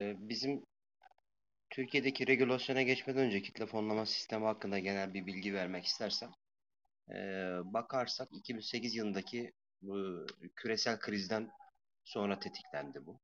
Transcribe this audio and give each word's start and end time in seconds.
Ee, 0.00 0.16
bizim 0.18 0.66
Türkiye'deki 1.70 2.26
regülasyona 2.26 2.82
geçmeden 2.82 3.26
önce 3.26 3.42
kitle 3.42 3.66
fonlama 3.66 4.06
sistemi 4.06 4.44
hakkında 4.44 4.78
genel 4.78 5.14
bir 5.14 5.26
bilgi 5.26 5.54
vermek 5.54 5.84
istersem, 5.84 6.30
ee, 7.10 7.14
bakarsak 7.64 8.28
2008 8.32 8.94
yılındaki 8.94 9.52
bu 9.82 10.26
küresel 10.56 10.98
krizden 10.98 11.50
sonra 12.04 12.38
tetiklendi 12.38 13.06
bu. 13.06 13.20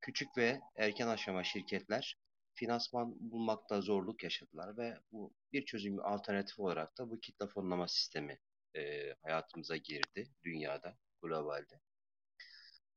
Küçük 0.00 0.38
ve 0.38 0.60
erken 0.76 1.08
aşama 1.08 1.44
şirketler 1.44 2.16
finansman 2.54 3.30
bulmakta 3.30 3.80
zorluk 3.80 4.22
yaşadılar 4.22 4.76
ve 4.76 4.98
bu 5.12 5.32
bir 5.52 5.64
çözüm 5.64 6.00
alternatif 6.06 6.58
olarak 6.58 6.98
da 6.98 7.10
bu 7.10 7.20
kitle 7.20 7.46
fonlama 7.46 7.88
sistemi 7.88 8.38
ee, 8.76 9.14
hayatımıza 9.22 9.76
girdi 9.76 10.28
dünyada, 10.44 10.96
globalde. 11.22 11.80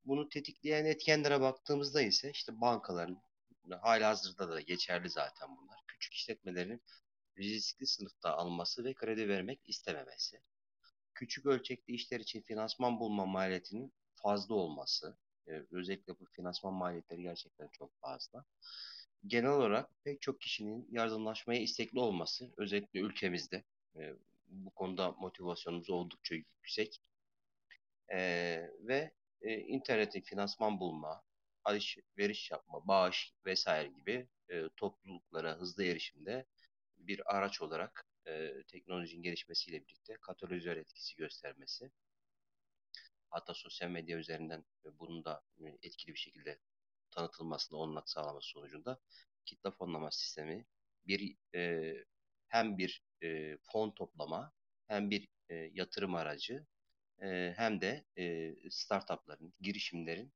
Bunu 0.06 0.30
tetikleyen 0.30 0.86
etkenlere 0.86 1.42
baktığımızda 1.42 2.02
ise 2.02 2.32
işte 2.32 2.62
bankaların 2.62 3.22
halihazırda 3.82 4.50
da 4.50 4.62
geçerli 4.62 5.09
zaten 5.09 5.58
bunlar. 5.58 5.80
Küçük 5.88 6.13
işletmelerin 6.13 6.82
riskli 7.38 7.88
sınıfta 7.88 8.38
alması 8.38 8.84
ve 8.84 8.94
kredi 8.94 9.30
vermek 9.30 9.60
istememesi. 9.66 10.41
Küçük 11.13 11.46
ölçekli 11.46 11.94
işler 11.94 12.20
için 12.20 12.41
finansman 12.41 12.99
bulma 12.99 13.26
maliyetinin 13.26 13.94
fazla 14.16 14.55
olması. 14.55 15.18
e, 15.48 15.52
özellikle 15.72 16.20
bu 16.20 16.26
finansman 16.26 16.74
maliyetleri 16.74 17.22
gerçekten 17.22 17.68
çok 17.68 17.91
fazla. 18.02 18.46
Genel 19.27 19.49
olarak 19.49 19.90
pek 20.04 20.22
çok 20.22 20.41
kişinin 20.41 20.88
yardımlaşmaya 20.91 21.62
istekli 21.62 21.99
olması, 21.99 22.54
özellikle 22.58 22.99
ülkemizde 22.99 23.63
e, 23.96 24.13
bu 24.48 24.72
konuda 24.72 25.12
motivasyonumuz 25.12 25.90
oldukça 25.90 26.35
yüksek. 26.35 27.02
Ee, 28.12 28.70
ve 28.80 29.12
e, 29.45 29.59
internetin 29.59 30.22
finansman 30.22 30.80
bulma, 30.80 31.23
alışveriş 31.63 32.52
yapma, 32.52 32.88
bağış 32.88 33.34
vesaire 33.45 33.88
gibi 33.88 34.30
e, 34.49 34.70
topluluklara 34.77 35.55
hızlı 35.58 35.84
erişimde 35.84 36.45
bir 36.98 37.35
araç 37.38 37.62
olarak 37.62 38.07
e, 38.27 38.63
teknolojinin 38.68 39.23
gelişmesiyle 39.23 39.88
birlikte 39.88 40.18
katalizör 40.21 40.77
etkisi 40.77 41.16
göstermesi, 41.16 41.91
hatta 43.29 43.54
sosyal 43.54 43.90
medya 43.90 44.18
üzerinden 44.18 44.66
e, 44.85 44.99
bunun 44.99 45.26
da 45.26 45.43
e, 45.60 45.63
etkili 45.82 46.13
bir 46.13 46.20
şekilde 46.20 46.60
tanıtılmasına 47.12 47.79
olanak 47.79 48.10
sağlaması 48.10 48.49
sonucunda 48.49 48.99
kitle 49.46 49.71
fonlama 49.71 50.12
sistemi 50.12 50.66
bir 51.07 51.38
e, 51.55 51.93
hem 52.48 52.77
bir 52.77 53.04
e, 53.23 53.57
fon 53.57 53.91
toplama 53.91 54.54
hem 54.88 55.10
bir 55.10 55.27
e, 55.49 55.55
yatırım 55.55 56.16
aracı 56.16 56.66
e, 57.21 57.54
hem 57.58 57.82
de 57.82 58.05
e, 58.18 58.54
startupların, 58.70 59.54
girişimlerin 59.62 60.34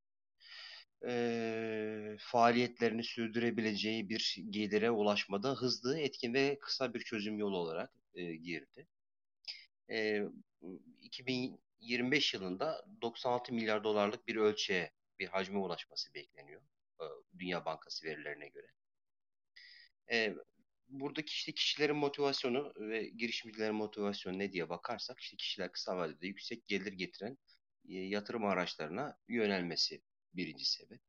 e, 1.08 2.16
faaliyetlerini 2.19 3.03
sürdürebileceği 3.03 4.09
bir 4.09 4.38
gelire 4.49 4.91
ulaşmada 4.91 5.55
hızlı, 5.55 5.99
etkin 5.99 6.33
ve 6.33 6.59
kısa 6.59 6.94
bir 6.94 6.99
çözüm 6.99 7.38
yolu 7.39 7.58
olarak 7.58 7.91
e, 8.13 8.36
girdi. 8.36 8.88
E, 9.89 10.23
2025 11.02 12.33
yılında 12.33 12.86
96 13.02 13.53
milyar 13.53 13.83
dolarlık 13.83 14.27
bir 14.27 14.36
ölçeğe, 14.36 14.91
bir 15.19 15.27
hacme 15.27 15.58
ulaşması 15.58 16.14
bekleniyor. 16.14 16.61
e, 17.02 17.05
Dünya 17.39 17.66
Bankası 17.66 18.05
verilerine 18.05 18.47
göre. 18.47 18.67
E, 20.11 20.36
buradaki 20.89 21.29
işte 21.31 21.51
kişilerin 21.51 21.95
motivasyonu 21.95 22.73
ve 22.79 23.09
girişimcilerin 23.09 23.75
motivasyonu 23.75 24.39
ne 24.39 24.51
diye 24.51 24.69
bakarsak 24.69 25.19
işte 25.19 25.37
kişiler 25.37 25.71
kısa 25.71 25.97
vadede 25.97 26.27
yüksek 26.27 26.67
gelir 26.67 26.93
getiren 26.93 27.37
e, 27.89 27.93
yatırım 27.93 28.45
araçlarına 28.45 29.17
yönelmesi 29.27 30.01
birinci 30.33 30.65
sebep. 30.65 31.01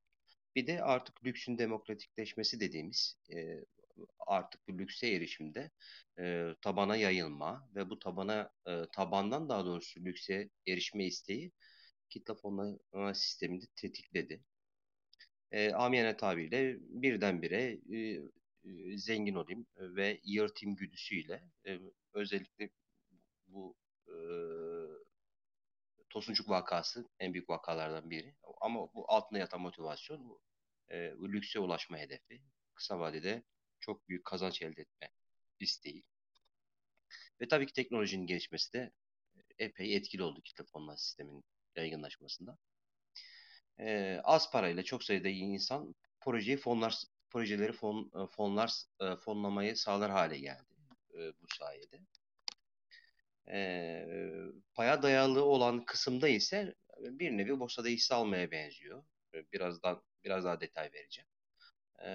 Bir 0.57 0.67
de 0.67 0.83
artık 0.83 1.25
lüksün 1.25 1.59
demokratikleşmesi 1.59 2.61
dediğimiz 2.61 3.17
e, 3.35 3.65
artık 4.19 4.69
bu 4.69 4.79
lükse 4.79 5.09
erişimde 5.09 5.71
e, 6.19 6.47
tabana 6.63 6.97
yayılma 6.97 7.69
ve 7.75 7.91
bu 7.91 7.99
tabana 7.99 8.53
tabandan 8.93 9.49
daha 9.49 9.65
doğrusu 9.65 10.01
lükse 10.01 10.51
erişme 10.67 11.05
isteği 11.07 11.53
kitle 12.11 12.35
fonlama 12.35 13.15
sistemini 13.15 13.67
tetikledi. 13.77 14.41
E, 15.53 15.73
amiyane 15.73 16.17
tabirle 16.17 16.77
birdenbire 16.81 17.79
e, 17.95 18.21
e, 18.65 18.99
zengin 18.99 19.35
olayım 19.35 19.67
ve 19.77 20.21
yırtayım 20.25 20.77
güdüsüyle 20.77 21.45
e, 21.67 21.79
özellikle 22.15 22.71
bu 23.47 23.77
e, 24.09 24.15
Tosuncuk 26.11 26.49
vakası 26.49 27.09
en 27.19 27.35
büyük 27.35 27.51
vakalardan 27.51 28.11
biri. 28.11 28.35
Ama 28.61 28.95
bu 28.95 29.13
altında 29.13 29.39
yatan 29.39 29.61
motivasyon 29.61 30.29
bu, 30.29 30.43
e, 30.91 31.19
bu 31.19 31.33
lükse 31.33 31.59
ulaşma 31.59 31.99
hedefi. 31.99 32.43
Kısa 32.75 32.99
vadede 32.99 33.43
çok 33.81 34.09
büyük 34.09 34.25
kazanç 34.25 34.63
elde 34.63 34.81
etme 34.81 35.11
isteği. 35.61 36.05
Ve 37.41 37.49
tabii 37.49 37.67
ki 37.67 37.73
teknolojinin 37.73 38.27
gelişmesi 38.27 38.73
de 38.73 38.93
epey 39.59 39.97
etkili 39.97 40.23
oldu 40.23 40.43
kitle 40.43 40.65
fonlama 40.65 40.97
sisteminin 40.97 41.45
yaygınlaşmasında. 41.77 42.59
E, 43.81 44.21
az 44.25 44.51
parayla 44.51 44.83
çok 44.83 45.05
sayıda 45.05 45.29
insan 45.29 45.95
projeyi 46.21 46.57
fonlar 46.57 47.03
projeleri 47.31 47.73
fon, 47.73 48.11
e, 48.15 48.27
fonlar 48.27 48.73
e, 49.01 49.17
fonlamayı 49.17 49.77
sağlar 49.77 50.11
hale 50.11 50.39
geldi 50.39 50.75
e, 51.15 51.19
bu 51.19 51.47
sayede. 51.59 52.01
E, 53.49 53.61
paya 54.75 55.03
dayalı 55.03 55.45
olan 55.45 55.85
kısımda 55.85 56.29
ise 56.29 56.75
bir 56.99 57.31
nevi 57.31 57.61
borsada 57.61 57.89
hisse 57.89 58.15
almaya 58.15 58.51
benziyor. 58.51 59.05
Birazdan 59.53 60.03
biraz 60.25 60.45
daha 60.45 60.61
detay 60.61 60.91
vereceğim. 60.93 61.29
E, 62.03 62.09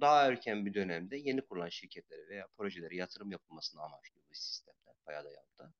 daha 0.00 0.26
erken 0.26 0.66
bir 0.66 0.74
dönemde 0.74 1.16
yeni 1.16 1.40
kurulan 1.40 1.68
şirketlere 1.68 2.28
veya 2.28 2.48
projelere 2.56 2.96
yatırım 2.96 3.32
yapılmasını 3.32 3.82
amaçlıyor 3.82 4.26
bu 4.30 4.34
sistemler 4.34 4.94
paya 5.04 5.24
dayalı 5.24 5.58
da. 5.58 5.72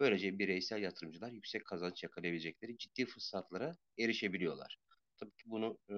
Böylece 0.00 0.38
bireysel 0.38 0.82
yatırımcılar 0.82 1.30
yüksek 1.30 1.64
kazanç 1.64 2.02
yakalayabilecekleri 2.02 2.78
ciddi 2.78 3.06
fırsatlara 3.06 3.76
erişebiliyorlar. 3.98 4.78
Tabii 5.16 5.36
ki 5.36 5.44
bunu 5.46 5.78
e, 5.90 5.94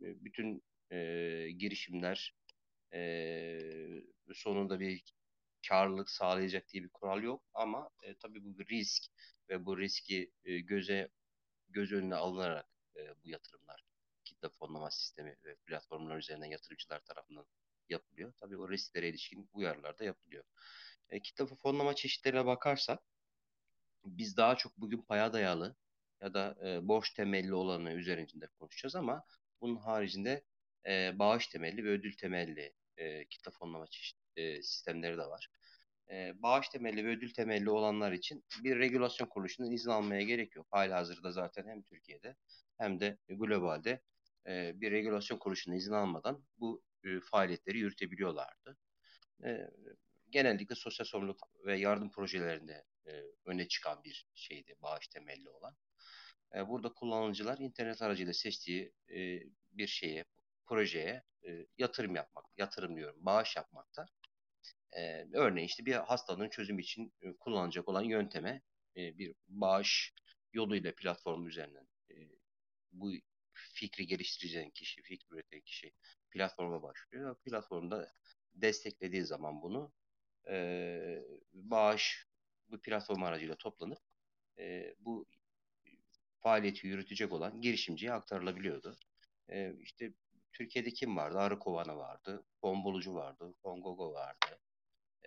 bütün 0.00 0.62
e, 0.90 0.98
girişimler 1.58 2.34
e, 2.92 4.02
sonunda 4.34 4.80
bir 4.80 5.04
karlılık 5.68 6.10
sağlayacak 6.10 6.68
diye 6.68 6.82
bir 6.82 6.88
kural 6.88 7.22
yok 7.22 7.42
ama 7.54 7.90
e, 8.02 8.14
tabii 8.14 8.44
bu 8.44 8.58
bir 8.58 8.66
risk 8.66 9.04
ve 9.48 9.66
bu 9.66 9.78
riski 9.78 10.32
e, 10.44 10.58
göze 10.58 11.08
göz 11.68 11.92
önüne 11.92 12.14
alınarak 12.14 12.66
e, 12.96 13.24
bu 13.24 13.28
yatırımlar 13.28 13.84
kitle 14.24 14.48
fonlama 14.48 14.90
sistemi 14.90 15.36
ve 15.44 15.56
platformlar 15.56 16.16
üzerinden 16.16 16.46
yatırımcılar 16.46 17.00
tarafından 17.00 17.46
yapılıyor. 17.88 18.32
Tabii 18.40 18.56
o 18.56 18.70
risklere 18.70 19.08
ilişkin 19.08 19.48
uyarılar 19.52 19.98
da 19.98 20.04
yapılıyor. 20.04 20.44
E, 21.10 21.20
kitle 21.22 21.46
fonlama 21.46 21.94
çeşitlerine 21.94 22.46
bakarsak 22.46 23.02
biz 24.04 24.36
daha 24.36 24.56
çok 24.56 24.76
bugün 24.76 25.02
paya 25.02 25.32
dayalı 25.32 25.76
ya 26.20 26.34
da 26.34 26.56
e, 26.64 26.88
borç 26.88 27.14
temelli 27.14 27.54
olanı 27.54 27.92
üzerinde 27.92 28.46
konuşacağız 28.46 28.96
ama 28.96 29.24
bunun 29.60 29.76
haricinde 29.76 30.44
e, 30.86 31.18
bağış 31.18 31.46
temelli 31.46 31.84
ve 31.84 31.88
ödül 31.88 32.16
temelli 32.16 32.72
e, 32.96 33.24
kitle 33.24 33.50
fonlama 33.50 33.86
çeşit, 33.86 34.18
e, 34.36 34.62
sistemleri 34.62 35.18
de 35.18 35.26
var. 35.26 35.48
E, 36.10 36.42
bağış 36.42 36.68
temelli 36.68 37.04
ve 37.04 37.08
ödül 37.08 37.34
temelli 37.34 37.70
olanlar 37.70 38.12
için 38.12 38.44
bir 38.64 38.78
regülasyon 38.78 39.28
kuruluşundan 39.28 39.72
izin 39.72 39.90
almaya 39.90 40.22
gerek 40.22 40.56
yok. 40.56 40.66
Halihazırda 40.70 41.32
zaten 41.32 41.68
hem 41.68 41.82
Türkiye'de 41.82 42.36
hem 42.78 43.00
de 43.00 43.18
globalde 43.28 44.00
e, 44.46 44.80
bir 44.80 44.90
regülasyon 44.90 45.38
kuruluşundan 45.38 45.78
izin 45.78 45.92
almadan 45.92 46.44
bu 46.58 46.82
e, 47.04 47.20
faaliyetleri 47.20 47.78
yürütebiliyorlardı. 47.78 48.76
E, 49.44 49.70
genellikle 50.30 50.74
sosyal 50.74 51.06
sorumluluk 51.06 51.50
ve 51.66 51.78
yardım 51.78 52.10
projelerinde 52.10 52.84
e, 53.06 53.22
öne 53.44 53.68
çıkan 53.68 54.04
bir 54.04 54.26
şeydi 54.34 54.74
bağış 54.82 55.08
temelli 55.08 55.50
olan. 55.50 55.76
E, 56.54 56.68
burada 56.68 56.92
kullanıcılar 56.92 57.58
internet 57.58 58.02
aracıyla 58.02 58.32
seçtiği 58.32 58.92
e, 59.10 59.40
bir 59.72 59.86
şeye, 59.86 60.24
projeye 60.66 61.22
e, 61.46 61.66
yatırım 61.78 62.16
yapmak, 62.16 62.44
yatırım 62.56 62.96
diyorum, 62.96 63.16
bağış 63.20 63.56
yapmakta. 63.56 64.06
E, 64.92 65.26
örneğin 65.32 65.66
işte 65.66 65.86
bir 65.86 65.94
hastalığın 65.94 66.48
çözümü 66.48 66.82
için 66.82 67.12
e, 67.22 67.32
kullanacak 67.32 67.88
olan 67.88 68.02
yönteme 68.02 68.62
e, 68.96 69.18
bir 69.18 69.34
bağış 69.48 70.14
yoluyla 70.52 70.94
platform 70.94 71.46
üzerinden 71.46 71.88
e, 72.10 72.14
bu 72.92 73.12
fikri 73.52 74.06
geliştireceğin 74.06 74.70
kişi, 74.70 75.02
fikri 75.02 75.34
üreten 75.34 75.60
kişi 75.60 75.92
platforma 76.30 76.82
başlıyor. 76.82 77.36
Platformda 77.44 78.12
desteklediği 78.54 79.24
zaman 79.24 79.62
bunu 79.62 79.92
e, 80.48 81.24
bağış 81.52 82.26
bu 82.68 82.80
platform 82.80 83.22
aracıyla 83.22 83.54
toplanıp 83.56 83.98
e, 84.58 84.94
bu 84.98 85.26
faaliyeti 86.40 86.86
yürütecek 86.86 87.32
olan 87.32 87.60
girişimciye 87.60 88.12
aktarılabiliyordu. 88.12 88.96
E, 89.50 89.74
işte 89.80 90.12
Türkiye'de 90.56 90.90
kim 90.90 91.16
vardı? 91.16 91.38
Arı 91.38 91.58
Kovanı 91.58 91.96
vardı, 91.96 92.44
Bombolucu 92.62 93.14
vardı, 93.14 93.54
Fongogo 93.62 94.12
vardı, 94.12 94.60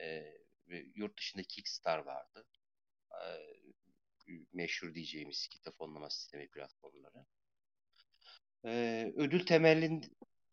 e, 0.02 0.34
yurt 0.96 1.18
dışında 1.18 1.44
Kickstar 1.44 1.98
vardı. 1.98 2.46
E, 3.12 3.22
meşhur 4.54 4.94
diyeceğimiz 4.94 5.48
kitle 5.48 5.72
fonlama 5.72 6.10
sistemi 6.10 6.48
platformları. 6.48 7.26
E, 8.66 9.06
ödül 9.16 9.46
temelli 9.46 10.02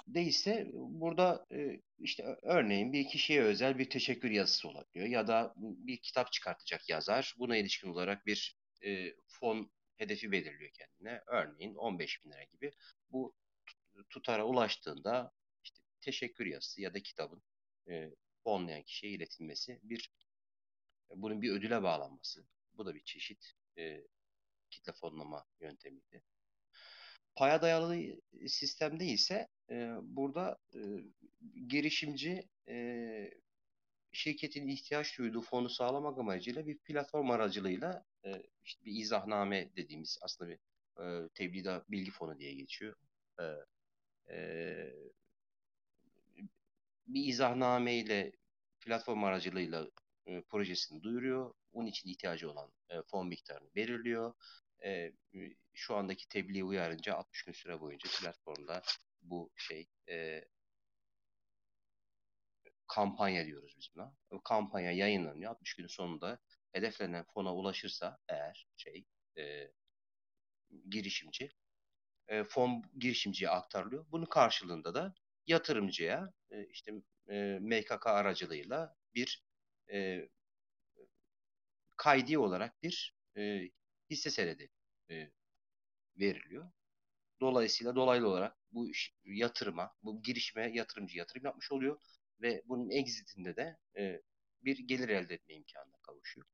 değilse 0.06 0.70
burada 0.74 1.46
e, 1.52 1.80
işte 1.98 2.36
örneğin 2.42 2.92
bir 2.92 3.08
kişiye 3.08 3.42
özel 3.42 3.78
bir 3.78 3.90
teşekkür 3.90 4.30
yazısı 4.30 4.68
olabiliyor 4.68 5.06
ya 5.06 5.28
da 5.28 5.54
bir 5.56 5.96
kitap 5.96 6.32
çıkartacak 6.32 6.88
yazar 6.88 7.34
buna 7.38 7.56
ilişkin 7.56 7.88
olarak 7.88 8.26
bir 8.26 8.56
e, 8.84 9.14
fon 9.26 9.70
hedefi 9.96 10.32
belirliyor 10.32 10.70
kendine. 10.70 11.20
Örneğin 11.26 11.74
15 11.74 12.24
bin 12.24 12.30
lira 12.30 12.44
gibi. 12.44 12.72
Bu 13.10 13.34
tutara 14.10 14.44
ulaştığında 14.44 15.32
işte 15.64 15.80
teşekkür 16.00 16.46
yazısı 16.46 16.80
ya 16.80 16.94
da 16.94 17.00
kitabın 17.00 17.42
e, 17.88 18.10
fonlayan 18.44 18.82
kişiye 18.82 19.12
iletilmesi 19.12 19.80
bir 19.82 20.10
bunun 21.10 21.42
bir 21.42 21.52
ödüle 21.52 21.82
bağlanması. 21.82 22.46
Bu 22.74 22.86
da 22.86 22.94
bir 22.94 23.04
çeşit 23.04 23.52
e, 23.78 24.06
kitle 24.70 24.92
fonlama 24.92 25.44
yöntemiydi. 25.60 26.22
Paya 27.36 27.62
dayalı 27.62 28.20
sistemde 28.46 29.04
ise 29.04 29.48
e, 29.70 29.90
burada 30.02 30.58
e, 30.74 30.80
girişimci 31.68 32.48
e, 32.68 33.30
şirketin 34.12 34.68
ihtiyaç 34.68 35.18
duyduğu 35.18 35.40
fonu 35.40 35.68
sağlamak 35.68 36.18
amacıyla 36.18 36.66
bir 36.66 36.78
platform 36.78 37.30
aracılığıyla 37.30 38.04
e, 38.24 38.42
işte 38.64 38.84
bir 38.84 39.00
izahname 39.00 39.76
dediğimiz 39.76 40.18
aslında 40.22 40.50
bir 40.50 40.58
e, 41.02 41.28
tebliğ 41.34 41.64
bilgi 41.88 42.10
fonu 42.10 42.38
diye 42.38 42.54
geçiyor. 42.54 42.96
E, 43.40 43.44
bir 47.06 47.24
izahname 47.24 47.94
ile 47.94 48.32
platform 48.80 49.24
aracılığıyla 49.24 49.90
projesini 50.48 51.02
duyuruyor. 51.02 51.54
Bunun 51.74 51.86
için 51.86 52.08
ihtiyacı 52.10 52.50
olan 52.50 52.72
fon 53.06 53.28
miktarını 53.28 53.74
belirliyor. 53.74 54.34
Şu 55.74 55.96
andaki 55.96 56.28
tebliğe 56.28 56.64
uyarınca 56.64 57.14
60 57.14 57.42
gün 57.42 57.52
süre 57.52 57.80
boyunca 57.80 58.10
platformda 58.20 58.82
bu 59.22 59.50
şey 59.56 59.88
kampanya 62.86 63.46
diyoruz 63.46 63.74
biz 63.78 63.88
buna. 63.94 64.14
Kampanya 64.44 64.92
yayınlanıyor. 64.92 65.50
60 65.50 65.74
günün 65.74 65.88
sonunda 65.88 66.38
hedeflenen 66.72 67.24
fona 67.34 67.54
ulaşırsa 67.54 68.18
eğer 68.28 68.68
şey 68.76 69.04
e, 69.38 69.72
girişimci 70.90 71.50
e, 72.28 72.44
fon 72.44 72.84
girişimciye 72.98 73.50
aktarılıyor. 73.50 74.06
Bunun 74.10 74.26
karşılığında 74.26 74.94
da 74.94 75.14
yatırımcıya 75.46 76.32
e, 76.50 76.66
işte 76.66 76.92
e, 77.28 77.58
MKK 77.60 78.06
aracılığıyla 78.06 78.96
bir 79.14 79.44
e, 79.92 80.28
kaydi 81.96 82.38
olarak 82.38 82.82
bir 82.82 83.14
e, 83.36 83.70
hisse 84.10 84.30
senedi 84.30 84.70
e, 85.10 85.30
veriliyor. 86.16 86.70
Dolayısıyla 87.40 87.94
dolaylı 87.96 88.28
olarak 88.28 88.56
bu 88.72 88.90
yatırıma, 89.24 89.94
bu 90.02 90.22
girişime 90.22 90.70
yatırımcı 90.72 91.18
yatırım 91.18 91.44
yapmış 91.44 91.72
oluyor 91.72 92.00
ve 92.40 92.62
bunun 92.64 92.90
exitinde 92.90 93.56
de 93.56 93.76
e, 93.98 94.22
bir 94.62 94.78
gelir 94.78 95.08
elde 95.08 95.34
etme 95.34 95.54
imkanına 95.54 95.96
kavuşuyor. 96.02 96.46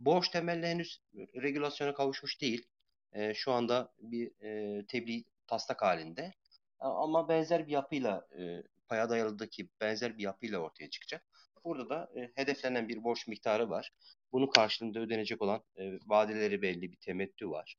Borç 0.00 0.28
temelli 0.28 0.66
henüz 0.66 1.02
regülasyona 1.14 1.94
kavuşmuş 1.94 2.40
değil. 2.40 2.68
E, 3.14 3.34
şu 3.34 3.52
anda 3.52 3.92
bir 3.98 4.32
e, 4.44 4.86
tebliğ 4.86 5.24
taslak 5.46 5.82
halinde. 5.82 6.32
Ama 6.78 7.28
benzer 7.28 7.66
bir 7.66 7.72
yapıyla 7.72 8.26
e, 8.38 8.62
paya 8.88 9.10
dayalıdaki 9.10 9.68
benzer 9.80 10.18
bir 10.18 10.22
yapıyla 10.22 10.58
ortaya 10.58 10.90
çıkacak. 10.90 11.24
Burada 11.64 11.88
da 11.88 12.10
e, 12.20 12.30
hedeflenen 12.34 12.88
bir 12.88 13.04
borç 13.04 13.26
miktarı 13.28 13.70
var. 13.70 13.90
Bunun 14.32 14.46
karşılığında 14.46 15.00
ödenecek 15.00 15.42
olan 15.42 15.62
e, 15.76 15.98
vadeleri 16.06 16.62
belli 16.62 16.92
bir 16.92 16.96
temettü 16.96 17.50
var. 17.50 17.76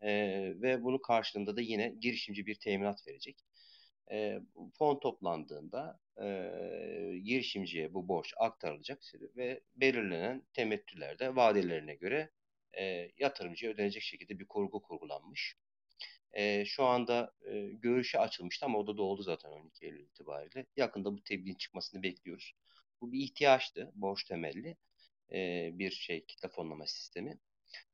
E, 0.00 0.10
ve 0.62 0.82
bunun 0.82 0.98
karşılığında 0.98 1.56
da 1.56 1.60
yine 1.60 1.94
girişimci 2.00 2.46
bir 2.46 2.54
teminat 2.54 3.06
verecek. 3.06 3.44
E, 4.10 4.40
fon 4.78 5.00
toplandığında 5.00 6.00
e, 6.20 6.26
girişimciye 7.24 7.94
bu 7.94 8.08
borç 8.08 8.34
aktarılacak 8.36 9.02
ve 9.36 9.60
belirlenen 9.76 10.42
temettülerde 10.52 11.36
vadelerine 11.36 11.94
göre 11.94 12.30
e, 12.78 13.10
yatırımcıya 13.18 13.72
ödenecek 13.72 14.02
şekilde 14.02 14.38
bir 14.38 14.46
kurgu 14.46 14.82
kurgulanmış. 14.82 15.56
E, 16.32 16.64
şu 16.64 16.84
anda 16.84 17.32
e, 17.50 17.60
görüşe 17.60 18.18
açılmıştı 18.18 18.66
ama 18.66 18.78
o 18.78 18.86
da 18.86 18.96
doldu 18.96 19.22
zaten 19.22 19.50
12 19.50 19.86
Eylül 19.86 20.00
itibariyle. 20.04 20.66
Yakında 20.76 21.12
bu 21.12 21.22
tebliğin 21.22 21.56
çıkmasını 21.56 22.02
bekliyoruz. 22.02 22.52
Bu 23.00 23.12
bir 23.12 23.20
ihtiyaçtı, 23.20 23.92
borç 23.94 24.24
temelli 24.24 24.76
e, 25.32 25.70
bir 25.72 25.90
şey 25.90 26.24
kitle 26.24 26.48
fonlama 26.48 26.86
sistemi. 26.86 27.38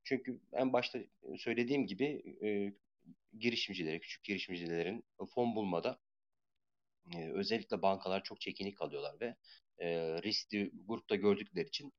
Çünkü 0.04 0.40
en 0.52 0.72
başta 0.72 0.98
söylediğim 1.38 1.86
gibi 1.86 2.22
e, 2.42 2.72
girişimcilere, 3.38 4.00
küçük 4.00 4.24
girişimcilerin 4.24 5.04
fon 5.34 5.56
bulmada 5.56 5.98
e, 7.14 7.30
özellikle 7.30 7.82
bankalar 7.82 8.22
çok 8.22 8.40
çekinik 8.40 8.78
kalıyorlar 8.78 9.20
ve 9.20 9.34
e, 9.78 9.88
riskli 10.22 10.70
grupta 10.86 11.16
gördükleri 11.16 11.68
için 11.68 11.92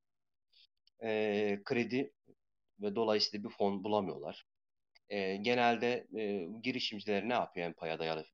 e, 1.03 1.61
kredi 1.65 2.13
ve 2.81 2.95
dolayısıyla 2.95 3.49
bir 3.49 3.53
fon 3.55 3.83
bulamıyorlar. 3.83 4.45
E, 5.09 5.35
genelde 5.35 6.07
e, 6.17 6.47
girişimciler 6.63 7.29
ne 7.29 7.33
yapıyor? 7.33 7.63
Yani 7.65 7.75
paya 7.75 7.99
dayalı 7.99 8.25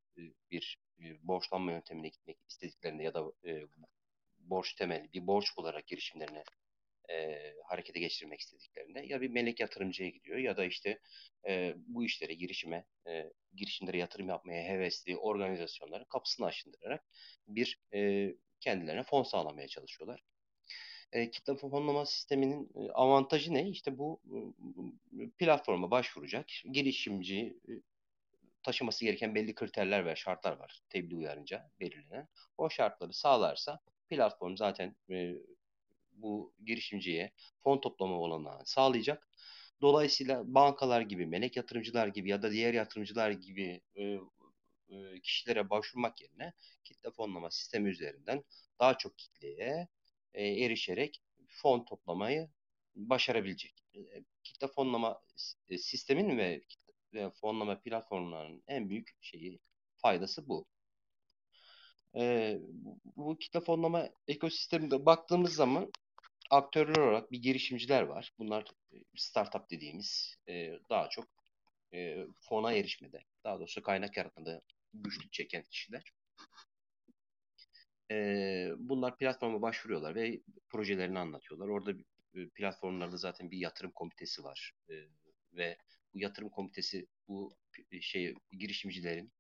bir, 0.52 0.80
borçlanma 1.24 1.72
yöntemine 1.72 2.08
gitmek 2.08 2.38
istediklerinde 2.50 3.04
ya 3.04 3.14
da 3.14 3.32
e, 3.46 3.62
borç 4.40 4.74
temelli 4.74 5.14
bir 5.14 5.28
borç 5.28 5.58
bularak 5.58 5.88
girişimlerini 5.88 6.44
e, 7.10 7.38
harekete 7.66 8.00
geçirmek 8.00 8.40
istediklerinde 8.40 9.06
ya 9.06 9.22
bir 9.22 9.30
melek 9.30 9.60
yatırımcıya 9.60 10.10
gidiyor 10.10 10.38
ya 10.38 10.58
da 10.58 10.66
işte 10.66 11.00
e, 11.48 11.74
bu 11.78 12.04
işlere 12.06 12.34
girişime 12.34 12.86
e, 13.08 13.32
girişimlere 13.56 13.98
yatırım 13.98 14.30
yapmaya 14.30 14.64
hevesli 14.64 15.18
organizasyonların 15.18 16.06
kapısını 16.06 16.46
aşındırarak 16.46 17.04
bir 17.48 17.80
e, 17.94 18.32
kendilerine 18.60 19.04
fon 19.04 19.24
sağlamaya 19.24 19.68
çalışıyorlar. 19.68 20.24
E, 21.12 21.32
kitle 21.32 21.56
fonlama 21.56 22.06
sisteminin 22.06 22.70
e, 22.76 22.92
avantajı 22.92 23.54
ne? 23.54 23.70
İşte 23.70 23.98
bu 23.98 24.22
e, 25.20 25.30
platforma 25.30 25.92
başvuracak 25.92 26.46
girişimci 26.72 27.58
e, 27.70 27.72
taşıması 28.64 29.06
gereken 29.06 29.36
belli 29.36 29.56
kriterler 29.56 30.06
ve 30.06 30.16
şartlar 30.16 30.58
var 30.58 30.82
tebliğ 30.90 31.16
uyarınca 31.16 31.72
belirlenen. 31.80 32.28
O 32.58 32.70
şartları 32.70 33.14
sağlarsa 33.14 33.80
platform 34.10 34.58
zaten 34.58 34.96
e, 35.10 35.34
bu 36.12 36.54
girişimciye 36.66 37.32
fon 37.64 37.82
toplama 37.82 38.20
olanağını 38.20 38.66
sağlayacak. 38.66 39.28
Dolayısıyla 39.82 40.54
bankalar 40.54 41.02
gibi, 41.02 41.26
melek 41.26 41.58
yatırımcılar 41.58 42.08
gibi 42.08 42.30
ya 42.30 42.42
da 42.42 42.52
diğer 42.52 42.74
yatırımcılar 42.74 43.32
gibi 43.32 43.82
e, 43.98 44.20
kişilere 45.24 45.70
başvurmak 45.70 46.22
yerine 46.22 46.54
kitle 46.84 47.12
fonlama 47.12 47.52
sistemi 47.52 47.90
üzerinden 47.90 48.44
daha 48.80 48.98
çok 48.98 49.18
kitleye 49.18 49.88
e, 50.38 50.48
erişerek 50.48 51.22
fon 51.48 51.86
toplamayı 51.86 52.50
başarabilecek. 52.96 53.84
E, 53.96 54.00
kitle 54.44 54.68
fonlama 54.68 55.22
e, 55.70 55.78
sistemin 55.78 56.38
ve 56.38 56.62
kitle 56.70 57.32
fonlama 57.32 57.82
platformlarının 57.82 58.64
en 58.68 58.90
büyük 58.90 59.16
şeyi 59.22 59.60
faydası 59.98 60.48
bu. 60.48 60.66
E, 62.16 62.58
bu 63.16 63.38
kitle 63.38 63.60
fonlama 63.60 64.10
ekosisteminde 64.28 65.06
baktığımız 65.06 65.54
zaman 65.54 65.92
aktörler 66.52 66.98
olarak 66.98 67.32
bir 67.32 67.42
girişimciler 67.42 68.02
var. 68.02 68.34
Bunlar 68.40 68.66
e, 68.92 68.96
startup 69.16 69.72
dediğimiz 69.72 70.36
e, 70.48 70.80
daha 70.90 71.10
çok 71.10 71.26
e, 71.94 72.26
fona 72.40 72.74
erişmede, 72.74 73.24
daha 73.44 73.60
doğrusu 73.60 73.82
kaynak 73.82 74.18
yaratmada 74.18 74.62
güçlük 74.94 75.34
çeken 75.34 75.64
kişiler. 75.64 76.17
Bunlar 78.78 79.18
platforma 79.18 79.62
başvuruyorlar 79.62 80.16
ve 80.16 80.42
projelerini 80.70 81.20
anlatıyorlar. 81.20 81.68
Orada 81.68 81.92
platformlarda 82.56 83.18
zaten 83.18 83.52
bir 83.52 83.58
yatırım 83.58 83.92
komitesi 83.92 84.44
var 84.44 84.74
ve 85.54 85.78
bu 86.14 86.20
yatırım 86.20 86.50
komitesi 86.50 87.08
bu 87.28 87.58
şey 88.02 88.36
girişimcilerin 88.52 89.32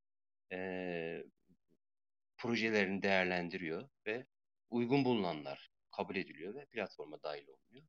projelerini 2.37 3.03
değerlendiriyor 3.03 3.89
ve 4.05 4.25
uygun 4.69 5.05
bulunanlar 5.05 5.69
kabul 5.97 6.15
ediliyor 6.15 6.55
ve 6.55 6.65
platforma 6.65 7.23
dahil 7.23 7.47
oluyor. 7.47 7.83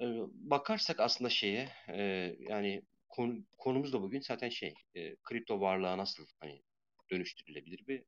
Ee, 0.00 0.04
bakarsak 0.32 1.00
aslında 1.00 1.30
şeye 1.30 1.68
e, 1.88 2.02
yani 2.38 2.82
konu, 3.08 3.44
konumuz 3.58 3.92
da 3.92 4.02
bugün 4.02 4.20
zaten 4.20 4.48
şey 4.48 4.74
e, 4.94 5.16
kripto 5.16 5.60
varlığa 5.60 5.98
nasıl 5.98 6.26
hani 6.40 6.62
dönüştürülebilir 7.10 7.88
ve 7.88 8.04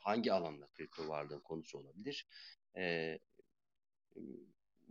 hangi 0.00 0.32
alanda 0.32 0.66
kripto 0.66 1.08
varlığın 1.08 1.40
konusu 1.40 1.78
olabilir? 1.78 2.26
E, 2.76 3.18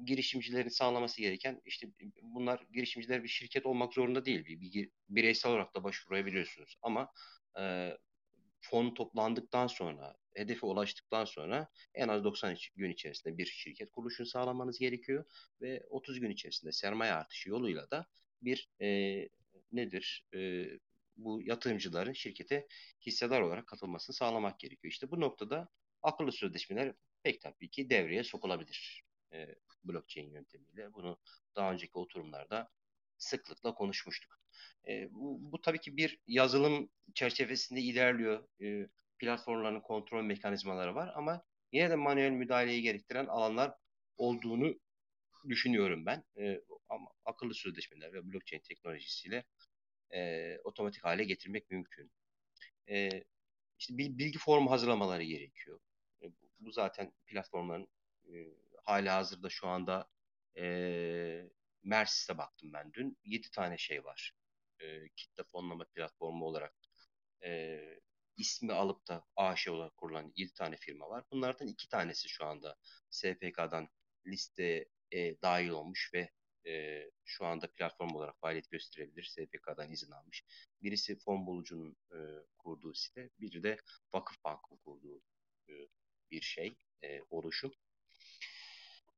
girişimcilerin 0.06 0.70
sağlaması 0.70 1.22
gereken 1.22 1.62
işte 1.66 1.88
bunlar 2.22 2.66
girişimciler 2.74 3.24
bir 3.24 3.28
şirket 3.28 3.66
olmak 3.66 3.94
zorunda 3.94 4.26
değil. 4.26 4.46
Bir, 4.46 4.62
bir 4.62 4.90
bireysel 5.10 5.52
olarak 5.52 5.76
da 5.76 5.84
başvurabiliyorsunuz 5.84 6.78
ama 6.82 7.12
e, 7.60 7.98
fon 8.62 8.94
toplandıktan 8.94 9.68
sonra, 9.68 10.16
hedefe 10.34 10.66
ulaştıktan 10.66 11.26
sonra 11.26 11.68
en 11.94 12.08
az 12.08 12.24
90 12.24 12.56
gün 12.76 12.92
içerisinde 12.92 13.38
bir 13.38 13.46
şirket 13.46 13.92
kuruluşunu 13.92 14.28
sağlamanız 14.28 14.80
gerekiyor 14.80 15.26
ve 15.62 15.84
30 15.90 16.20
gün 16.20 16.32
içerisinde 16.32 16.72
sermaye 16.72 17.14
artışı 17.14 17.50
yoluyla 17.50 17.92
da 17.92 18.08
bir 18.42 18.70
e, 18.82 19.30
nedir? 19.72 20.26
E, 20.36 20.66
bu 21.24 21.42
yatırımcıların 21.42 22.14
şirkete 22.14 22.68
hissedar 23.06 23.42
olarak 23.42 23.68
katılmasını 23.68 24.16
sağlamak 24.16 24.60
gerekiyor. 24.60 24.92
İşte 24.92 25.12
bu 25.12 25.22
noktada 25.22 25.70
akıllı 26.02 26.32
sözleşmeler 26.32 26.94
pek 27.24 27.42
tabii 27.42 27.70
ki 27.70 27.90
devreye 27.90 28.24
sokulabilir 28.24 29.04
e, 29.34 29.56
blockchain 29.84 30.30
yöntemiyle. 30.30 30.94
Bunu 30.94 31.18
daha 31.56 31.72
önceki 31.72 31.98
oturumlarda 31.98 32.70
sıklıkla 33.18 33.74
konuşmuştuk. 33.74 34.40
E, 34.88 35.14
bu, 35.14 35.52
bu 35.52 35.62
tabii 35.62 35.80
ki 35.80 35.98
bir 35.98 36.20
yazılım 36.28 36.90
çerçevesinde 37.14 37.82
ilerliyor. 37.82 38.48
E, 38.62 38.90
platformların 39.20 39.82
kontrol 39.82 40.24
mekanizmaları 40.24 40.96
var 40.96 41.12
ama 41.16 41.44
yine 41.72 41.90
de 41.90 41.96
manuel 41.96 42.32
müdahaleyi 42.32 42.82
gerektiren 42.82 43.26
alanlar 43.26 43.74
olduğunu 44.18 44.80
düşünüyorum 45.50 46.06
ben. 46.06 46.24
E, 46.38 46.62
ama 46.90 47.12
akıllı 47.26 47.54
sözleşmeler 47.54 48.14
ve 48.14 48.32
blockchain 48.32 48.62
teknolojisiyle 48.62 49.44
e, 50.14 50.58
otomatik 50.64 51.04
hale 51.04 51.24
getirmek 51.24 51.72
mümkün. 51.72 52.12
E, 52.90 53.10
işte 53.80 53.98
bir 53.98 54.18
bilgi 54.18 54.40
formu 54.40 54.72
hazırlamaları 54.72 55.24
gerekiyor. 55.24 55.80
E, 56.24 56.26
bu 56.60 56.72
zaten 56.72 57.14
platformların 57.26 57.88
e, 58.26 58.34
hala 58.84 59.16
hazırda 59.16 59.50
şu 59.50 59.68
anda 59.68 60.10
e, 60.58 61.50
Mersis'e 61.84 62.38
baktım 62.38 62.74
ben 62.74 62.94
dün. 62.94 63.18
7 63.24 63.52
tane 63.52 63.78
şey 63.78 64.04
var. 64.04 64.34
E, 64.80 65.10
kitle 65.16 65.44
fonlama 65.44 65.86
platformu 65.86 66.46
olarak 66.46 66.74
e, 67.44 67.80
ismi 68.38 68.74
alıp 68.74 69.08
da 69.08 69.26
AŞ 69.36 69.68
olarak 69.68 69.98
kurulan 69.98 70.34
7 70.36 70.54
tane 70.54 70.78
firma 70.78 71.10
var. 71.10 71.24
Bunlardan 71.32 71.68
2 71.68 71.90
tanesi 71.90 72.30
şu 72.30 72.46
anda 72.46 72.76
SPK'dan 73.10 73.90
listeye 74.28 74.86
e, 75.12 75.42
dahil 75.42 75.70
olmuş 75.70 76.12
ve 76.14 76.30
e, 76.68 77.06
şu 77.26 77.46
anda 77.46 77.68
platform 77.68 78.16
olarak 78.16 78.40
faaliyet 78.42 78.72
gösterebilir. 78.72 79.24
SPK'dan 79.24 79.92
izin 79.92 80.12
almış. 80.12 80.44
Birisi 80.84 81.20
fon 81.20 81.48
bulucunun 81.48 81.96
e, 82.12 82.20
kurduğu 82.58 82.94
site, 82.94 83.30
biri 83.40 83.64
de 83.64 83.78
Vakıfbank'ın 84.14 84.78
kurduğu 84.78 85.22
e, 85.70 85.74
bir 86.32 86.42
şey, 86.42 86.76
e, 87.04 87.22
oluşum. 87.30 87.72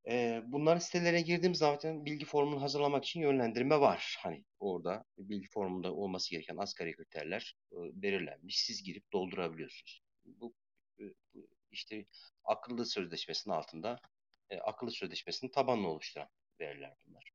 E, 0.08 0.42
bunların 0.46 0.80
sitelerine 0.80 1.22
girdiğim 1.22 1.56
zaten 1.56 2.06
bilgi 2.06 2.26
formunu 2.26 2.62
hazırlamak 2.62 3.06
için 3.06 3.22
yönlendirme 3.22 3.80
var. 3.80 4.18
Hani 4.20 4.46
orada 4.60 5.06
bilgi 5.18 5.48
formunda 5.48 5.94
olması 5.94 6.32
gereken 6.32 6.58
asgari 6.58 6.96
kriterler 6.96 7.58
e, 7.72 7.76
belirlenmiş. 7.78 8.60
Siz 8.60 8.84
girip 8.84 9.14
doldurabiliyorsunuz. 9.14 10.04
Bu 10.26 10.54
işte 11.72 12.06
akıllı 12.44 12.86
sözleşmesinin 12.86 13.54
altında 13.54 14.00
e, 14.50 14.60
akıllı 14.60 14.92
sözleşmesinin 14.92 15.52
tabanını 15.52 15.88
oluşturan 15.88 16.30
veriler 16.60 16.96
bunlar. 17.06 17.33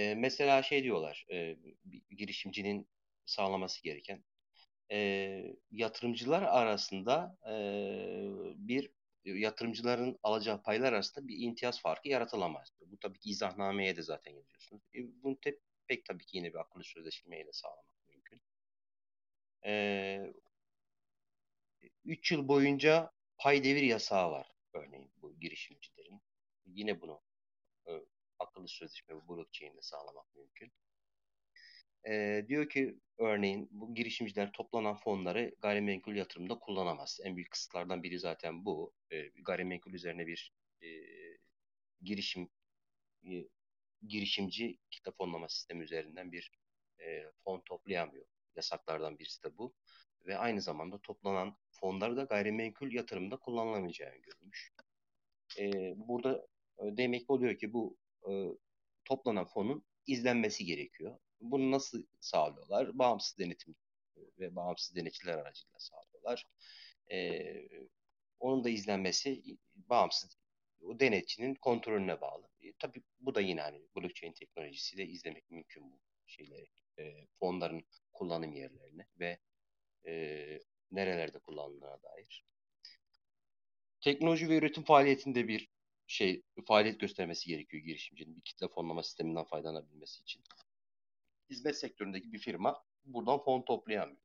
E, 0.00 0.14
mesela 0.14 0.62
şey 0.62 0.84
diyorlar, 0.84 1.26
e, 1.32 1.56
girişimcinin 2.10 2.88
sağlaması 3.26 3.82
gereken 3.82 4.24
e, 4.92 4.98
yatırımcılar 5.70 6.42
arasında 6.42 7.38
e, 7.50 7.54
bir 8.56 8.90
yatırımcıların 9.24 10.18
alacağı 10.22 10.62
paylar 10.62 10.92
arasında 10.92 11.28
bir 11.28 11.36
imtiyaz 11.38 11.80
farkı 11.82 12.08
yaratılamaz. 12.08 12.72
Bu 12.86 12.98
tabii 12.98 13.18
ki 13.18 13.30
izahnameye 13.30 13.96
de 13.96 14.02
zaten 14.02 14.32
yazıyorsunuz. 14.32 14.82
E, 14.94 14.98
bunu 15.22 15.40
te, 15.40 15.58
pek 15.86 16.04
tabii 16.04 16.26
ki 16.26 16.36
yine 16.36 16.52
bir 16.52 16.58
akıllı 16.58 16.84
sözleşmeyle 16.84 17.52
sağlamak 17.52 18.08
mümkün. 18.08 18.40
E, 19.66 20.32
3 22.04 22.32
yıl 22.32 22.48
boyunca 22.48 23.12
pay 23.38 23.64
devir 23.64 23.82
yasağı 23.82 24.30
var 24.30 24.46
örneğin 24.74 25.10
bu 25.16 25.40
girişimcilerin. 25.40 26.22
Yine 26.66 27.00
bunu 27.00 27.20
akıllı 28.40 28.68
sözleşme 28.68 29.16
ve 29.16 29.28
blockchain 29.28 29.72
ile 29.72 29.82
sağlamak 29.82 30.34
mümkün. 30.34 30.72
E, 32.08 32.44
diyor 32.48 32.68
ki 32.68 33.00
örneğin 33.18 33.68
bu 33.70 33.94
girişimciler 33.94 34.52
toplanan 34.52 34.96
fonları 34.96 35.54
gayrimenkul 35.58 36.14
yatırımda 36.14 36.58
kullanamaz. 36.58 37.20
En 37.24 37.36
büyük 37.36 37.50
kısıtlardan 37.50 38.02
biri 38.02 38.18
zaten 38.18 38.64
bu. 38.64 38.92
E, 39.12 39.28
gayrimenkul 39.28 39.92
üzerine 39.92 40.26
bir 40.26 40.52
e, 40.82 40.88
girişim 42.02 42.48
e, 43.24 43.48
girişimci 44.06 44.78
kitle 44.90 45.12
fonlama 45.12 45.48
sistemi 45.48 45.84
üzerinden 45.84 46.32
bir 46.32 46.52
e, 47.00 47.24
fon 47.44 47.60
toplayamıyor. 47.60 48.26
Yasaklardan 48.56 49.18
birisi 49.18 49.42
de 49.42 49.58
bu. 49.58 49.74
Ve 50.26 50.38
aynı 50.38 50.60
zamanda 50.60 50.98
toplanan 50.98 51.56
fonları 51.70 52.16
da 52.16 52.24
gayrimenkul 52.24 52.92
yatırımda 52.92 53.36
kullanılamayacağı 53.36 54.16
görülmüş. 54.16 54.72
E, 55.58 55.70
burada 55.96 56.46
demek 56.78 57.30
oluyor 57.30 57.58
ki 57.58 57.72
bu 57.72 57.96
e, 58.28 58.32
toplanan 59.04 59.46
fonun 59.46 59.84
izlenmesi 60.06 60.64
gerekiyor. 60.64 61.18
Bunu 61.40 61.70
nasıl 61.70 62.02
sağlıyorlar? 62.20 62.98
Bağımsız 62.98 63.38
denetim 63.38 63.74
ve 64.38 64.56
bağımsız 64.56 64.96
denetçiler 64.96 65.38
aracılığıyla 65.38 65.78
sağlıyorlar. 65.78 66.46
Ee, 67.12 67.68
onun 68.40 68.64
da 68.64 68.68
izlenmesi 68.70 69.42
bağımsız 69.74 70.38
o 70.82 71.00
denetçinin 71.00 71.54
kontrolüne 71.54 72.20
bağlı. 72.20 72.48
E, 72.62 72.72
tabii 72.78 73.02
bu 73.20 73.34
da 73.34 73.40
yine 73.40 73.60
hani 73.60 73.82
blockchain 73.96 74.32
teknolojisiyle 74.32 75.06
izlemek 75.06 75.50
mümkün 75.50 75.92
bu 75.92 76.00
şeyleri. 76.26 76.66
E, 76.98 77.26
fonların 77.40 77.84
kullanım 78.12 78.52
yerlerini 78.52 79.06
ve 79.20 79.38
e, 80.06 80.12
nerelerde 80.90 81.38
kullanıldığına 81.38 82.02
dair. 82.02 82.44
Teknoloji 84.00 84.48
ve 84.48 84.56
üretim 84.56 84.84
faaliyetinde 84.84 85.48
bir 85.48 85.68
şey 86.10 86.42
faaliyet 86.66 87.00
göstermesi 87.00 87.48
gerekiyor 87.48 87.82
girişimcinin 87.82 88.36
bir 88.36 88.42
kitle 88.42 88.68
fonlama 88.68 89.02
sisteminden 89.02 89.44
faydalanabilmesi 89.44 90.22
için. 90.22 90.42
Hizmet 91.50 91.78
sektöründeki 91.78 92.32
bir 92.32 92.38
firma 92.38 92.84
buradan 93.04 93.38
fon 93.44 93.62
toplayamıyor. 93.62 94.20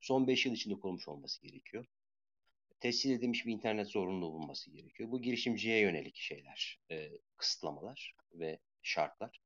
Son 0.00 0.26
5 0.26 0.46
yıl 0.46 0.52
içinde 0.52 0.74
kurulmuş 0.74 1.08
olması 1.08 1.42
gerekiyor. 1.42 1.86
Tescil 2.80 3.10
edilmiş 3.10 3.46
bir 3.46 3.52
internet 3.52 3.88
zorunluluğu 3.88 4.32
bulunması 4.32 4.70
gerekiyor. 4.70 5.10
Bu 5.10 5.22
girişimciye 5.22 5.80
yönelik 5.80 6.16
şeyler, 6.16 6.80
e, 6.90 7.10
kısıtlamalar 7.36 8.16
ve 8.32 8.58
şartlar. 8.82 9.40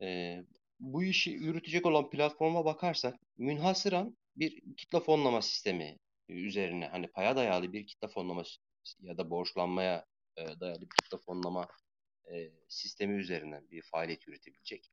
E, 0.00 0.38
bu 0.80 1.04
işi 1.04 1.30
yürütecek 1.30 1.86
olan 1.86 2.10
platforma 2.10 2.64
bakarsak 2.64 3.20
münhasıran 3.38 4.16
bir 4.36 4.76
kitle 4.76 5.00
fonlama 5.00 5.42
sistemi 5.42 5.98
üzerine 6.28 6.86
hani 6.86 7.08
paya 7.08 7.36
dayalı 7.36 7.72
bir 7.72 7.86
kitle 7.86 8.08
fonlama 8.08 8.44
ya 9.00 9.18
da 9.18 9.30
borçlanmaya 9.30 10.06
e, 10.36 10.60
dayalı 10.60 10.80
bir 10.80 11.02
kitle 11.02 11.18
fonlama 11.18 11.68
e, 12.32 12.50
sistemi 12.68 13.20
üzerinden 13.20 13.70
bir 13.70 13.82
faaliyet 13.82 14.26
yürütebilecek. 14.26 14.92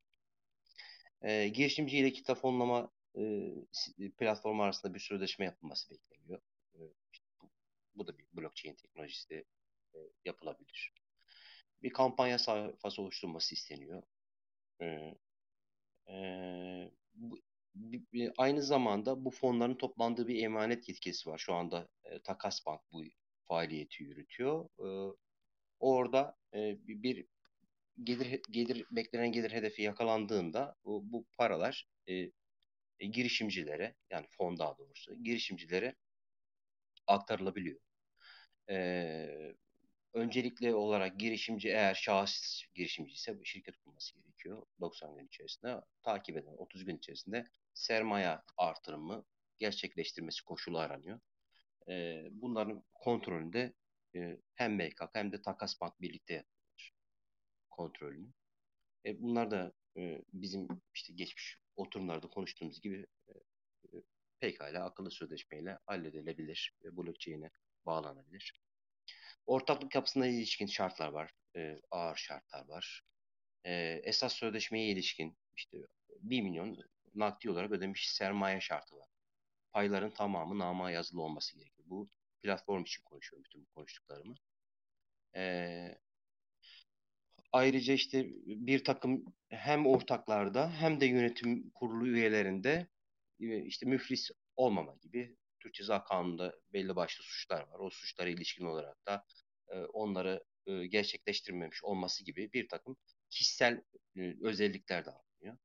E, 1.21 1.47
girişimci 1.47 1.97
ile 1.97 2.11
kitle 2.11 2.35
fonlama 2.35 2.91
e, 3.15 4.11
platformu 4.17 4.63
arasında 4.63 4.93
bir 4.93 4.99
sözleşme 4.99 5.45
yapılması 5.45 5.89
bekleniyor. 5.89 6.41
E, 6.73 6.79
işte 7.11 7.25
bu, 7.41 7.49
bu 7.95 8.07
da 8.07 8.17
bir 8.17 8.25
blockchain 8.33 8.75
teknolojisi 8.75 9.45
e, 9.93 9.97
yapılabilir. 10.25 10.93
Bir 11.83 11.89
kampanya 11.89 12.39
sayfası 12.39 13.01
oluşturulması 13.01 13.55
isteniyor. 13.55 14.03
E, 14.81 14.85
e, 16.09 16.17
bu, 17.13 17.39
aynı 18.37 18.61
zamanda 18.61 19.25
bu 19.25 19.31
fonların 19.31 19.75
toplandığı 19.75 20.27
bir 20.27 20.43
emanet 20.43 20.89
yetkisi 20.89 21.29
var. 21.29 21.37
Şu 21.37 21.53
anda 21.53 21.87
e, 22.03 22.21
Takas 22.21 22.65
Bank 22.65 22.81
bu 22.91 23.03
faaliyeti 23.47 24.03
yürütüyor. 24.03 24.69
E, 24.79 25.15
orada 25.79 26.35
e, 26.53 26.77
bir 26.87 27.25
gelir 28.03 28.41
gelir 28.51 28.85
beklenen 28.91 29.31
gelir 29.31 29.51
hedefi 29.51 29.81
yakalandığında 29.81 30.75
bu, 30.85 31.25
paralar 31.37 31.87
e, 32.07 32.13
e, 32.99 33.07
girişimcilere 33.07 33.95
yani 34.11 34.27
fon 34.37 34.59
daha 34.59 34.77
doğrusu 34.77 35.23
girişimcilere 35.23 35.95
aktarılabiliyor. 37.07 37.79
E, 38.69 39.55
öncelikli 40.13 40.73
olarak 40.75 41.19
girişimci 41.19 41.69
eğer 41.69 41.95
şahıs 41.95 42.63
girişimci 42.75 43.13
ise 43.13 43.39
şirket 43.43 43.77
kurması 43.77 44.15
gerekiyor 44.15 44.63
90 44.81 45.15
gün 45.17 45.27
içerisinde. 45.27 45.81
Takip 46.03 46.37
eden 46.37 46.53
30 46.57 46.85
gün 46.85 46.97
içerisinde 46.97 47.47
sermaye 47.73 48.37
artırımı 48.57 49.25
gerçekleştirmesi 49.59 50.43
koşulu 50.45 50.79
aranıyor. 50.79 51.19
E, 51.89 52.27
bunların 52.31 52.83
kontrolünde 52.93 53.73
e, 54.15 54.37
hem 54.55 54.75
MKK 54.75 55.09
hem 55.13 55.31
de 55.31 55.41
Takas 55.41 55.81
Bank 55.81 56.01
birlikte 56.01 56.33
yapıyorlar 56.33 56.57
kontrolünü. 57.77 58.33
E, 59.05 59.21
bunlar 59.21 59.51
da 59.51 59.73
e, 59.97 60.21
bizim 60.33 60.67
işte 60.93 61.13
geçmiş 61.13 61.57
oturumlarda 61.75 62.27
konuştuğumuz 62.27 62.81
gibi 62.81 63.05
e, 63.29 63.33
pekala 64.39 64.85
akıllı 64.85 65.11
sözleşmeyle 65.11 65.77
halledilebilir 65.85 66.75
ve 66.83 66.97
blockchain'e 66.97 67.49
bağlanabilir. 67.85 68.61
Ortaklık 69.45 69.95
yapısına 69.95 70.27
ilişkin 70.27 70.65
şartlar 70.65 71.07
var. 71.07 71.31
E, 71.55 71.81
ağır 71.91 72.15
şartlar 72.15 72.67
var. 72.67 73.03
E, 73.63 74.01
esas 74.03 74.33
sözleşmeye 74.33 74.87
ilişkin 74.87 75.37
işte 75.55 75.77
1 76.19 76.41
milyon 76.41 76.77
nakdi 77.15 77.49
olarak 77.51 77.71
ödemiş 77.71 78.11
sermaye 78.11 78.61
şartı 78.61 78.95
var. 78.97 79.07
Payların 79.71 80.11
tamamı 80.11 80.59
nama 80.59 80.91
yazılı 80.91 81.21
olması 81.21 81.57
gerekiyor. 81.57 81.76
Bu 81.89 82.09
platform 82.43 82.83
için 82.83 83.03
konuşuyorum 83.03 83.43
bütün 83.45 83.61
bu 83.61 83.67
konuştuklarımı. 83.75 84.35
E, 85.35 85.97
Ayrıca 87.51 87.93
işte 87.93 88.25
bir 88.45 88.83
takım 88.83 89.25
hem 89.49 89.87
ortaklarda 89.87 90.71
hem 90.71 91.01
de 91.01 91.05
yönetim 91.05 91.69
kurulu 91.69 92.07
üyelerinde 92.07 92.87
işte 93.39 93.85
müflis 93.85 94.29
olmama 94.55 94.95
gibi 95.01 95.37
Türk 95.59 95.73
Ceza 95.73 96.03
Kanunu'nda 96.03 96.55
belli 96.73 96.95
başlı 96.95 97.23
suçlar 97.23 97.61
var. 97.61 97.79
O 97.79 97.89
suçlara 97.89 98.29
ilişkin 98.29 98.65
olarak 98.65 99.05
da 99.07 99.25
e, 99.67 99.79
onları 99.79 100.43
e, 100.65 100.87
gerçekleştirmemiş 100.87 101.83
olması 101.83 102.23
gibi 102.25 102.53
bir 102.53 102.67
takım 102.67 102.97
kişisel 103.29 103.83
e, 104.17 104.35
özellikler 104.41 105.05
de 105.05 105.11
alınıyor. 105.11 105.57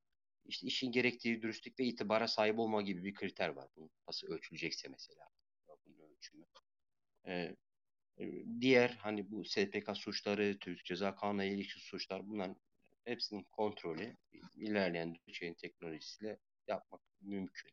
İşte 0.45 0.67
işin 0.67 0.93
gerektiği 0.93 1.43
dürüstlük 1.43 1.79
ve 1.81 1.85
itibara 1.85 2.29
sahip 2.29 2.59
olma 2.59 2.83
gibi 2.83 3.05
bir 3.05 3.15
kriter 3.15 3.49
var. 3.49 3.69
Bu 3.77 3.91
nasıl 4.09 4.27
ölçülecekse 4.27 4.89
mesela. 4.89 5.32
E, 7.27 7.57
e, 8.21 8.45
diğer 8.61 8.91
hani 8.91 9.31
bu 9.31 9.45
SPK 9.45 9.95
suçları, 9.95 10.59
Türk 10.61 10.85
Ceza 10.85 11.15
Kanunu'na 11.15 11.45
ilişkin 11.45 11.81
suçlar 11.81 12.29
bunların 12.29 12.57
hepsinin 13.05 13.45
kontrolü 13.53 14.17
ilerleyen 14.57 15.17
şeyin 15.33 15.55
teknolojisiyle 15.55 16.39
yapmak 16.69 17.01
mümkün. 17.21 17.73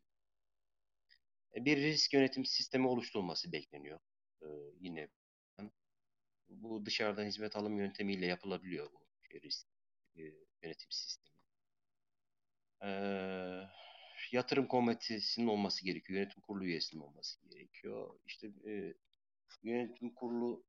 E, 1.56 1.64
Bir 1.64 1.76
risk 1.76 2.14
yönetim 2.14 2.44
sistemi 2.44 2.86
oluşturulması 2.88 3.52
bekleniyor. 3.52 4.00
Ee, 4.42 4.46
yine 4.80 5.08
bu 6.48 6.86
dışarıdan 6.86 7.24
hizmet 7.24 7.56
alım 7.56 7.78
yöntemiyle 7.78 8.26
yapılabiliyor 8.26 8.92
bu 8.92 9.06
şey, 9.22 9.40
risk 9.40 9.66
e, 10.16 10.22
yönetim 10.62 10.90
sistemi. 10.90 11.30
Ee, 12.82 13.62
yatırım 14.32 14.66
komitesinin 14.66 15.46
olması 15.46 15.84
gerekiyor. 15.84 16.20
Yönetim 16.20 16.42
kurulu 16.42 16.64
üyesinin 16.64 17.02
olması 17.02 17.40
gerekiyor. 17.48 18.14
İşte 18.26 18.50
e, 18.66 18.94
yönetim 19.62 20.14
kurulu 20.14 20.64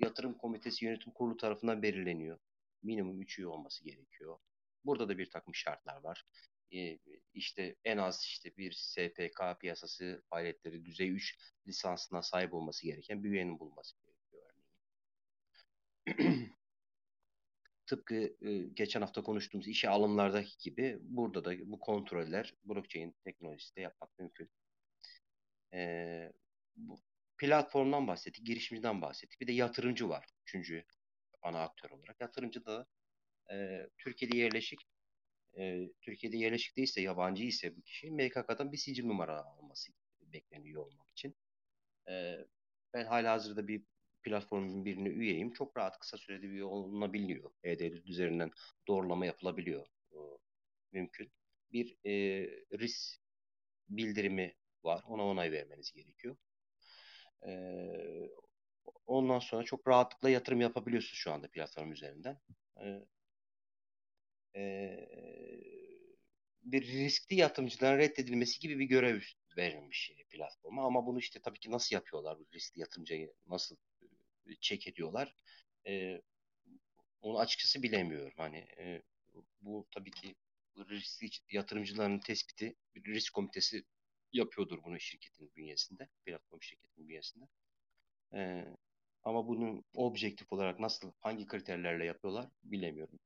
yatırım 0.00 0.34
komitesi 0.34 0.84
yönetim 0.84 1.12
kurulu 1.12 1.36
tarafından 1.36 1.82
belirleniyor. 1.82 2.38
Minimum 2.82 3.22
3 3.22 3.38
üye 3.38 3.48
olması 3.48 3.84
gerekiyor. 3.84 4.38
Burada 4.84 5.08
da 5.08 5.18
bir 5.18 5.30
takım 5.30 5.54
şartlar 5.54 5.96
var. 5.96 6.26
Ee, 6.74 6.98
işte 7.34 7.76
en 7.84 7.98
az 7.98 8.24
işte 8.24 8.56
bir 8.56 8.72
SPK 8.72 9.60
piyasası 9.60 10.22
faaliyetleri 10.30 10.84
düzey 10.84 11.10
3 11.10 11.38
lisansına 11.66 12.22
sahip 12.22 12.54
olması 12.54 12.86
gereken 12.86 13.24
bir 13.24 13.30
üyenin 13.30 13.58
bulunması 13.58 13.96
gerekiyor 13.96 14.42
örneğin. 16.06 16.52
Tıpkı 17.90 18.36
e, 18.42 18.58
geçen 18.74 19.00
hafta 19.00 19.22
konuştuğumuz 19.22 19.68
işe 19.68 19.88
alımlardaki 19.88 20.58
gibi 20.58 20.98
burada 21.02 21.44
da 21.44 21.70
bu 21.70 21.80
kontroller 21.80 22.54
blockchain 22.64 23.14
teknolojisiyle 23.24 23.82
yapmak 23.82 24.18
mümkün. 24.18 24.50
Ee, 25.74 26.32
bu 26.76 27.00
platformdan 27.38 28.06
bahsettik, 28.06 28.46
girişimciden 28.46 29.02
bahsettik. 29.02 29.40
Bir 29.40 29.46
de 29.46 29.52
yatırımcı 29.52 30.08
var. 30.08 30.26
Üçüncü 30.42 30.84
ana 31.42 31.62
aktör 31.62 31.90
olarak. 31.90 32.20
Yatırımcı 32.20 32.64
da 32.64 32.86
e, 33.52 33.86
Türkiye'de 33.98 34.36
yerleşik 34.36 34.80
e, 35.58 35.88
Türkiye'de 36.00 36.36
yerleşik 36.36 36.76
değilse 36.76 37.00
yabancı 37.00 37.44
ise 37.44 37.76
bu 37.76 37.82
kişi 37.82 38.10
MKK'dan 38.10 38.72
bir 38.72 38.78
sicil 38.78 39.06
numara 39.06 39.44
alması 39.44 39.92
bekleniyor 40.22 40.86
olmak 40.86 41.10
için. 41.10 41.36
E, 42.08 42.36
ben 42.94 43.04
halihazırda 43.04 43.68
bir 43.68 43.82
platformun 44.22 44.84
birine 44.84 45.08
üyeyim. 45.08 45.52
Çok 45.52 45.76
rahat 45.76 45.98
kısa 45.98 46.16
sürede 46.16 46.46
üye 46.46 46.64
olunabiliyor. 46.64 47.50
E-Devlet 47.62 48.06
üzerinden 48.06 48.50
doğrulama 48.88 49.26
yapılabiliyor. 49.26 49.86
O, 50.12 50.38
mümkün. 50.92 51.32
Bir 51.72 51.98
e, 52.04 52.12
risk 52.78 53.20
bildirimi 53.88 54.54
var. 54.84 55.04
Ona 55.08 55.26
onay 55.26 55.52
vermeniz 55.52 55.92
gerekiyor. 55.92 56.36
E, 57.46 57.52
ondan 59.06 59.38
sonra 59.38 59.62
çok 59.64 59.88
rahatlıkla 59.88 60.30
yatırım 60.30 60.60
yapabiliyorsunuz 60.60 61.14
şu 61.14 61.32
anda 61.32 61.50
platform 61.50 61.92
üzerinden. 61.92 62.40
E, 62.80 63.06
e, 64.56 64.96
bir 66.62 66.82
riskli 66.82 67.36
yatırımcıların 67.36 67.98
reddedilmesi 67.98 68.60
gibi 68.60 68.78
bir 68.78 68.84
görev 68.84 69.20
verilmiş 69.56 70.12
platforma. 70.30 70.86
Ama 70.86 71.06
bunu 71.06 71.18
işte 71.18 71.40
tabii 71.40 71.58
ki 71.58 71.70
nasıl 71.70 71.96
yapıyorlar? 71.96 72.38
Bu 72.38 72.46
riskli 72.54 72.80
yatırımcıyı 72.80 73.32
nasıl 73.46 73.76
çek 74.60 74.88
ediyorlar? 74.88 75.34
E, 75.86 76.20
onu 77.22 77.38
açıkçası 77.38 77.82
bilemiyorum. 77.82 78.32
Hani 78.36 78.56
e, 78.78 79.02
bu 79.60 79.86
tabii 79.90 80.10
ki 80.10 80.34
riskli 80.76 81.56
yatırımcıların 81.56 82.20
tespiti 82.20 82.76
bir 82.94 83.04
risk 83.14 83.34
komitesi 83.34 83.84
yapıyordur 84.32 84.84
bunu 84.84 85.00
şirketin 85.00 85.52
bünyesinde, 85.56 86.08
platform 86.24 86.60
şirketin 86.62 87.08
bünyesinde. 87.08 87.44
E, 88.34 88.64
ama 89.24 89.48
bunu 89.48 89.84
objektif 89.94 90.52
olarak 90.52 90.80
nasıl, 90.80 91.12
hangi 91.20 91.46
kriterlerle 91.46 92.04
yapıyorlar 92.04 92.48
bilemiyorum 92.62 93.18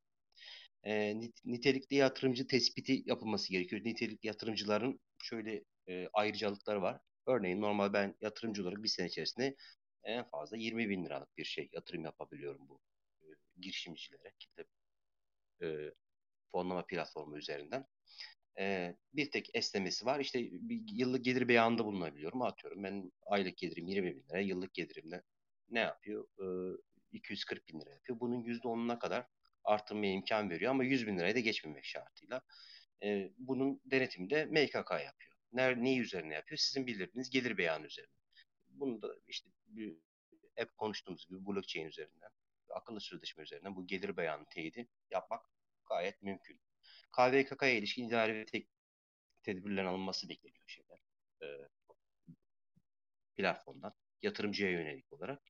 e, 0.84 1.20
nitelikli 1.44 1.96
yatırımcı 1.96 2.46
tespiti 2.46 3.02
yapılması 3.06 3.52
gerekiyor. 3.52 3.82
Nitelikli 3.84 4.26
yatırımcıların 4.26 5.00
şöyle 5.22 5.64
e, 5.88 6.08
ayrıcalıkları 6.12 6.82
var. 6.82 7.00
Örneğin 7.26 7.60
normal 7.60 7.92
ben 7.92 8.14
yatırımcı 8.20 8.62
olarak 8.62 8.82
bir 8.82 8.88
sene 8.88 9.06
içerisinde 9.06 9.56
en 10.04 10.24
fazla 10.24 10.56
20 10.56 10.88
bin 10.88 11.04
liralık 11.04 11.38
bir 11.38 11.44
şey 11.44 11.68
yatırım 11.72 12.04
yapabiliyorum 12.04 12.68
bu 12.68 12.80
e, 13.22 13.26
girişimcilere, 13.60 14.32
kitle 14.38 14.64
e, 15.62 15.92
fonlama 16.52 16.86
platformu 16.86 17.38
üzerinden. 17.38 17.86
E, 18.58 18.96
bir 19.12 19.30
tek 19.30 19.50
esnemesi 19.54 20.06
var. 20.06 20.20
İşte 20.20 20.40
bir 20.52 20.82
yıllık 20.92 21.24
gelir 21.24 21.48
beyanında 21.48 21.84
bulunabiliyorum. 21.84 22.42
Atıyorum 22.42 22.84
ben 22.84 23.12
aylık 23.26 23.56
gelirim 23.56 23.88
20 23.88 24.16
bin 24.16 24.24
lira, 24.28 24.40
yıllık 24.40 24.74
gelirimde 24.74 25.22
ne 25.70 25.80
yapıyor? 25.80 26.26
E, 26.38 26.76
240 27.12 27.68
bin 27.68 27.80
lira 27.80 27.90
yapıyor. 27.90 28.20
Bunun 28.20 28.44
%10'una 28.44 28.98
kadar 28.98 29.26
artırmaya 29.64 30.12
imkan 30.12 30.50
veriyor 30.50 30.70
ama 30.70 30.84
100 30.84 31.06
bin 31.06 31.18
lirayı 31.18 31.34
da 31.34 31.40
geçmemek 31.40 31.84
şartıyla. 31.84 32.42
E, 33.04 33.30
bunun 33.38 33.80
denetimi 33.84 34.30
de 34.30 34.44
MKK 34.44 34.90
yapıyor. 34.90 35.34
Ne, 35.52 35.84
ne 35.84 35.98
üzerine 35.98 36.34
yapıyor? 36.34 36.58
Sizin 36.58 36.86
bildirdiğiniz 36.86 37.30
gelir 37.30 37.58
beyanı 37.58 37.86
üzerine. 37.86 38.23
Bunu 38.80 39.02
da 39.02 39.16
işte 39.26 39.50
bir, 39.66 39.96
hep 40.54 40.76
konuştuğumuz 40.76 41.26
gibi 41.26 41.46
blockchain 41.46 41.86
üzerinden, 41.86 42.30
akıllı 42.70 43.00
sözleşme 43.00 43.42
üzerinden 43.42 43.76
bu 43.76 43.86
gelir 43.86 44.16
beyanı 44.16 44.46
teyidi 44.50 44.88
yapmak 45.10 45.46
gayet 45.88 46.22
mümkün. 46.22 46.60
KVKK'ya 47.12 47.74
ilişkin 47.74 48.08
idari 48.08 48.34
ve 48.34 48.44
tek 48.44 48.68
tedbirlerin 49.42 49.86
alınması 49.86 50.28
bekleniyor 50.28 50.64
şeyler. 50.66 50.98
E, 51.42 51.46
platformdan 53.36 53.94
yatırımcıya 54.22 54.70
yönelik 54.70 55.12
olarak. 55.12 55.42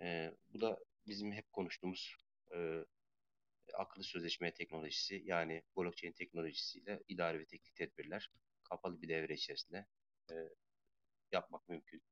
E, 0.00 0.32
bu 0.48 0.60
da 0.60 0.78
bizim 1.06 1.32
hep 1.32 1.52
konuştuğumuz 1.52 2.16
e, 2.54 2.84
akıllı 3.74 4.04
sözleşme 4.04 4.54
teknolojisi 4.54 5.22
yani 5.24 5.62
blockchain 5.76 6.12
teknolojisiyle 6.12 7.02
idari 7.08 7.38
ve 7.38 7.46
teknik 7.46 7.74
tedbirler 7.74 8.30
kapalı 8.64 9.02
bir 9.02 9.08
devre 9.08 9.34
içerisinde 9.34 9.86
e, 10.30 10.34
yapmak 11.32 11.68
mümkün. 11.68 12.02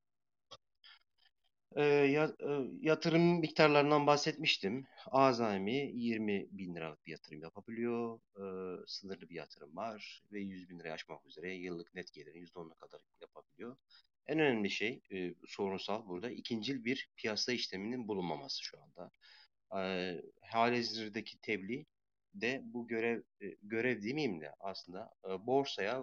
E, 1.77 1.83
ya, 1.85 2.25
e, 2.41 2.49
yatırım 2.81 3.41
miktarlarından 3.41 4.07
bahsetmiştim. 4.07 4.87
Azami 5.07 5.93
20 5.95 6.47
bin 6.51 6.75
liralık 6.75 7.07
bir 7.07 7.13
yatırım 7.13 7.43
yapabiliyor. 7.43 8.21
E, 8.37 8.43
sınırlı 8.87 9.29
bir 9.29 9.35
yatırım 9.35 9.77
var 9.77 10.23
ve 10.33 10.41
100 10.41 10.71
bin 10.71 10.79
liraya 10.79 10.93
aşmak 10.93 11.27
üzere 11.27 11.55
yıllık 11.55 11.95
net 11.95 12.13
gelirin 12.13 12.47
%10'una 12.47 12.75
kadar 12.75 13.01
yapabiliyor. 13.21 13.77
En 14.27 14.39
önemli 14.39 14.71
şey 14.71 15.03
e, 15.13 15.35
sorunsal 15.47 16.09
burada 16.09 16.31
ikincil 16.31 16.85
bir 16.85 17.11
piyasa 17.17 17.53
işleminin 17.53 18.09
bulunmaması 18.09 18.65
şu 18.65 18.79
anda 18.83 19.11
e, 19.77 19.83
halihazırdaki 20.43 21.41
tebliğ 21.41 21.87
de 22.35 22.61
bu 22.65 22.89
görev 22.89 23.23
e, 23.43 23.57
görev 23.63 24.03
demeyeyim 24.03 24.41
de 24.41 24.55
aslında 24.61 25.11
e, 25.25 25.47
borsaya 25.47 26.03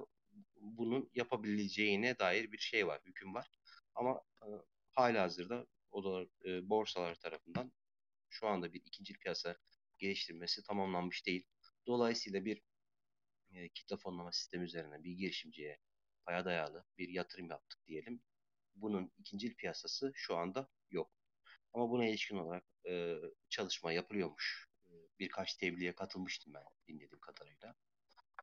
bunun 0.61 1.09
yapabileceğine 1.15 2.19
dair 2.19 2.51
bir 2.51 2.57
şey 2.57 2.87
var, 2.87 3.01
hüküm 3.05 3.33
var. 3.33 3.47
Ama 3.95 4.21
e, 4.41 4.49
halihazırda 4.97 5.67
o 5.91 6.03
da 6.03 6.29
e, 6.45 6.69
borsalar 6.69 7.15
tarafından 7.15 7.71
şu 8.29 8.47
anda 8.47 8.73
bir 8.73 8.81
ikinci 8.85 9.13
piyasa 9.13 9.57
geliştirmesi 9.97 10.63
tamamlanmış 10.63 11.25
değil. 11.25 11.45
Dolayısıyla 11.87 12.45
bir 12.45 12.61
e, 13.51 13.69
kitle 13.69 13.97
fonlama 13.97 14.31
sistemi 14.31 14.63
üzerine 14.63 15.03
bir 15.03 15.11
girişimciye 15.11 15.79
paya 16.25 16.45
dayalı 16.45 16.85
bir 16.97 17.09
yatırım 17.09 17.49
yaptık 17.49 17.79
diyelim. 17.87 18.21
Bunun 18.75 19.11
ikinci 19.17 19.55
piyasası 19.55 20.11
şu 20.15 20.35
anda 20.35 20.69
yok. 20.91 21.11
Ama 21.73 21.89
buna 21.89 22.05
ilişkin 22.05 22.37
olarak 22.37 22.63
e, 22.89 23.15
çalışma 23.49 23.91
yapılıyormuş. 23.91 24.69
E, 24.87 24.91
birkaç 25.19 25.55
tebliğe 25.55 25.95
katılmıştım 25.95 26.53
ben 26.53 26.63
dinlediğim 26.87 27.19
kadarıyla. 27.19 27.75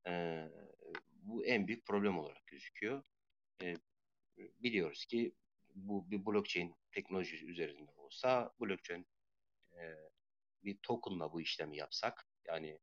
E, 0.06 0.44
bu 1.10 1.44
en 1.44 1.66
büyük 1.66 1.86
problem 1.86 2.18
olarak 2.18 2.46
gözüküyor. 2.46 3.02
E, 3.62 3.76
biliyoruz 4.36 5.06
ki 5.06 5.34
bu 5.74 6.10
bir 6.10 6.26
blockchain 6.26 6.74
teknolojisi 6.92 7.46
üzerinde 7.46 7.92
olsa 7.96 8.54
blockchain 8.60 9.06
e, 9.72 9.82
bir 10.64 10.78
tokenla 10.82 11.32
bu 11.32 11.40
işlemi 11.40 11.76
yapsak 11.76 12.28
yani 12.46 12.78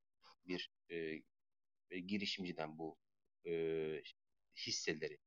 bir 0.45 0.71
e, 0.89 1.99
girişimciden 1.99 2.77
bu 2.77 2.97
e, 3.45 3.54
hisseleri 4.56 5.17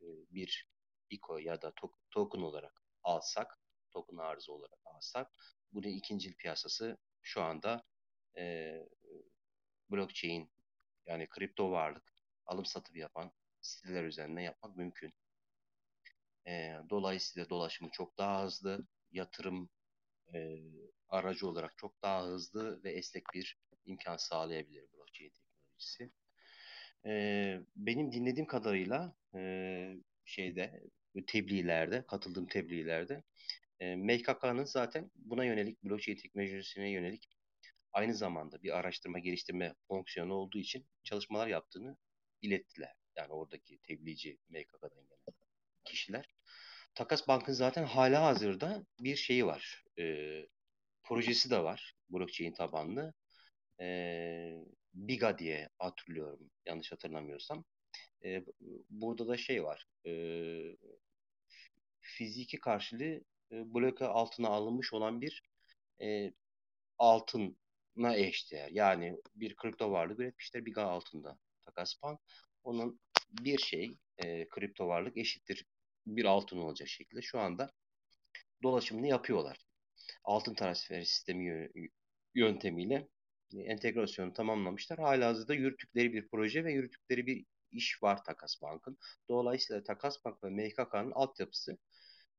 e, 0.00 0.06
bir 0.30 0.68
ICO 1.10 1.38
ya 1.38 1.62
da 1.62 1.72
to 1.76 1.92
token 2.10 2.40
olarak 2.40 2.82
alsak 3.02 3.58
token 3.90 4.16
arzı 4.16 4.52
olarak 4.52 4.80
alsak 4.84 5.32
bunun 5.72 5.88
ikinci 5.88 6.36
piyasası 6.36 6.98
şu 7.22 7.42
anda 7.42 7.84
e, 8.36 8.74
blockchain 9.90 10.50
yani 11.06 11.26
kripto 11.26 11.70
varlık 11.70 12.14
alım 12.46 12.66
satım 12.66 12.96
yapan 12.96 13.32
siteler 13.60 14.04
üzerinden 14.04 14.40
yapmak 14.40 14.76
mümkün. 14.76 15.12
E, 16.48 16.74
dolayısıyla 16.90 17.50
dolaşımı 17.50 17.90
çok 17.90 18.18
daha 18.18 18.44
hızlı, 18.44 18.86
yatırım 19.10 19.70
e, 20.34 20.58
aracı 21.08 21.48
olarak 21.48 21.78
çok 21.78 22.02
daha 22.02 22.24
hızlı 22.26 22.84
ve 22.84 22.92
esnek 22.92 23.24
bir 23.34 23.58
imkan 23.86 24.16
sağlayabilir 24.16 24.84
blockchain 24.92 25.30
teknolojisi. 25.30 26.10
E, 27.06 27.60
benim 27.76 28.12
dinlediğim 28.12 28.46
kadarıyla 28.46 29.16
e, 29.34 29.94
şeyde 30.24 30.82
tebliğlerde, 31.26 32.06
katıldığım 32.06 32.46
tebliğlerde 32.46 33.22
e, 33.80 33.96
MKK'nın 33.96 34.64
zaten 34.64 35.10
buna 35.16 35.44
yönelik 35.44 35.84
blockchain 35.84 36.16
teknolojisine 36.16 36.90
yönelik 36.90 37.28
aynı 37.92 38.14
zamanda 38.14 38.62
bir 38.62 38.78
araştırma 38.78 39.18
geliştirme 39.18 39.74
fonksiyonu 39.88 40.34
olduğu 40.34 40.58
için 40.58 40.86
çalışmalar 41.04 41.46
yaptığını 41.48 41.96
ilettiler. 42.42 42.94
Yani 43.16 43.32
oradaki 43.32 43.78
tebliğci 43.78 44.38
MKK'dan 44.48 44.90
gelen 44.90 45.36
kişiler. 45.84 46.37
Takas 46.98 47.28
Bank'ın 47.28 47.52
zaten 47.52 47.84
hala 47.84 48.24
hazırda 48.24 48.84
bir 49.00 49.16
şeyi 49.16 49.46
var. 49.46 49.84
E, 49.98 50.04
projesi 51.02 51.50
de 51.50 51.62
var. 51.62 51.94
Blockchain 52.10 52.52
tabanlı. 52.52 53.14
E, 53.80 53.86
Biga 54.94 55.38
diye 55.38 55.68
hatırlıyorum. 55.78 56.50
Yanlış 56.66 56.92
hatırlamıyorsam. 56.92 57.64
E, 58.24 58.44
burada 58.90 59.28
da 59.28 59.36
şey 59.36 59.64
var. 59.64 59.86
E, 60.06 60.12
fiziki 62.00 62.60
karşılığı 62.60 63.20
e, 63.52 63.74
bloke 63.74 64.04
altına 64.04 64.48
alınmış 64.48 64.92
olan 64.92 65.20
bir 65.20 65.42
e, 66.02 66.32
altına 66.98 68.16
eşdeğer. 68.16 68.70
Yani 68.72 69.16
bir 69.34 69.56
kripto 69.56 69.90
varlık 69.92 70.20
üretmişler 70.20 70.66
Biga 70.66 70.82
altında. 70.82 71.38
Takas 71.64 72.02
Bank. 72.02 72.20
Onun 72.64 73.00
bir 73.32 73.58
şey 73.58 73.96
e, 74.16 74.48
kripto 74.48 74.88
varlık 74.88 75.16
eşittir 75.16 75.64
bir 76.16 76.24
altın 76.24 76.58
olacak 76.58 76.88
şekilde 76.88 77.22
şu 77.22 77.38
anda 77.40 77.72
dolaşımını 78.62 79.08
yapıyorlar. 79.08 79.58
Altın 80.24 80.54
transferi 80.54 81.06
sistemi 81.06 81.70
yöntemiyle 82.34 83.08
entegrasyonu 83.54 84.32
tamamlamışlar. 84.32 84.98
Halihazırda 84.98 85.54
yürüttükleri 85.54 86.12
bir 86.12 86.28
proje 86.28 86.64
ve 86.64 86.72
yürüttükleri 86.72 87.26
bir 87.26 87.44
iş 87.70 88.02
var 88.02 88.24
Takas 88.24 88.62
Bank'ın. 88.62 88.98
Dolayısıyla 89.28 89.82
Takas 89.82 90.24
Bank 90.24 90.44
ve 90.44 90.50
MKK'nın 90.50 91.10
altyapısı 91.10 91.78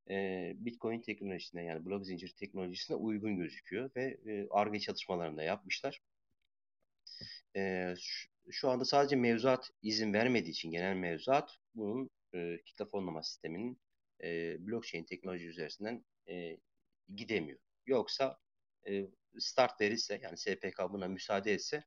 e, 0.10 0.54
Bitcoin 0.56 1.02
teknolojisine 1.02 1.64
yani 1.64 1.86
blok 1.86 2.06
zincir 2.06 2.30
teknolojisine 2.30 2.98
uygun 2.98 3.38
gözüküyor 3.38 3.92
ve 3.96 4.18
ARGE 4.52 4.78
e, 4.78 4.80
çalışmalarında 4.80 5.44
yapmışlar. 5.44 6.02
E, 7.56 7.94
şu 8.52 8.70
anda 8.70 8.86
sadece 8.86 9.16
mevzuat 9.16 9.70
izin 9.82 10.14
vermediği 10.14 10.52
için 10.52 10.72
genel 10.72 10.96
mevzuat 10.96 11.58
bunun 11.76 12.10
e, 12.34 12.62
kitle 12.66 12.86
fonlama 12.86 13.24
sisteminin 13.24 13.82
e, 14.24 14.58
blockchain 14.68 15.04
teknoloji 15.04 15.48
üzerinden 15.48 16.06
e, 16.30 16.58
gidemiyor. 17.16 17.60
Yoksa 17.86 18.40
e, 18.88 19.08
start 19.40 19.82
verirse 19.82 20.20
yani 20.24 20.38
SPK 20.38 20.80
buna 20.90 21.08
müsaade 21.08 21.54
etse 21.54 21.84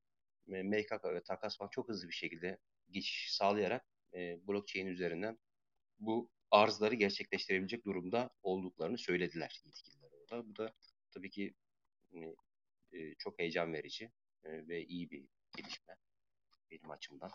e, 0.53 0.63
MKK 0.63 1.25
Takas 1.25 1.61
Bank 1.61 1.73
çok 1.73 1.89
hızlı 1.89 2.09
bir 2.09 2.15
şekilde 2.15 2.59
geçiş 2.91 3.35
sağlayarak 3.35 3.87
e, 4.15 4.47
blockchain 4.49 4.87
üzerinden 4.87 5.39
bu 5.99 6.31
arzları 6.51 6.95
gerçekleştirebilecek 6.95 7.85
durumda 7.85 8.31
olduklarını 8.43 8.99
söylediler 8.99 9.63
yetkililer 9.65 10.11
orada. 10.13 10.49
Bu 10.49 10.57
da 10.57 10.75
tabii 11.11 11.31
ki 11.31 11.55
e, 12.93 13.15
çok 13.19 13.39
heyecan 13.39 13.73
verici 13.73 14.13
e, 14.45 14.69
ve 14.69 14.85
iyi 14.85 15.11
bir 15.11 15.25
gelişme 15.57 15.97
benim 16.71 16.91
açımdan. 16.91 17.31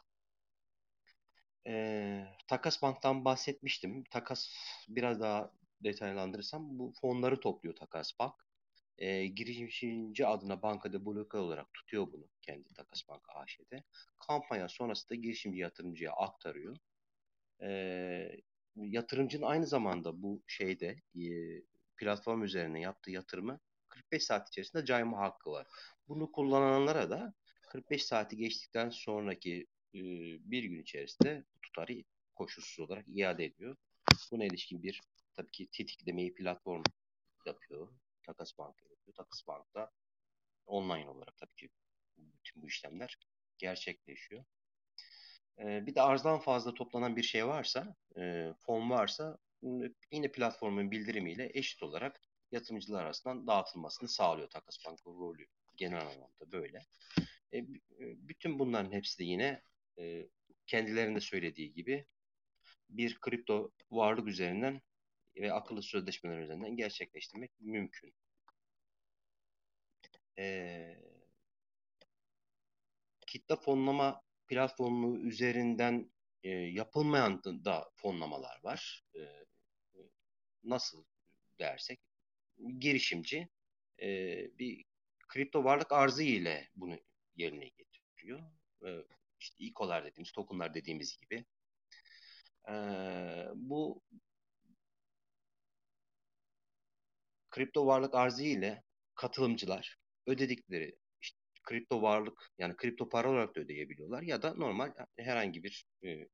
E, 1.68 2.26
Takas 2.48 2.82
Bank'tan 2.82 3.26
bahsetmiştim. 3.26 4.04
Takas 4.04 4.50
biraz 4.90 5.20
daha 5.20 5.52
detaylandırırsam 5.84 6.80
bu 6.80 6.94
fonları 7.02 7.40
topluyor 7.40 7.76
Takas 7.76 8.20
Bank. 8.20 8.34
E, 8.98 9.26
girişimci 9.28 10.28
adına 10.28 10.62
bankada 10.62 11.06
bloke 11.06 11.38
olarak 11.38 11.74
tutuyor 11.74 12.12
bunu 12.12 12.28
kendi 12.42 12.74
Takas 12.74 13.10
Bank 13.10 13.22
AŞ'de. 13.36 13.84
Kampanya 14.28 14.70
sonrasında 14.70 15.16
girişimci 15.16 15.60
yatırımcıya 15.60 16.12
aktarıyor. 16.12 16.78
E, 17.62 17.70
yatırımcının 18.76 19.46
aynı 19.46 19.68
zamanda 19.68 20.22
bu 20.22 20.44
şeyde 20.48 21.02
e, 21.16 21.26
platform 21.98 22.44
üzerine 22.44 22.82
yaptığı 22.82 23.12
yatırımı 23.12 23.60
45 23.90 24.24
saat 24.24 24.48
içerisinde 24.48 24.86
cayma 24.86 25.18
hakkı 25.20 25.52
var. 25.52 25.68
Bunu 26.08 26.32
kullananlara 26.32 27.10
da 27.10 27.34
45 27.62 28.06
saati 28.06 28.38
geçtikten 28.38 28.90
sonraki 28.90 29.68
e, 29.96 30.00
bir 30.52 30.64
gün 30.64 30.82
içerisinde 30.82 31.44
tutarı 31.62 32.04
koşulsuz 32.36 32.80
olarak 32.80 33.06
iade 33.08 33.46
ediyor. 33.46 33.76
Buna 34.32 34.46
ilişkin 34.46 34.84
bir 34.84 35.02
tabii 35.36 35.52
ki 35.52 35.68
tetiklemeyi 35.72 36.34
platform 36.34 36.84
yapıyor. 37.46 37.88
Takas 38.24 38.58
Bank 38.58 38.76
yapıyor. 38.84 39.16
Takas 39.16 39.48
Bank'ta 39.48 39.92
online 40.66 41.10
olarak 41.10 41.38
tabii 41.38 41.56
ki 41.56 41.70
bütün 42.18 42.62
bu 42.62 42.68
işlemler 42.68 43.18
gerçekleşiyor. 43.58 44.46
E, 45.60 45.86
bir 45.86 45.96
de 45.96 46.02
arzdan 46.02 46.40
fazla 46.40 46.74
toplanan 46.74 47.16
bir 47.16 47.24
şey 47.24 47.48
varsa, 47.48 47.96
e, 48.18 48.54
fon 48.60 48.90
varsa 48.90 49.38
yine 50.12 50.32
platformun 50.32 50.92
bildirimiyle 50.92 51.52
eşit 51.54 51.84
olarak 51.84 52.22
yatırımcılar 52.52 53.04
arasından 53.04 53.48
dağıtılmasını 53.48 54.10
sağlıyor 54.10 54.50
Takas 54.50 54.78
Bank'ın 54.86 55.20
rolü 55.20 55.46
genel 55.76 56.02
anlamda 56.02 56.52
böyle. 56.52 56.86
E, 57.54 57.66
bütün 58.00 58.60
bunların 58.60 58.92
hepsi 58.92 59.20
de 59.20 59.24
yine 59.24 59.62
e, 60.00 60.28
kendilerinde 60.68 61.20
söylediği 61.20 61.74
gibi 61.74 62.06
bir 62.90 63.20
kripto 63.20 63.72
varlık 63.92 64.28
üzerinden 64.28 64.82
ve 65.36 65.54
akıllı 65.54 65.82
sözleşmeler 65.84 66.40
üzerinden 66.40 66.76
gerçekleştirmek 66.76 67.52
mümkün. 67.60 68.14
E, 70.38 70.98
kitle 73.28 73.56
fonlama 73.56 74.22
platformu 74.48 75.18
üzerinden 75.18 76.12
e, 76.44 76.50
yapılmayan 76.50 77.44
da 77.44 77.90
fonlamalar 77.96 78.60
var. 78.64 79.04
E, 79.16 79.46
nasıl 80.64 81.04
dersek 81.60 82.00
girişimci 82.80 83.50
e, 84.02 84.08
bir 84.60 84.86
kripto 85.28 85.64
varlık 85.64 85.92
arzı 85.92 86.24
ile 86.24 86.70
bunu 86.76 87.00
yerine 87.36 87.68
getiriyor. 87.68 88.42
E, 88.86 88.90
işte 89.40 89.56
İKO'lar 89.64 90.06
dediğimiz, 90.06 90.32
tokenlar 90.32 90.74
dediğimiz 90.74 91.18
gibi. 91.18 91.46
E, 92.70 92.74
bu 93.56 94.02
kripto 97.50 97.88
varlık 97.88 98.16
arzı 98.16 98.44
ile 98.44 98.84
katılımcılar 99.16 99.98
ödedikleri 100.28 100.96
işte 101.22 101.40
kripto 101.64 102.02
varlık 102.02 102.52
yani 102.58 102.76
kripto 102.76 103.10
para 103.10 103.30
olarak 103.32 103.56
da 103.56 103.60
ödeyebiliyorlar 103.60 104.22
ya 104.22 104.42
da 104.42 104.54
normal 104.54 104.94
herhangi 105.18 105.64
bir 105.64 105.86
e, 106.06 106.28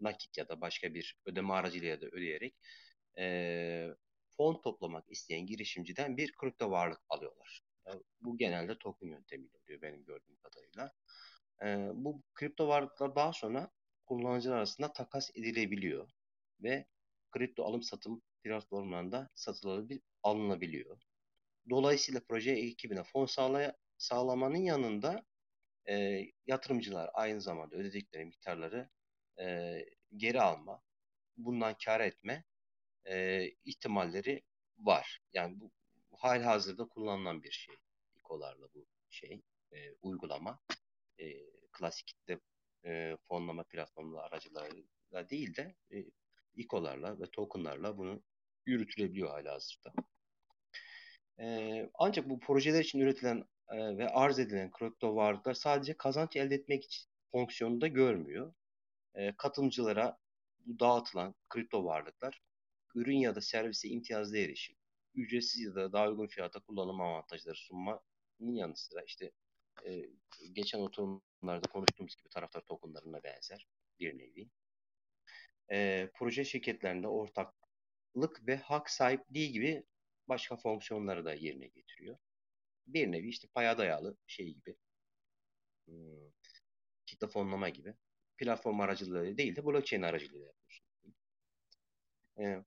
nakit 0.00 0.38
ya 0.38 0.48
da 0.48 0.60
başka 0.60 0.94
bir 0.94 1.16
ödeme 1.26 1.52
aracıyla 1.52 1.88
ya 1.88 2.00
da 2.00 2.06
ödeyerek 2.06 2.54
e, 3.18 3.88
fon 4.36 4.60
toplamak 4.62 5.04
isteyen 5.10 5.46
girişimciden 5.46 6.16
bir 6.16 6.32
kripto 6.32 6.70
varlık 6.70 7.00
alıyorlar. 7.08 7.62
Bu 8.20 8.38
genelde 8.38 8.78
token 8.78 9.08
yöntemiyle 9.08 9.56
oluyor 9.64 9.82
benim 9.82 10.04
gördüğüm 10.04 10.36
kadarıyla. 10.36 10.92
E, 11.62 11.90
bu 11.94 12.22
kripto 12.34 12.68
varlıklar 12.68 13.14
daha 13.16 13.32
sonra 13.32 13.70
kullanıcılar 14.06 14.56
arasında 14.56 14.92
takas 14.92 15.30
edilebiliyor 15.34 16.10
ve 16.62 16.86
kripto 17.30 17.64
alım 17.64 17.82
satım 17.82 18.22
platformlarında 18.42 19.30
satılabilir, 19.34 20.00
alınabiliyor. 20.22 20.98
Dolayısıyla 21.70 22.20
proje 22.28 22.50
ekibine 22.52 23.04
fon 23.04 23.26
sağlaya, 23.26 23.76
sağlamanın 23.98 24.56
yanında 24.56 25.24
e, 25.88 26.24
yatırımcılar 26.46 27.10
aynı 27.14 27.40
zamanda 27.40 27.76
ödedikleri 27.76 28.24
miktarları 28.24 28.88
e, 29.40 29.78
geri 30.16 30.40
alma, 30.40 30.82
bundan 31.36 31.74
kar 31.84 32.00
etme 32.00 32.44
e, 33.04 33.46
ihtimalleri 33.64 34.42
var. 34.78 35.20
Yani 35.32 35.60
bu 35.60 35.70
hal 36.18 36.42
hazırda 36.42 36.84
kullanılan 36.88 37.42
bir 37.42 37.50
şey. 37.50 37.74
İkolarla 38.16 38.68
bu 38.74 38.86
şey 39.10 39.42
e, 39.72 39.92
uygulama 40.02 40.60
e, 41.18 41.26
klasik 41.72 42.06
kitle 42.06 42.40
e, 42.84 43.16
fonlama 43.28 43.64
platformları 43.64 44.22
aracılarıyla 44.22 45.30
değil 45.30 45.56
de 45.56 45.74
e, 45.92 46.04
İkolarla 46.54 47.20
ve 47.20 47.24
tokenlarla 47.32 47.98
bunu 47.98 48.22
yürütülebiliyor 48.66 49.30
hala 49.30 49.52
hazırda. 49.52 49.92
E, 51.40 51.90
ancak 51.94 52.28
bu 52.28 52.40
projeler 52.40 52.80
için 52.80 53.00
üretilen 53.00 53.44
e, 53.68 53.98
ve 53.98 54.08
arz 54.08 54.38
edilen 54.38 54.70
kripto 54.70 55.16
varlıklar 55.16 55.54
sadece 55.54 55.96
kazanç 55.96 56.36
elde 56.36 56.54
etmek 56.54 56.84
için 56.84 57.08
fonksiyonunda 57.32 57.86
görmüyor. 57.86 58.54
E, 59.14 59.36
katılımcılara 59.36 60.18
dağıtılan 60.80 61.34
kripto 61.48 61.84
varlıklar 61.84 62.42
ürün 62.94 63.16
ya 63.16 63.34
da 63.34 63.40
servise 63.40 63.88
imtiyazlı 63.88 64.38
erişim, 64.38 64.76
ücretsiz 65.14 65.62
ya 65.62 65.74
da 65.74 65.92
daha 65.92 66.08
uygun 66.08 66.26
fiyata 66.26 66.60
kullanım 66.60 67.00
avantajları 67.00 67.56
sunmanın 67.56 68.00
yanı 68.40 68.76
sıra 68.76 69.02
işte 69.02 69.32
e, 69.86 70.10
geçen 70.52 70.80
oturumlarda 70.80 71.68
konuştuğumuz 71.68 72.16
gibi 72.16 72.28
taraftar 72.28 72.60
tokenlarına 72.60 73.22
benzer 73.22 73.68
bir 74.00 74.18
nevi. 74.18 74.50
E, 75.70 76.10
proje 76.14 76.44
şirketlerinde 76.44 77.08
ortaklık 77.08 78.46
ve 78.46 78.56
hak 78.56 78.90
sahipliği 78.90 79.52
gibi 79.52 79.84
başka 80.28 80.56
fonksiyonları 80.56 81.24
da 81.24 81.34
yerine 81.34 81.66
getiriyor. 81.66 82.18
Bir 82.86 83.12
nevi 83.12 83.28
işte 83.28 83.48
paya 83.54 83.78
dayalı 83.78 84.16
şey 84.26 84.54
gibi. 84.54 84.76
Hmm, 85.86 86.30
kitle 87.06 87.26
fonlama 87.28 87.68
gibi. 87.68 87.94
Platform 88.36 88.80
aracılığıyla 88.80 89.38
değil 89.38 89.56
de 89.56 89.64
blockchain 89.64 90.02
aracılığıyla 90.02 90.46
yapıyorsun. 90.46 90.86
E, 92.38 92.64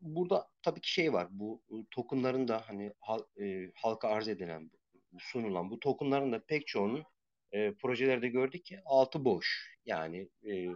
burada 0.00 0.48
tabii 0.62 0.80
ki 0.80 0.92
şey 0.92 1.12
var. 1.12 1.28
Bu 1.30 1.62
tokenların 1.90 2.48
da 2.48 2.68
hani 2.68 2.92
hal, 3.00 3.22
e, 3.40 3.72
halka 3.74 4.08
arz 4.08 4.28
edilen, 4.28 4.70
sunulan 5.18 5.70
bu 5.70 5.80
tokenların 5.80 6.32
da 6.32 6.44
pek 6.44 6.66
çoğunun 6.66 7.04
e, 7.52 7.74
projelerde 7.74 8.28
gördük 8.28 8.64
ki 8.64 8.80
altı 8.84 9.24
boş. 9.24 9.76
Yani 9.86 10.28
e, 10.46 10.66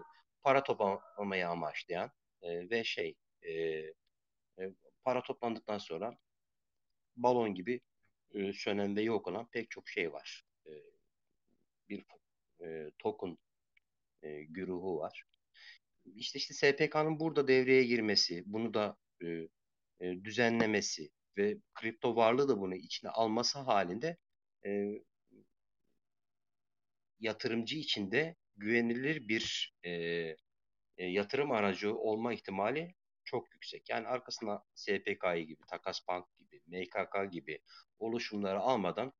para 0.43 0.63
toplamayı 0.63 1.49
amaçlayan 1.49 2.11
e, 2.43 2.71
ve 2.71 2.85
şey 2.85 3.15
e, 3.43 3.53
e, 3.53 4.73
para 5.05 5.23
toplandıktan 5.23 5.79
sonra 5.79 6.19
balon 7.17 7.55
gibi 7.55 7.81
e, 8.35 8.53
sönen 8.53 8.97
ve 8.97 9.03
yok 9.03 9.29
olan 9.29 9.47
pek 9.47 9.71
çok 9.71 9.89
şey 9.89 10.13
var. 10.13 10.45
E, 10.67 10.73
bir 11.89 12.05
e, 12.65 12.91
token 12.99 13.39
e, 14.23 14.43
güruhu 14.43 14.99
var. 14.99 15.25
İşte 16.05 16.39
işte 16.39 16.55
SPK'nın 16.55 17.21
burada 17.21 17.49
devreye 17.49 17.85
girmesi, 17.85 18.43
bunu 18.47 18.75
da 18.75 18.97
e, 19.23 19.27
e, 20.01 20.25
düzenlemesi 20.25 21.11
ve 21.37 21.59
kripto 21.75 22.17
varlığı 22.17 22.49
da 22.49 22.61
bunu 22.61 22.75
içine 22.75 23.11
alması 23.11 23.59
halinde 23.59 24.17
e, 24.67 25.03
yatırımcı 27.21 27.77
için 27.77 28.13
de 28.13 28.37
güvenilir 28.57 29.29
bir 29.29 29.75
e, 29.85 29.91
e, 30.97 31.07
yatırım 31.07 31.53
aracı 31.53 31.97
olma 31.97 32.33
ihtimali 32.35 32.95
çok 33.25 33.53
yüksek. 33.55 33.91
Yani 33.91 34.07
arkasına 34.07 34.63
SPK'yı 34.75 35.47
gibi, 35.47 35.61
Takas 35.71 36.09
Bank 36.09 36.27
gibi, 36.39 36.63
MKK 36.67 37.33
gibi 37.33 37.61
oluşumları 37.99 38.61
almadan 38.61 39.13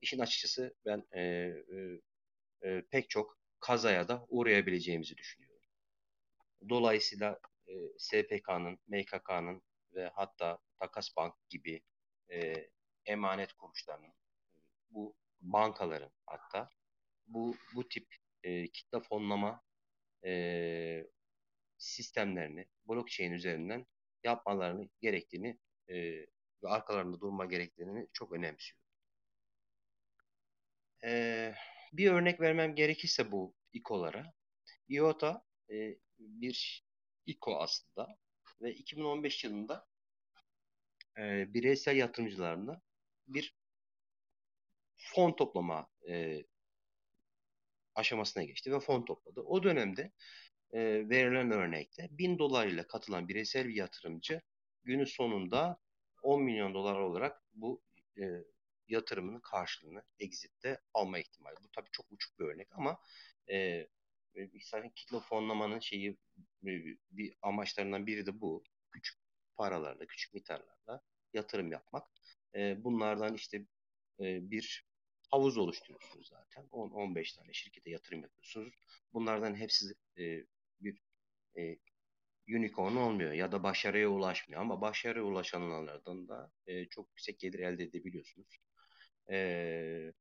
işin 0.00 0.18
açıkçası 0.18 0.74
ben 0.86 1.04
e, 1.12 1.20
e, 1.20 2.00
e, 2.62 2.82
pek 2.90 3.10
çok 3.10 3.38
kazaya 3.60 4.08
da 4.08 4.26
uğrayabileceğimizi 4.28 5.16
düşünüyorum. 5.16 5.60
Dolayısıyla 6.68 7.40
e, 7.68 7.72
SPK'nın, 7.98 8.78
MKK'nın 8.88 9.62
ve 9.94 10.10
hatta 10.14 10.58
Takas 10.78 11.16
Bank 11.16 11.34
gibi 11.48 11.82
e, 12.32 12.68
emanet 13.06 13.52
kuruluşlarının, 13.52 14.12
bu 14.90 15.14
bankaların 15.40 16.10
hatta 16.26 16.70
bu 17.26 17.56
bu 17.74 17.88
tip 17.88 18.16
e, 18.42 18.68
kitle 18.68 19.00
fonlama 19.00 19.62
e, 20.24 21.06
sistemlerini 21.78 22.66
blockchain 22.88 23.32
üzerinden 23.32 23.86
yapmalarını 24.24 24.88
gerektiğini 25.00 25.58
e, 25.88 25.96
ve 26.62 26.68
arkalarında 26.68 27.20
durma 27.20 27.44
gerektiğini 27.44 28.08
çok 28.12 28.32
önemsiyorum. 28.32 28.84
E, 31.04 31.54
bir 31.92 32.10
örnek 32.10 32.40
vermem 32.40 32.74
gerekirse 32.74 33.32
bu 33.32 33.54
İKO'lara. 33.72 34.32
IOTA 34.88 35.44
e, 35.70 35.96
bir 36.18 36.84
İKO 37.26 37.56
aslında 37.56 38.18
ve 38.60 38.74
2015 38.74 39.44
yılında 39.44 39.86
e, 41.18 41.54
bireysel 41.54 41.96
yatırımcılarına 41.96 42.82
bir 43.26 43.59
fon 45.00 45.32
toplama 45.32 45.88
e, 46.08 46.44
aşamasına 47.94 48.42
geçti 48.44 48.72
ve 48.72 48.80
fon 48.80 49.04
topladı. 49.04 49.40
O 49.40 49.62
dönemde 49.62 50.12
e, 50.72 50.80
verilen 51.08 51.50
örnekte 51.50 52.08
1000 52.10 52.38
dolar 52.38 52.66
ile 52.66 52.86
katılan 52.86 53.28
bireysel 53.28 53.68
bir 53.68 53.74
yatırımcı 53.74 54.40
günün 54.82 55.04
sonunda 55.04 55.78
10 56.22 56.42
milyon 56.42 56.74
dolar 56.74 56.96
olarak 56.96 57.42
bu 57.54 57.82
e, 58.18 58.24
yatırımının 58.88 59.40
karşılığını 59.40 60.02
exit'te 60.18 60.80
alma 60.94 61.18
ihtimali. 61.18 61.56
Bu 61.62 61.68
tabii 61.68 61.90
çok 61.92 62.12
uçuk 62.12 62.38
bir 62.38 62.44
örnek 62.44 62.68
ama 62.72 62.98
e, 63.50 63.86
zaten 64.62 64.90
kitle 64.90 65.20
fonlamanın 65.20 65.78
şeyi 65.78 66.16
bir 67.10 67.34
amaçlarından 67.42 68.06
biri 68.06 68.26
de 68.26 68.40
bu. 68.40 68.64
Küçük 68.90 69.18
paralarla, 69.56 70.06
küçük 70.06 70.34
miktarlarla 70.34 71.00
yatırım 71.32 71.72
yapmak. 71.72 72.08
E, 72.54 72.84
bunlardan 72.84 73.34
işte 73.34 73.66
e, 74.20 74.50
bir 74.50 74.89
havuz 75.30 75.58
oluşturuyorsunuz 75.58 76.28
zaten. 76.28 76.64
10-15 76.72 77.36
tane 77.36 77.52
şirkete 77.52 77.90
yatırım 77.90 78.22
yapıyorsunuz. 78.22 78.74
Bunlardan 79.12 79.54
hepsi 79.54 79.94
e, 80.18 80.44
bir 80.80 81.00
e, 81.58 81.76
unicorn 82.48 82.96
olmuyor 82.96 83.32
ya 83.32 83.52
da 83.52 83.62
başarıya 83.62 84.08
ulaşmıyor 84.08 84.60
ama 84.60 84.80
başarıya 84.80 85.24
ulaşanlardan 85.24 86.28
da 86.28 86.52
e, 86.66 86.86
çok 86.86 87.08
yüksek 87.08 87.38
gelir 87.38 87.58
elde 87.58 87.84
edebiliyorsunuz. 87.84 88.58
E, 89.30 90.12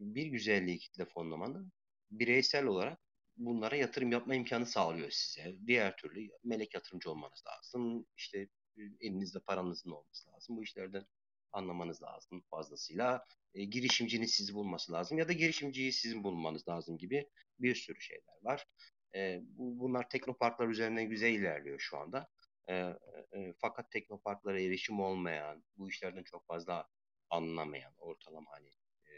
bir 0.00 0.26
güzelliği 0.26 0.78
kitle 0.78 1.04
fonlamanın 1.04 1.72
bireysel 2.10 2.66
olarak 2.66 2.98
bunlara 3.36 3.76
yatırım 3.76 4.12
yapma 4.12 4.34
imkanı 4.34 4.66
sağlıyor 4.66 5.10
size. 5.10 5.56
Diğer 5.66 5.96
türlü 5.96 6.30
melek 6.44 6.74
yatırımcı 6.74 7.10
olmanız 7.10 7.42
lazım. 7.46 8.06
İşte 8.16 8.38
e, 8.76 8.82
elinizde 9.00 9.38
paranızın 9.40 9.90
olması 9.90 10.30
lazım. 10.30 10.56
Bu 10.56 10.62
işlerden 10.62 11.06
anlamanız 11.52 12.02
lazım 12.02 12.42
fazlasıyla. 12.50 13.24
E, 13.54 13.64
girişimcinin 13.64 14.26
sizi 14.26 14.54
bulması 14.54 14.92
lazım 14.92 15.18
ya 15.18 15.28
da 15.28 15.32
girişimciyi 15.32 15.92
sizin 15.92 16.24
bulmanız 16.24 16.68
lazım 16.68 16.98
gibi 16.98 17.28
bir 17.58 17.74
sürü 17.74 18.00
şeyler 18.00 18.34
var. 18.42 18.66
E, 19.14 19.40
bu, 19.42 19.78
bunlar 19.78 20.08
teknoparklar 20.08 20.68
üzerinden 20.68 21.08
güzel 21.08 21.32
ilerliyor 21.32 21.78
şu 21.78 21.98
anda. 21.98 22.28
E, 22.68 22.74
e, 22.74 23.52
fakat 23.58 23.90
teknoparklara 23.90 24.60
erişim 24.60 25.00
olmayan, 25.00 25.64
bu 25.76 25.88
işlerden 25.88 26.22
çok 26.22 26.46
fazla 26.46 26.88
anlamayan 27.30 27.94
ortalama 27.98 28.50
hani 28.50 28.68
e, 29.06 29.12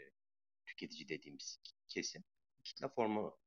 tüketici 0.65 1.09
dediğimiz 1.09 1.59
kesim 1.87 2.23
kitle 2.63 2.87
formu 2.87 3.37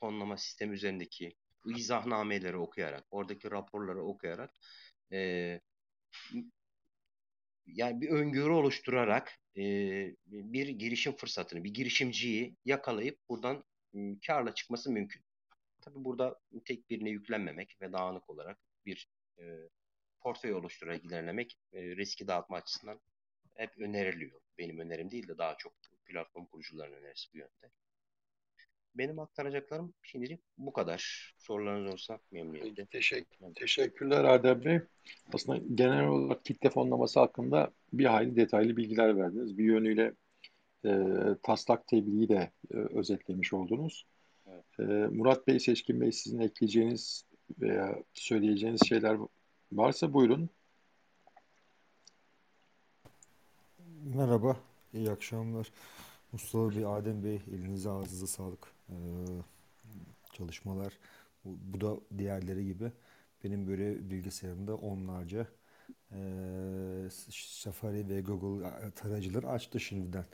fonlama 0.00 0.36
sistemi 0.36 0.74
üzerindeki 0.74 1.36
izahnameleri 1.66 2.56
okuyarak, 2.56 3.04
oradaki 3.10 3.50
raporları 3.50 4.04
okuyarak 4.04 4.50
e, 5.12 5.60
yani 7.66 8.00
bir 8.00 8.08
öngörü 8.08 8.52
oluşturarak 8.52 9.38
e, 9.56 9.62
bir 10.26 10.68
girişim 10.68 11.16
fırsatını, 11.16 11.64
bir 11.64 11.74
girişimciyi 11.74 12.56
yakalayıp 12.64 13.18
buradan 13.28 13.64
e, 13.94 13.98
karla 14.26 14.54
çıkması 14.54 14.90
mümkün. 14.90 15.22
Tabi 15.80 16.04
burada 16.04 16.40
tek 16.64 16.90
birine 16.90 17.10
yüklenmemek 17.10 17.76
ve 17.80 17.92
dağınık 17.92 18.30
olarak 18.30 18.58
bir 18.86 19.08
e, 19.38 19.42
portföy 20.20 20.54
oluşturarak 20.54 21.04
ilerlemek 21.04 21.58
e, 21.72 21.96
riski 21.96 22.26
dağıtma 22.26 22.56
açısından 22.56 23.00
hep 23.54 23.78
öneriliyor. 23.78 24.40
Benim 24.58 24.78
önerim 24.78 25.10
değil 25.10 25.28
de 25.28 25.38
daha 25.38 25.56
çok 25.56 25.72
platform 26.04 26.46
kurucuların 26.46 26.92
önerisi 26.92 27.32
bu 27.34 27.38
yönde. 27.38 27.72
Benim 28.94 29.18
aktaracaklarım 29.18 29.94
şimdilik 30.02 30.40
bu 30.58 30.72
kadar. 30.72 31.32
Sorularınız 31.38 31.92
olsa 31.92 32.18
memnuniyetle. 32.30 32.86
Teşekkür, 32.86 33.54
teşekkürler 33.54 34.24
Adem 34.24 34.64
Bey. 34.64 34.80
Aslında 35.34 35.60
genel 35.74 36.06
olarak 36.06 36.44
kitle 36.44 36.70
fonlaması 36.70 37.20
hakkında 37.20 37.70
bir 37.92 38.04
hayli 38.04 38.36
detaylı 38.36 38.76
bilgiler 38.76 39.16
verdiniz. 39.16 39.58
Bir 39.58 39.64
yönüyle 39.64 40.14
e, 40.84 40.90
taslak 41.42 41.86
tebliği 41.86 42.28
de 42.28 42.50
e, 42.70 42.76
özetlemiş 42.76 43.52
oldunuz. 43.52 44.06
Evet. 44.46 44.64
E, 44.78 44.82
Murat 45.16 45.46
Bey, 45.46 45.60
Seçkin 45.60 46.00
Bey 46.00 46.12
sizin 46.12 46.40
ekleyeceğiniz 46.40 47.26
veya 47.60 47.98
söyleyeceğiniz 48.14 48.88
şeyler 48.88 49.16
varsa 49.72 50.12
buyurun. 50.12 50.50
Merhaba, 54.04 54.56
iyi 54.94 55.10
akşamlar. 55.10 55.72
Mustafa 56.32 56.76
Bey, 56.76 56.86
Adem 56.86 57.24
Bey, 57.24 57.40
elinize 57.52 57.90
ağzınıza 57.90 58.26
sağlık. 58.26 58.72
Ee, 58.92 59.42
çalışmalar, 60.32 60.98
bu, 61.44 61.80
da 61.80 61.96
diğerleri 62.18 62.66
gibi 62.66 62.92
benim 63.44 63.66
böyle 63.66 64.10
bilgisayarımda 64.10 64.76
onlarca 64.76 65.46
e, 66.12 66.18
Safari 67.32 68.08
ve 68.08 68.20
Google 68.20 68.90
tarayıcıları 68.90 69.48
açtı 69.48 69.80
şimdiden. 69.80 70.24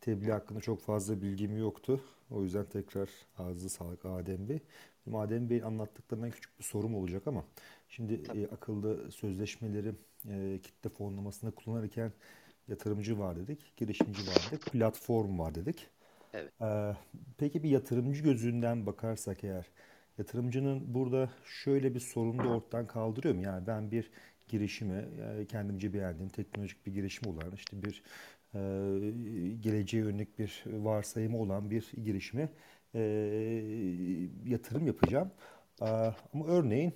Tebliğ 0.00 0.30
hakkında 0.30 0.60
çok 0.60 0.80
fazla 0.80 1.22
bilgim 1.22 1.58
yoktu. 1.58 2.00
O 2.30 2.42
yüzden 2.42 2.64
tekrar 2.64 3.08
ağzı 3.38 3.70
sağlık 3.70 4.04
Adem 4.04 4.48
Bey. 4.48 4.60
Adem 5.14 5.50
Bey'in 5.50 5.62
anlattıklarından 5.62 6.30
küçük 6.30 6.58
bir 6.58 6.64
sorum 6.64 6.94
olacak 6.94 7.26
ama 7.26 7.44
şimdi 7.88 8.14
e, 8.34 8.46
akıllı 8.46 9.12
sözleşmeleri 9.12 9.92
e, 10.28 10.60
kitle 10.62 10.90
fonlamasında 10.90 11.50
kullanırken 11.50 12.12
yatırımcı 12.68 13.18
var 13.18 13.36
dedik, 13.36 13.76
girişimci 13.76 14.26
var 14.26 14.48
dedik, 14.50 14.66
platform 14.66 15.38
var 15.38 15.54
dedik. 15.54 15.86
Evet. 16.34 16.52
Peki 17.38 17.62
bir 17.62 17.68
yatırımcı 17.70 18.22
gözünden 18.22 18.86
bakarsak 18.86 19.44
eğer, 19.44 19.66
yatırımcının 20.18 20.94
burada 20.94 21.30
şöyle 21.44 21.94
bir 21.94 22.00
sorunu 22.00 22.44
da 22.44 22.48
ortadan 22.48 22.86
kaldırıyor 22.86 23.34
mu? 23.34 23.42
Yani 23.42 23.66
ben 23.66 23.90
bir 23.90 24.10
girişimi, 24.48 25.04
kendimce 25.48 25.92
beğendiğim 25.92 26.28
teknolojik 26.28 26.86
bir 26.86 26.92
girişim 26.92 27.28
olan 27.30 27.52
işte 27.54 27.76
bir 27.82 28.02
geleceğe 29.62 29.98
yönelik 29.98 30.38
bir 30.38 30.64
varsayımı 30.66 31.38
olan 31.38 31.70
bir 31.70 31.92
girişime 32.04 32.48
yatırım 34.44 34.86
yapacağım. 34.86 35.30
Ama 35.80 36.46
örneğin 36.46 36.94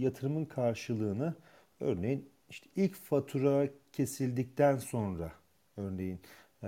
yatırımın 0.00 0.44
karşılığını 0.44 1.34
örneğin 1.80 2.28
işte 2.48 2.70
ilk 2.76 2.94
fatura 2.94 3.68
kesildikten 3.92 4.76
sonra 4.76 5.32
örneğin 5.76 6.20
e, 6.62 6.66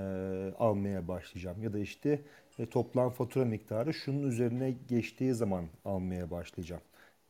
almaya 0.58 1.08
başlayacağım 1.08 1.62
ya 1.62 1.72
da 1.72 1.78
işte 1.78 2.20
e, 2.58 2.66
toplam 2.66 3.10
fatura 3.10 3.44
miktarı 3.44 3.94
şunun 3.94 4.22
üzerine 4.22 4.74
geçtiği 4.88 5.34
zaman 5.34 5.64
almaya 5.84 6.30
başlayacağım 6.30 6.82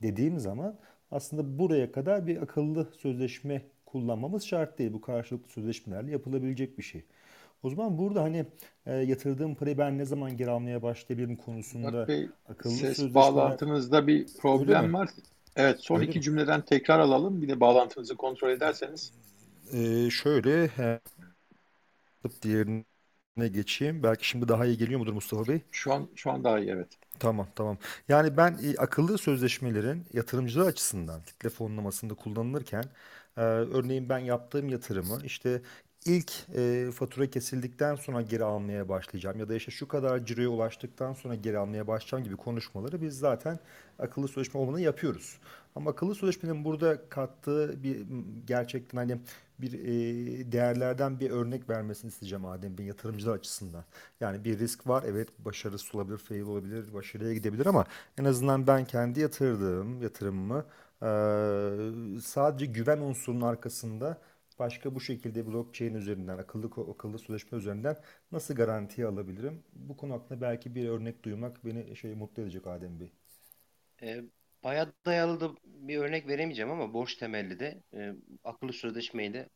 dediğim 0.02 0.40
zaman 0.40 0.76
aslında 1.10 1.58
buraya 1.58 1.92
kadar 1.92 2.26
bir 2.26 2.42
akıllı 2.42 2.88
sözleşme 2.98 3.62
kullanmamız 3.86 4.44
şart 4.44 4.78
değil. 4.78 4.92
Bu 4.92 5.00
karşılıklı 5.00 5.52
sözleşmelerle 5.52 6.10
yapılabilecek 6.10 6.78
bir 6.78 6.82
şey. 6.82 7.04
O 7.62 7.70
zaman 7.70 7.98
burada 7.98 8.22
hani 8.22 8.46
e, 8.86 8.94
yatırdığım 8.94 9.54
parayı 9.54 9.78
ben 9.78 9.98
ne 9.98 10.04
zaman 10.04 10.36
geri 10.36 10.50
almaya 10.50 10.82
başlayabilirim 10.82 11.36
konusunda 11.36 12.08
Bey, 12.08 12.28
akıllı 12.48 12.72
ses 12.72 12.80
sözleşmeler... 12.80 13.14
bağlantınızda 13.14 14.06
bir 14.06 14.26
problem 14.40 14.94
var. 14.94 15.08
Evet 15.56 15.80
son 15.80 15.96
Öyle 15.96 16.06
iki 16.06 16.18
mi? 16.18 16.22
cümleden 16.22 16.60
tekrar 16.60 16.98
alalım. 16.98 17.42
Bir 17.42 17.48
de 17.48 17.60
bağlantınızı 17.60 18.16
kontrol 18.16 18.50
ederseniz. 18.50 19.12
Ee, 19.72 20.10
şöyle 20.10 20.66
he, 20.66 21.00
diğerine 22.42 23.48
geçeyim. 23.52 24.02
Belki 24.02 24.28
şimdi 24.28 24.48
daha 24.48 24.66
iyi 24.66 24.78
geliyor 24.78 25.00
mudur 25.00 25.12
Mustafa 25.12 25.48
Bey? 25.48 25.62
Şu 25.70 25.92
an 25.92 26.08
şu 26.14 26.30
an 26.30 26.44
daha 26.44 26.58
iyi 26.58 26.70
evet. 26.70 26.98
Tamam, 27.18 27.48
tamam. 27.56 27.78
Yani 28.08 28.36
ben 28.36 28.58
e, 28.62 28.76
akıllı 28.78 29.18
sözleşmelerin 29.18 30.06
yatırımcılar 30.12 30.66
açısından 30.66 31.22
kitle 31.22 31.50
fonlamasında 31.50 32.14
kullanılırken 32.14 32.84
e, 33.36 33.40
örneğin 33.40 34.08
ben 34.08 34.18
yaptığım 34.18 34.68
yatırımı 34.68 35.20
işte 35.24 35.62
ilk 36.06 36.32
e, 36.56 36.90
fatura 36.94 37.30
kesildikten 37.30 37.94
sonra 37.94 38.22
geri 38.22 38.44
almaya 38.44 38.88
başlayacağım 38.88 39.38
ya 39.38 39.48
da 39.48 39.54
işte 39.54 39.70
şu 39.70 39.88
kadar 39.88 40.24
ciroya 40.26 40.48
ulaştıktan 40.48 41.12
sonra 41.12 41.34
geri 41.34 41.58
almaya 41.58 41.86
başlayacağım 41.86 42.24
gibi 42.24 42.36
konuşmaları 42.36 43.02
biz 43.02 43.18
zaten 43.18 43.58
akıllı 43.98 44.28
sözleşme 44.28 44.60
olmadan 44.60 44.78
yapıyoruz. 44.78 45.38
Ama 45.74 45.90
akıllı 45.90 46.14
sözleşmenin 46.14 46.64
burada 46.64 47.08
kattığı 47.08 47.82
bir 47.82 48.06
gerçekten 48.46 48.98
hani 48.98 49.18
bir 49.60 49.72
e, 49.72 50.52
değerlerden 50.52 51.20
bir 51.20 51.30
örnek 51.30 51.70
vermesini 51.70 52.08
isteyeceğim 52.08 52.44
Adem 52.46 52.78
Bey 52.78 52.86
yatırımcılar 52.86 53.34
açısından. 53.34 53.84
Yani 54.20 54.44
bir 54.44 54.58
risk 54.58 54.86
var 54.86 55.04
evet 55.06 55.28
başarısız 55.38 55.94
olabilir, 55.94 56.18
fail 56.18 56.42
olabilir, 56.42 56.94
başarıya 56.94 57.34
gidebilir 57.34 57.66
ama 57.66 57.84
en 58.18 58.24
azından 58.24 58.66
ben 58.66 58.84
kendi 58.84 59.20
yatırdığım 59.20 60.02
yatırımımı 60.02 60.66
e, 61.02 62.20
sadece 62.20 62.66
güven 62.66 62.98
unsurunun 63.00 63.40
arkasında 63.40 64.18
başka 64.58 64.94
bu 64.94 65.00
şekilde 65.00 65.46
blockchain 65.46 65.94
üzerinden, 65.94 66.38
akıllı 66.38 66.66
akıllı 66.92 67.18
sözleşme 67.18 67.58
üzerinden 67.58 67.96
nasıl 68.32 68.54
garantiye 68.54 69.06
alabilirim? 69.06 69.62
Bu 69.72 69.96
konu 69.96 70.12
hakkında 70.12 70.40
belki 70.40 70.74
bir 70.74 70.88
örnek 70.88 71.22
duymak 71.24 71.64
beni 71.64 71.96
şey 71.96 72.14
mutlu 72.14 72.42
edecek 72.42 72.66
Adem 72.66 73.00
Bey. 73.00 73.12
E, 74.02 74.24
bayağı 74.64 74.92
dayalı 75.06 75.40
da 75.40 75.54
bir 75.64 75.98
örnek 75.98 76.28
veremeyeceğim 76.28 76.70
ama 76.70 76.94
borç 76.94 77.14
temelli 77.14 77.60
de 77.60 77.82
e, 77.94 78.12
akıllı 78.44 78.72
sözleşmeyle 78.72 79.48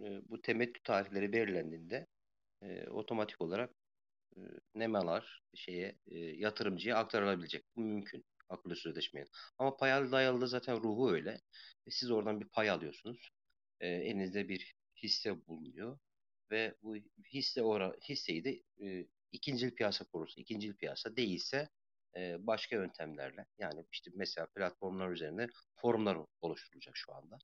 e, 0.00 0.04
bu 0.30 0.42
temettü 0.42 0.82
tarihleri 0.82 1.32
belirlendiğinde 1.32 2.06
e, 2.62 2.88
otomatik 2.88 3.40
olarak 3.40 3.70
e, 4.36 4.40
nemalar 4.74 5.42
şeye 5.54 5.98
e, 6.06 6.18
yatırımcıya 6.18 6.96
aktarılabilecek. 6.96 7.64
Bu 7.76 7.80
mümkün 7.80 8.24
akıllı 8.48 8.76
sözleşmeyle. 8.76 9.28
Ama 9.58 9.76
payalı 9.76 10.12
dayalı 10.12 10.40
da 10.40 10.46
zaten 10.46 10.76
ruhu 10.76 11.12
öyle. 11.12 11.30
E, 11.86 11.90
siz 11.90 12.10
oradan 12.10 12.40
bir 12.40 12.48
pay 12.48 12.70
alıyorsunuz. 12.70 13.30
E, 13.80 13.88
elinizde 13.88 14.48
bir 14.48 14.74
hisse 15.02 15.46
bulunuyor 15.46 15.98
ve 16.50 16.74
bu 16.82 16.96
hisse 17.34 17.62
ora 17.62 17.94
hisseyi 18.08 18.44
de 18.44 18.62
e, 18.82 19.06
ikincil 19.32 19.70
piyasa 19.74 20.04
kurulsa, 20.04 20.40
ikincil 20.40 20.74
piyasa 20.74 21.16
değilse 21.16 21.68
e, 22.16 22.46
başka 22.46 22.76
yöntemlerle 22.76 23.46
yani 23.58 23.84
işte 23.92 24.10
mesela 24.14 24.46
platformlar 24.46 25.10
üzerinde 25.10 25.48
forumlar 25.76 26.18
oluşturulacak 26.40 26.96
şu 26.96 27.14
anda. 27.14 27.38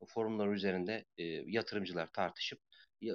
O 0.00 0.06
forumlar 0.06 0.48
üzerinde 0.48 1.04
e, 1.18 1.24
yatırımcılar 1.24 2.06
tartışıp 2.06 2.60
ya, 3.00 3.14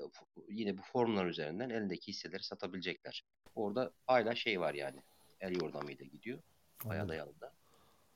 yine 0.49 0.77
bu 0.77 0.81
forumlar 0.81 1.25
üzerinden 1.25 1.69
elindeki 1.69 2.07
hisseleri 2.07 2.43
satabilecekler. 2.43 3.23
Orada 3.55 3.91
hala 4.07 4.35
şey 4.35 4.59
var 4.59 4.73
yani. 4.73 5.01
El 5.39 5.61
yordamıyla 5.61 6.05
gidiyor. 6.05 6.39
Bayağı 6.85 7.09
dayalı 7.09 7.41
da. 7.41 7.53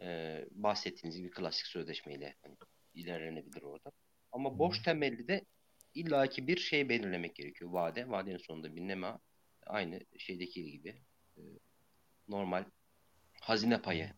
E, 0.02 0.46
bahsettiğiniz 0.52 1.18
gibi 1.18 1.30
klasik 1.30 1.68
sözleşmeyle 1.68 2.36
hani, 2.44 2.56
ilerlenebilir 2.94 3.62
orada. 3.62 3.92
Ama 4.32 4.60
borç 4.60 4.84
temelli 4.84 5.28
de 5.28 5.46
illaki 5.94 6.48
bir 6.48 6.58
şey 6.58 6.90
belirlemek 6.90 7.36
gerekiyor. 7.36 7.72
Vade. 7.72 8.10
Vadenin 8.10 8.38
sonunda 8.38 8.76
bir 8.76 8.82
nema. 8.82 9.20
Aynı 9.66 10.00
şeydeki 10.18 10.72
gibi. 10.72 10.96
E, 11.38 11.42
normal 12.28 12.66
hazine 13.42 13.82
payı 13.82 14.10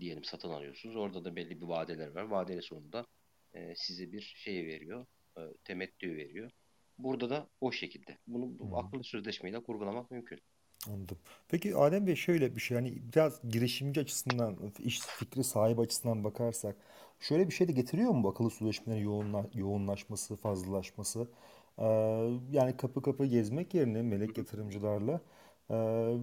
diyelim 0.00 0.24
satın 0.24 0.50
alıyorsunuz. 0.50 0.96
Orada 0.96 1.24
da 1.24 1.36
belli 1.36 1.60
bir 1.60 1.66
vadeler 1.66 2.08
var. 2.08 2.22
Vadenin 2.22 2.60
sonunda 2.60 3.06
e, 3.54 3.74
size 3.76 4.12
bir 4.12 4.20
şey 4.36 4.66
veriyor. 4.66 5.06
E, 5.36 5.40
temettü 5.64 6.16
veriyor. 6.16 6.50
Burada 6.98 7.30
da 7.30 7.48
o 7.60 7.72
şekilde. 7.72 8.18
Bunu 8.26 8.58
bu 8.58 8.78
akıllı 8.78 9.04
sözleşmeyle 9.04 9.62
kurgulamak 9.62 10.10
mümkün. 10.10 10.40
Anladım. 10.88 11.18
Peki 11.48 11.76
Adem 11.76 12.06
Bey 12.06 12.16
şöyle 12.16 12.56
bir 12.56 12.60
şey 12.60 12.76
hani 12.76 13.02
biraz 13.12 13.40
girişimci 13.48 14.00
açısından, 14.00 14.72
iş 14.78 15.00
fikri 15.00 15.44
sahibi 15.44 15.80
açısından 15.80 16.24
bakarsak 16.24 16.76
şöyle 17.20 17.48
bir 17.48 17.54
şey 17.54 17.68
de 17.68 17.72
getiriyor 17.72 18.10
mu 18.10 18.24
bu 18.24 18.28
akıllı 18.28 18.50
sözleşmelerin 18.50 19.04
yoğunla, 19.04 19.46
yoğunlaşması, 19.54 20.36
fazlalaşması? 20.36 21.28
Ee, 21.78 21.84
yani 22.52 22.76
kapı 22.76 23.02
kapı 23.02 23.26
gezmek 23.26 23.74
yerine 23.74 24.02
melek 24.02 24.38
yatırımcılarla 24.38 25.20
e, 25.70 25.74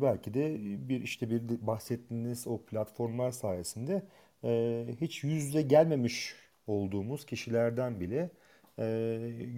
belki 0.02 0.34
de 0.34 0.58
bir 0.90 1.02
işte 1.02 1.30
bir 1.30 1.68
bahsettiğiniz 1.68 2.48
o 2.48 2.62
platformlar 2.66 3.32
sayesinde 3.32 4.04
e, 4.44 4.86
hiç 5.02 5.24
yüz 5.24 5.44
yüze 5.44 5.62
gelmemiş 5.62 6.36
olduğumuz 6.68 7.26
kişilerden 7.26 8.00
bile 8.00 8.30
e, 8.80 8.86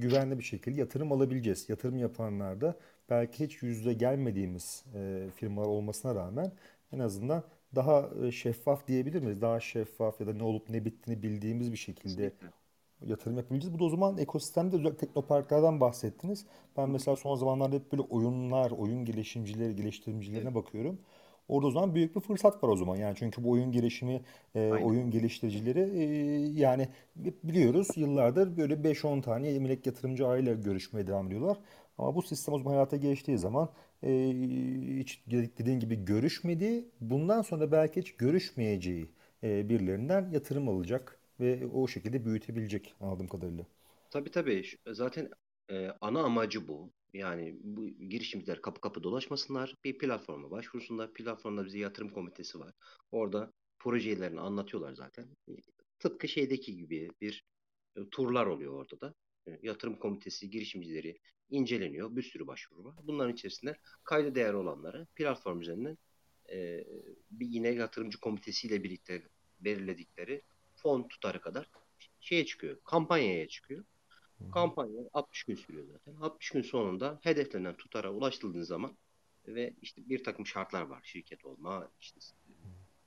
güvenli 0.01 0.39
bir 0.39 0.43
şekilde 0.43 0.79
yatırım 0.79 1.11
alabileceğiz. 1.11 1.69
Yatırım 1.69 1.97
yapanlar 1.97 2.61
da 2.61 2.75
belki 3.09 3.45
hiç 3.45 3.63
yüz 3.63 3.77
yüze 3.77 3.93
gelmediğimiz 3.93 4.85
e, 4.95 5.27
firmalar 5.35 5.67
olmasına 5.67 6.15
rağmen 6.15 6.51
en 6.93 6.99
azından 6.99 7.43
daha 7.75 8.09
şeffaf 8.31 8.87
diyebilir 8.87 9.21
miyiz? 9.21 9.41
Daha 9.41 9.59
şeffaf 9.59 10.21
ya 10.21 10.27
da 10.27 10.33
ne 10.33 10.43
olup 10.43 10.69
ne 10.69 10.85
bittiğini 10.85 11.23
bildiğimiz 11.23 11.71
bir 11.71 11.77
şekilde. 11.77 12.33
Yatırım 13.05 13.37
yapabileceğiz. 13.37 13.75
Bu 13.75 13.79
da 13.79 13.83
o 13.83 13.89
zaman 13.89 14.17
ekosistemde 14.17 14.75
özellikle 14.75 14.97
teknoparklardan 14.97 15.79
bahsettiniz. 15.81 16.45
Ben 16.77 16.89
mesela 16.89 17.15
son 17.15 17.35
zamanlarda 17.35 17.75
hep 17.75 17.91
böyle 17.91 18.01
oyunlar, 18.01 18.71
oyun 18.71 19.05
gelişimcileri, 19.05 19.75
Evet. 20.33 20.45
geliştiricilerine 20.45 20.55
bakıyorum. 20.55 20.99
Orada 21.47 21.67
o 21.67 21.71
zaman 21.71 21.95
büyük 21.95 22.15
bir 22.15 22.21
fırsat 22.21 22.63
var 22.63 22.69
o 22.69 22.75
zaman. 22.75 22.95
Yani 22.95 23.15
çünkü 23.19 23.43
bu 23.43 23.49
oyun 23.49 23.71
gelişimi, 23.71 24.21
e, 24.55 24.71
Aynen. 24.71 24.85
oyun 24.85 25.11
geliştiricileri 25.11 25.79
e, 25.79 26.03
yani 26.59 26.87
biliyoruz 27.43 27.87
yıllardır 27.95 28.57
böyle 28.57 28.83
beş 28.83 29.05
on 29.05 29.21
tane 29.21 29.49
emlak 29.49 29.85
yatırımcı 29.85 30.27
aile 30.27 30.53
görüşmeye 30.53 31.07
devam 31.07 31.27
ediyorlar. 31.27 31.57
Ama 31.97 32.15
bu 32.15 32.21
sistem 32.21 32.53
o 32.55 32.57
zaman 32.57 32.71
hayata 32.71 32.97
geçtiği 32.97 33.37
zaman 33.37 33.69
e, 34.03 34.09
hiç 34.99 35.23
dediğin 35.31 35.79
gibi 35.79 36.05
görüşmediği, 36.05 36.85
bundan 37.01 37.41
sonra 37.41 37.71
belki 37.71 38.01
hiç 38.01 38.11
görüşmeyeceği 38.15 39.09
e, 39.43 39.69
birilerinden 39.69 40.29
yatırım 40.31 40.69
alacak 40.69 41.18
ve 41.39 41.65
o 41.67 41.87
şekilde 41.87 42.25
büyütebilecek 42.25 42.95
anladığım 42.99 43.27
kadarıyla. 43.27 43.65
Tabii 44.09 44.31
tabii. 44.31 44.63
Zaten 44.87 45.29
e, 45.71 45.87
ana 46.01 46.23
amacı 46.23 46.67
bu. 46.67 46.93
Yani 47.13 47.57
bu 47.63 47.87
girişimciler 47.87 48.61
kapı 48.61 48.81
kapı 48.81 49.03
dolaşmasınlar. 49.03 49.75
Bir 49.83 49.97
platforma 49.97 50.51
başvursunlar. 50.51 51.13
Platformda 51.13 51.65
bize 51.65 51.79
yatırım 51.79 52.09
komitesi 52.09 52.59
var. 52.59 52.73
Orada 53.11 53.53
projelerini 53.79 54.39
anlatıyorlar 54.39 54.93
zaten. 54.93 55.27
E, 55.49 55.51
Tıpkı 55.99 56.27
şeydeki 56.27 56.75
gibi 56.75 57.09
bir 57.21 57.45
e, 57.95 58.09
turlar 58.11 58.45
oluyor 58.45 58.73
orada 58.73 59.01
da. 59.01 59.13
E, 59.47 59.59
Yatırım 59.63 59.95
komitesi 59.99 60.49
girişimcileri 60.49 61.19
inceleniyor. 61.49 62.15
Bir 62.15 62.23
sürü 62.23 62.47
başvuru 62.47 62.83
var. 62.85 62.95
Bunların 63.03 63.33
içerisinde 63.33 63.75
kayda 64.03 64.35
değer 64.35 64.53
olanları 64.53 65.07
platform 65.15 65.61
üzerinden 65.61 65.97
e, 66.51 66.83
bir 67.31 67.47
yine 67.47 67.69
yatırımcı 67.69 68.19
komitesiyle 68.19 68.83
birlikte 68.83 69.23
belirledikleri 69.59 70.41
fon 70.81 71.07
tutarı 71.07 71.41
kadar 71.41 71.69
şeye 72.19 72.45
çıkıyor. 72.45 72.77
Kampanyaya 72.83 73.47
çıkıyor. 73.47 73.83
Kampanya 74.53 75.01
60 75.13 75.43
gün 75.43 75.55
sürüyor 75.55 75.85
zaten. 75.91 76.15
60 76.21 76.49
gün 76.49 76.61
sonunda 76.61 77.19
hedeflenen 77.23 77.75
tutara 77.77 78.11
ulaştığınız 78.11 78.67
zaman 78.67 78.97
ve 79.47 79.73
işte 79.81 80.09
bir 80.09 80.23
takım 80.23 80.47
şartlar 80.47 80.81
var. 80.81 81.01
Şirket 81.03 81.45
olma, 81.45 81.91
işte 81.99 82.19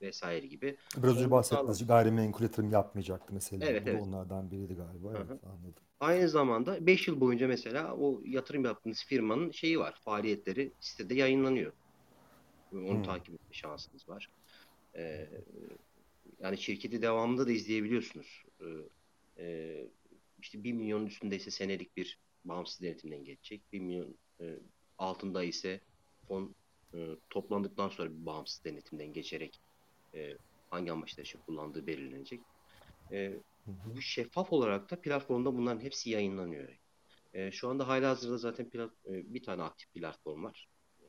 vesaire 0.01 0.47
gibi. 0.47 0.77
Biraz 0.97 1.17
önce 1.17 1.31
bahsettiğiniz 1.31 1.87
gayrimenkul 1.87 2.43
yatırım 2.43 2.71
yapmayacaktı 2.71 3.33
mesela. 3.33 3.65
Evet 3.65 3.83
Bu 3.85 3.89
evet. 3.89 4.03
onlardan 4.03 4.51
biriydi 4.51 4.73
galiba. 4.73 5.09
Hı 5.09 5.17
Evet 5.17 5.29
hı. 5.29 5.39
anladım. 5.45 5.83
Aynı 5.99 6.29
zamanda 6.29 6.87
5 6.87 7.07
yıl 7.07 7.19
boyunca 7.19 7.47
mesela 7.47 7.95
o 7.95 8.21
yatırım 8.25 8.65
yaptığınız 8.65 9.05
firmanın 9.05 9.51
şeyi 9.51 9.79
var. 9.79 9.99
Faaliyetleri 10.05 10.71
sitede 10.79 11.13
yayınlanıyor. 11.13 11.71
Onu 12.73 12.99
Hı. 12.99 13.03
takip 13.03 13.33
etme 13.33 13.53
şansınız 13.53 14.09
var. 14.09 14.29
Ee, 14.95 15.29
yani 16.39 16.57
şirketi 16.57 17.01
devamında 17.01 17.47
da 17.47 17.51
izleyebiliyorsunuz. 17.51 18.43
Ee, 18.61 18.65
e, 19.43 19.87
işte 20.41 20.63
1 20.63 20.73
milyonun 20.73 21.05
üstündeyse 21.05 21.51
senelik 21.51 21.97
bir 21.97 22.19
bağımsız 22.45 22.81
denetimden 22.81 23.23
geçecek. 23.23 23.61
1 23.73 23.79
milyon 23.79 24.17
e, 24.41 24.59
altında 24.97 25.43
ise 25.43 25.81
fon 26.27 26.55
e, 26.93 27.07
toplandıktan 27.29 27.89
sonra 27.89 28.11
bir 28.11 28.25
bağımsız 28.25 28.63
denetimden 28.63 29.13
geçerek 29.13 29.59
e, 30.13 30.37
hangi 30.69 30.91
amaçlar 30.91 31.23
için 31.23 31.39
kullandığı 31.39 31.87
belirlenecek. 31.87 32.41
E, 33.11 33.33
bu 33.65 34.01
şeffaf 34.01 34.53
olarak 34.53 34.91
da 34.91 35.01
platformda 35.01 35.57
bunların 35.57 35.81
hepsi 35.81 36.09
yayınlanıyor. 36.09 36.69
E, 37.33 37.51
şu 37.51 37.69
anda 37.69 37.87
hala 37.87 38.09
hazırda 38.09 38.37
zaten 38.37 38.69
plat, 38.69 38.91
e, 39.05 39.33
bir 39.33 39.43
tane 39.43 39.63
aktif 39.63 39.93
platform 39.93 40.43
var. 40.43 40.69
E, 41.01 41.05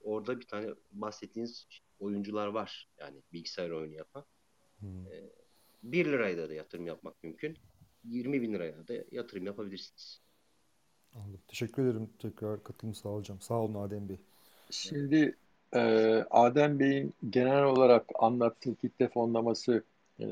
orada 0.00 0.40
bir 0.40 0.46
tane 0.46 0.68
bahsettiğiniz 0.92 1.68
oyuncular 1.98 2.46
var. 2.46 2.88
Yani 2.98 3.22
bilgisayar 3.32 3.70
oyunu 3.70 3.94
yapan. 3.94 4.24
E, 4.82 4.86
1 5.82 6.04
lirayla 6.04 6.48
da 6.48 6.54
yatırım 6.54 6.86
yapmak 6.86 7.24
mümkün. 7.24 7.56
20 8.04 8.42
bin 8.42 8.54
liraya 8.54 8.88
da 8.88 8.94
yatırım 9.12 9.46
yapabilirsiniz. 9.46 10.20
Anladım. 11.14 11.40
Teşekkür 11.48 11.86
ederim. 11.86 12.10
Tekrar 12.18 12.64
katılım 12.64 12.94
sağlayacağım. 12.94 13.40
Sağ 13.40 13.54
olun 13.54 13.74
Adem 13.74 14.08
Bey. 14.08 14.16
Şimdi 14.70 15.36
e, 15.74 15.80
Adem 16.30 16.78
Bey'in 16.78 17.14
genel 17.30 17.64
olarak 17.64 18.04
anlattığı 18.18 18.74
kitle 18.74 19.08
fonlaması 19.08 19.82
e, 20.20 20.26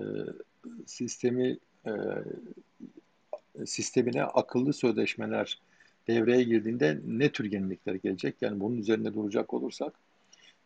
sistemi 0.87 1.59
e, 1.87 1.93
sistemine 3.67 4.25
akıllı 4.25 4.73
sözleşmeler 4.73 5.61
devreye 6.09 6.43
girdiğinde 6.43 7.01
ne 7.07 7.33
tür 7.33 7.53
yenilikler 7.53 7.95
gelecek? 7.95 8.37
Yani 8.41 8.61
bunun 8.61 8.77
üzerinde 8.77 9.15
duracak 9.15 9.55
olursak 9.55 9.93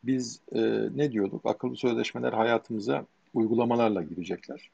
biz 0.05 0.41
e, 0.53 0.61
ne 0.95 1.13
diyorduk? 1.13 1.47
Akıllı 1.47 1.77
sözleşmeler 1.77 2.33
hayatımıza 2.33 3.07
uygulamalarla 3.35 4.03
girecekler. 4.03 4.71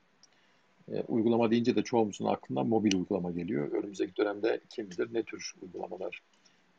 E, 0.92 1.00
uygulama 1.08 1.50
deyince 1.50 1.76
de 1.76 1.82
çoğumuzun 1.82 2.26
aklına 2.26 2.64
mobil 2.64 2.94
uygulama 2.94 3.30
geliyor. 3.30 3.72
Önümüzdeki 3.72 4.16
dönemde 4.16 4.60
kim 4.70 4.90
bilir 4.90 5.08
ne 5.12 5.22
tür 5.22 5.54
uygulamalar 5.62 6.22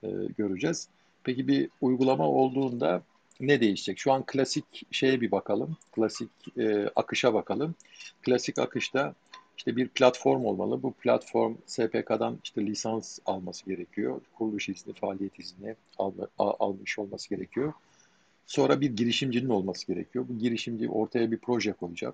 e, 0.03 0.07
göreceğiz. 0.37 0.87
Peki 1.23 1.47
bir 1.47 1.69
uygulama 1.81 2.27
olduğunda 2.29 3.01
ne 3.39 3.61
değişecek? 3.61 3.99
Şu 3.99 4.11
an 4.11 4.23
klasik 4.25 4.83
şeye 4.91 5.21
bir 5.21 5.31
bakalım. 5.31 5.77
Klasik 5.91 6.29
e, 6.57 6.89
akışa 6.95 7.33
bakalım. 7.33 7.75
Klasik 8.21 8.59
akışta 8.59 9.13
işte 9.57 9.75
bir 9.75 9.87
platform 9.87 10.45
olmalı. 10.45 10.83
Bu 10.83 10.93
platform 10.93 11.55
SPK'dan 11.65 12.39
işte 12.43 12.65
lisans 12.65 13.19
alması 13.25 13.65
gerekiyor. 13.65 14.21
Kuruluş 14.37 14.69
izni, 14.69 14.93
faaliyet 14.93 15.39
izni 15.39 15.75
alma, 15.97 16.27
almış 16.37 16.99
olması 16.99 17.29
gerekiyor. 17.29 17.73
Sonra 18.47 18.81
bir 18.81 18.95
girişimcinin 18.95 19.49
olması 19.49 19.87
gerekiyor. 19.87 20.25
Bu 20.29 20.37
girişimci 20.37 20.89
ortaya 20.89 21.31
bir 21.31 21.37
proje 21.37 21.73
koyacak. 21.73 22.13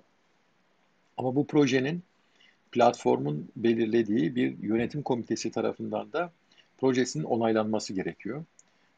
Ama 1.16 1.34
bu 1.34 1.46
projenin 1.46 2.02
platformun 2.72 3.48
belirlediği 3.56 4.36
bir 4.36 4.58
yönetim 4.62 5.02
komitesi 5.02 5.50
tarafından 5.50 6.12
da 6.12 6.32
projesinin 6.78 7.24
onaylanması 7.24 7.92
gerekiyor. 7.92 8.44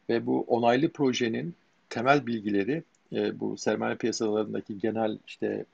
Ve 0.08 0.26
bu 0.26 0.44
onaylı 0.48 0.88
projenin 0.88 1.54
temel 1.88 2.26
bilgileri 2.26 2.82
e, 3.12 3.40
bu 3.40 3.56
sermaye 3.56 3.96
piyasalarındaki 3.96 4.78
genel 4.78 5.18
işte 5.26 5.64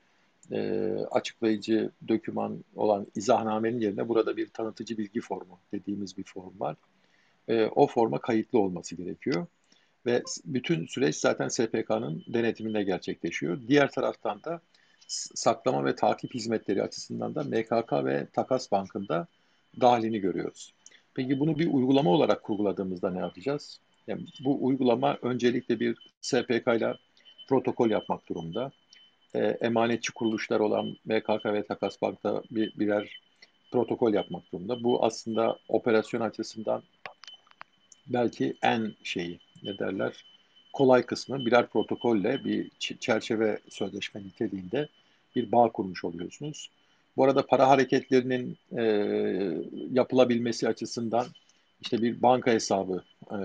e, 0.53 0.91
açıklayıcı 1.11 1.91
döküman 2.09 2.65
olan 2.77 3.07
izahnamenin 3.15 3.81
yerine 3.81 4.09
burada 4.09 4.37
bir 4.37 4.49
tanıtıcı 4.49 4.99
bilgi 4.99 5.21
formu 5.21 5.59
dediğimiz 5.73 6.19
bir 6.19 6.25
form 6.25 6.61
var. 6.61 6.77
E, 7.49 7.65
o 7.65 7.87
forma 7.87 8.19
kayıtlı 8.19 8.59
olması 8.59 8.97
gerekiyor. 8.97 9.47
Ve 10.07 10.23
bütün 10.45 10.87
süreç 10.87 11.17
zaten 11.17 11.49
SPK'nın 11.49 12.25
denetiminde 12.27 12.83
gerçekleşiyor. 12.83 13.59
Diğer 13.69 13.91
taraftan 13.91 14.45
da 14.45 14.61
saklama 15.35 15.85
ve 15.85 15.95
takip 15.95 16.35
hizmetleri 16.35 16.83
açısından 16.83 17.35
da 17.35 17.45
MKK 17.45 17.93
ve 18.05 18.27
Takas 18.33 18.73
Bank'ında 18.73 19.27
dahilini 19.81 20.21
görüyoruz. 20.21 20.75
Peki 21.15 21.41
bunu 21.41 21.59
bir 21.59 21.73
uygulama 21.73 22.11
olarak 22.11 22.43
kurguladığımızda 22.43 23.11
ne 23.11 23.19
yapacağız? 23.19 23.81
Yani 24.07 24.27
bu 24.45 24.65
uygulama 24.65 25.19
öncelikle 25.23 25.81
bir 25.81 26.11
SPK 26.21 26.67
ile 26.77 26.95
protokol 27.49 27.91
yapmak 27.91 28.29
durumunda. 28.29 28.73
E, 29.35 29.39
emanetçi 29.39 30.13
kuruluşlar 30.13 30.61
olan 30.61 30.97
MKK 31.05 31.47
ve 31.47 31.67
Takas 31.67 32.03
Bank'ta 32.03 32.43
bir, 32.51 32.79
birer 32.79 33.21
protokol 33.73 34.15
yapmak 34.15 34.53
durumunda. 34.53 34.85
Bu 34.85 35.05
aslında 35.05 35.59
operasyon 35.69 36.21
açısından 36.21 36.83
belki 38.07 38.55
en 38.63 38.95
şeyi 39.03 39.39
ne 39.63 39.79
derler 39.79 40.25
kolay 40.73 41.03
kısmı 41.03 41.47
birer 41.47 41.67
protokolle 41.67 42.45
bir 42.45 42.71
çerçeve 42.79 43.59
sözleşme 43.69 44.23
niteliğinde 44.23 44.89
bir 45.37 45.53
bağ 45.53 45.73
kurmuş 45.73 46.05
oluyorsunuz. 46.05 46.71
Bu 47.17 47.25
arada 47.25 47.47
para 47.47 47.69
hareketlerinin 47.69 48.59
e, 48.79 48.83
yapılabilmesi 49.91 50.69
açısından 50.69 51.27
işte 51.81 52.03
bir 52.03 52.23
banka 52.23 52.51
hesabı 52.51 53.03
e, 53.31 53.37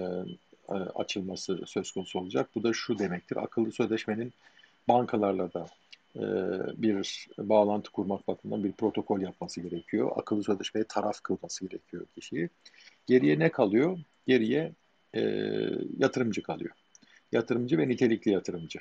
e, 0.70 0.74
açılması 0.74 1.60
söz 1.66 1.92
konusu 1.92 2.20
olacak. 2.20 2.50
Bu 2.56 2.64
da 2.64 2.74
şu 2.74 3.00
demektir. 3.00 3.38
Akıllı 3.38 3.72
sözleşmenin 3.72 4.34
bankalarla 4.88 5.54
da 5.54 5.68
e, 6.16 6.24
bir 6.82 7.28
bağlantı 7.38 7.92
kurmak 7.92 8.28
bakımından 8.28 8.64
bir 8.64 8.72
protokol 8.72 9.22
yapması 9.22 9.62
gerekiyor. 9.62 10.12
Akıllı 10.16 10.44
sözleşmeye 10.44 10.84
taraf 10.84 11.22
kılması 11.24 11.68
gerekiyor 11.68 12.06
kişiyi. 12.16 12.50
Geriye 13.08 13.40
ne 13.40 13.50
kalıyor? 13.50 14.00
Geriye 14.28 14.72
e, 15.18 15.22
yatırımcı 15.98 16.44
kalıyor. 16.44 16.72
Yatırımcı 17.32 17.78
ve 17.78 17.88
nitelikli 17.88 18.32
yatırımcı. 18.32 18.80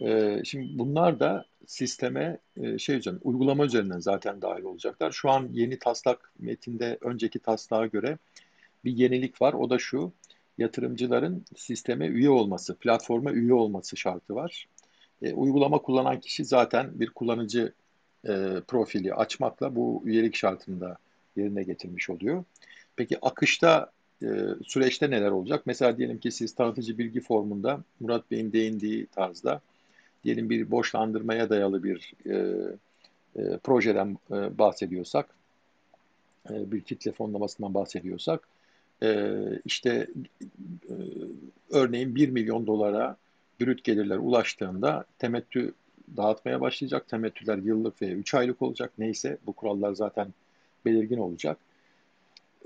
E, 0.00 0.40
şimdi 0.44 0.78
bunlar 0.78 1.20
da 1.20 1.44
sisteme 1.66 2.38
e, 2.56 2.78
şey 2.78 2.96
üzerinden, 2.96 3.20
uygulama 3.24 3.64
üzerinden 3.64 3.98
zaten 3.98 4.42
dahil 4.42 4.62
olacaklar. 4.62 5.12
Şu 5.12 5.30
an 5.30 5.48
yeni 5.52 5.78
taslak 5.78 6.32
metinde 6.38 6.98
önceki 7.00 7.38
taslağa 7.38 7.86
göre 7.86 8.18
bir 8.84 8.92
yenilik 8.92 9.42
var. 9.42 9.52
O 9.52 9.70
da 9.70 9.78
şu, 9.78 10.12
yatırımcıların 10.58 11.44
sisteme 11.56 12.06
üye 12.06 12.30
olması, 12.30 12.76
platforma 12.76 13.32
üye 13.32 13.54
olması 13.54 13.96
şartı 13.96 14.34
var. 14.34 14.68
E, 15.22 15.32
uygulama 15.32 15.78
kullanan 15.78 16.20
kişi 16.20 16.44
zaten 16.44 17.00
bir 17.00 17.10
kullanıcı 17.10 17.72
e, 18.28 18.32
profili 18.68 19.14
açmakla 19.14 19.76
bu 19.76 20.02
üyelik 20.04 20.34
şartını 20.34 20.80
da 20.80 20.96
yerine 21.36 21.62
getirmiş 21.62 22.10
oluyor. 22.10 22.44
Peki 22.96 23.18
akışta 23.22 23.92
e, 24.22 24.28
süreçte 24.64 25.10
neler 25.10 25.30
olacak? 25.30 25.62
Mesela 25.66 25.98
diyelim 25.98 26.18
ki 26.18 26.30
siz 26.30 26.54
tanıtıcı 26.54 26.98
bilgi 26.98 27.20
formunda 27.20 27.80
Murat 28.00 28.30
Bey'in 28.30 28.52
değindiği 28.52 29.06
tarzda 29.06 29.60
diyelim 30.24 30.50
bir 30.50 30.70
borçlandırmaya 30.70 31.50
dayalı 31.50 31.82
bir 31.82 32.14
e, 32.26 32.34
e, 33.36 33.58
projeden 33.58 34.18
e, 34.30 34.58
bahsediyorsak, 34.58 35.34
e, 36.50 36.72
bir 36.72 36.80
kitle 36.80 37.12
fonlamasından 37.12 37.74
bahsediyorsak, 37.74 38.48
e, 39.02 39.38
işte 39.64 40.06
e, 40.88 40.94
örneğin 41.70 42.14
1 42.14 42.28
milyon 42.28 42.66
dolara 42.66 43.16
brüt 43.60 43.84
gelirler 43.84 44.16
ulaştığında 44.16 45.04
temettü 45.18 45.74
dağıtmaya 46.16 46.60
başlayacak. 46.60 47.08
Temettüler 47.08 47.58
yıllık 47.58 48.02
veya 48.02 48.14
3 48.14 48.34
aylık 48.34 48.62
olacak. 48.62 48.92
Neyse 48.98 49.38
bu 49.46 49.52
kurallar 49.52 49.92
zaten 49.92 50.28
belirgin 50.84 51.18
olacak. 51.18 51.58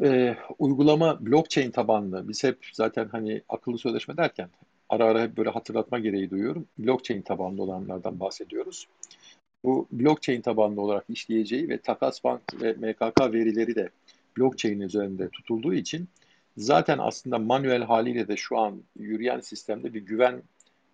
Ee, 0.03 0.37
uygulama 0.59 1.27
blockchain 1.27 1.71
tabanlı. 1.71 2.29
Biz 2.29 2.45
hep 2.45 2.59
zaten 2.73 3.09
hani 3.09 3.43
akıllı 3.49 3.79
sözleşme 3.79 4.17
derken 4.17 4.49
ara 4.89 5.05
ara 5.05 5.23
hep 5.23 5.37
böyle 5.37 5.51
hatırlatma 5.51 5.99
gereği 5.99 6.31
duyuyorum. 6.31 6.67
Blockchain 6.79 7.23
tabanlı 7.23 7.63
olanlardan 7.63 8.21
bahsediyoruz. 8.21 8.89
Bu 9.65 9.89
blockchain 9.93 10.41
tabanlı 10.41 10.81
olarak 10.81 11.05
işleyeceği 11.09 11.69
ve 11.69 11.79
Takas 11.79 12.25
Bank 12.25 12.41
ve 12.63 12.73
MKK 12.73 13.33
verileri 13.33 13.75
de 13.75 13.89
blockchain 14.39 14.81
üzerinde 14.81 15.29
tutulduğu 15.29 15.75
için 15.75 16.09
zaten 16.57 16.99
aslında 16.99 17.39
manuel 17.39 17.83
haliyle 17.83 18.29
de 18.29 18.37
şu 18.37 18.59
an 18.59 18.83
yürüyen 18.99 19.41
sistemde 19.41 19.95
bir 19.95 20.01
güven 20.01 20.43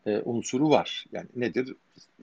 e, 0.07 0.19
unsuru 0.25 0.71
var. 0.71 1.05
Yani 1.13 1.27
nedir? 1.37 1.75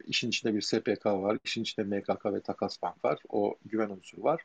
İşin 0.05 0.30
içinde 0.30 0.55
bir 0.55 0.61
SPK 0.61 1.05
var, 1.05 1.38
işin 1.45 1.61
içinde 1.61 1.97
MKK 1.97 2.25
ve 2.25 2.41
Takas 2.41 2.82
Bank 2.82 3.05
var. 3.05 3.19
O 3.30 3.55
güven 3.65 3.89
unsuru 3.89 4.23
var. 4.23 4.41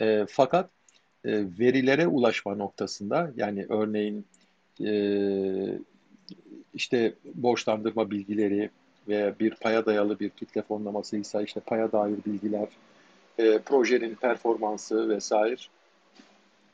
E, 0.00 0.26
fakat 0.28 0.70
e, 0.70 0.85
verilere 1.32 2.06
ulaşma 2.06 2.54
noktasında 2.54 3.32
yani 3.36 3.66
örneğin 3.68 4.24
e, 4.84 5.78
işte 6.74 7.14
borçlandırma 7.34 8.10
bilgileri 8.10 8.70
veya 9.08 9.38
bir 9.38 9.54
paya 9.54 9.86
dayalı 9.86 10.20
bir 10.20 10.30
kitle 10.30 10.62
fonlamasıysa 10.62 11.42
işte 11.42 11.60
paya 11.60 11.92
dair 11.92 12.16
bilgiler, 12.26 12.68
e, 13.38 13.58
projenin 13.58 14.14
performansı 14.14 15.08
vesaire 15.08 15.56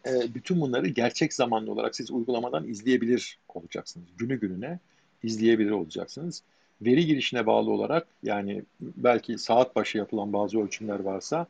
e, 0.06 0.34
bütün 0.34 0.60
bunları 0.60 0.88
gerçek 0.88 1.34
zamanlı 1.34 1.72
olarak 1.72 1.96
siz 1.96 2.10
uygulamadan 2.10 2.68
izleyebilir 2.68 3.38
olacaksınız. 3.48 4.06
Günü 4.18 4.40
gününe 4.40 4.78
izleyebilir 5.22 5.70
olacaksınız. 5.70 6.42
Veri 6.82 7.06
girişine 7.06 7.46
bağlı 7.46 7.70
olarak 7.70 8.06
yani 8.22 8.62
belki 8.80 9.38
saat 9.38 9.76
başı 9.76 9.98
yapılan 9.98 10.32
bazı 10.32 10.60
ölçümler 10.60 11.00
varsa 11.00 11.46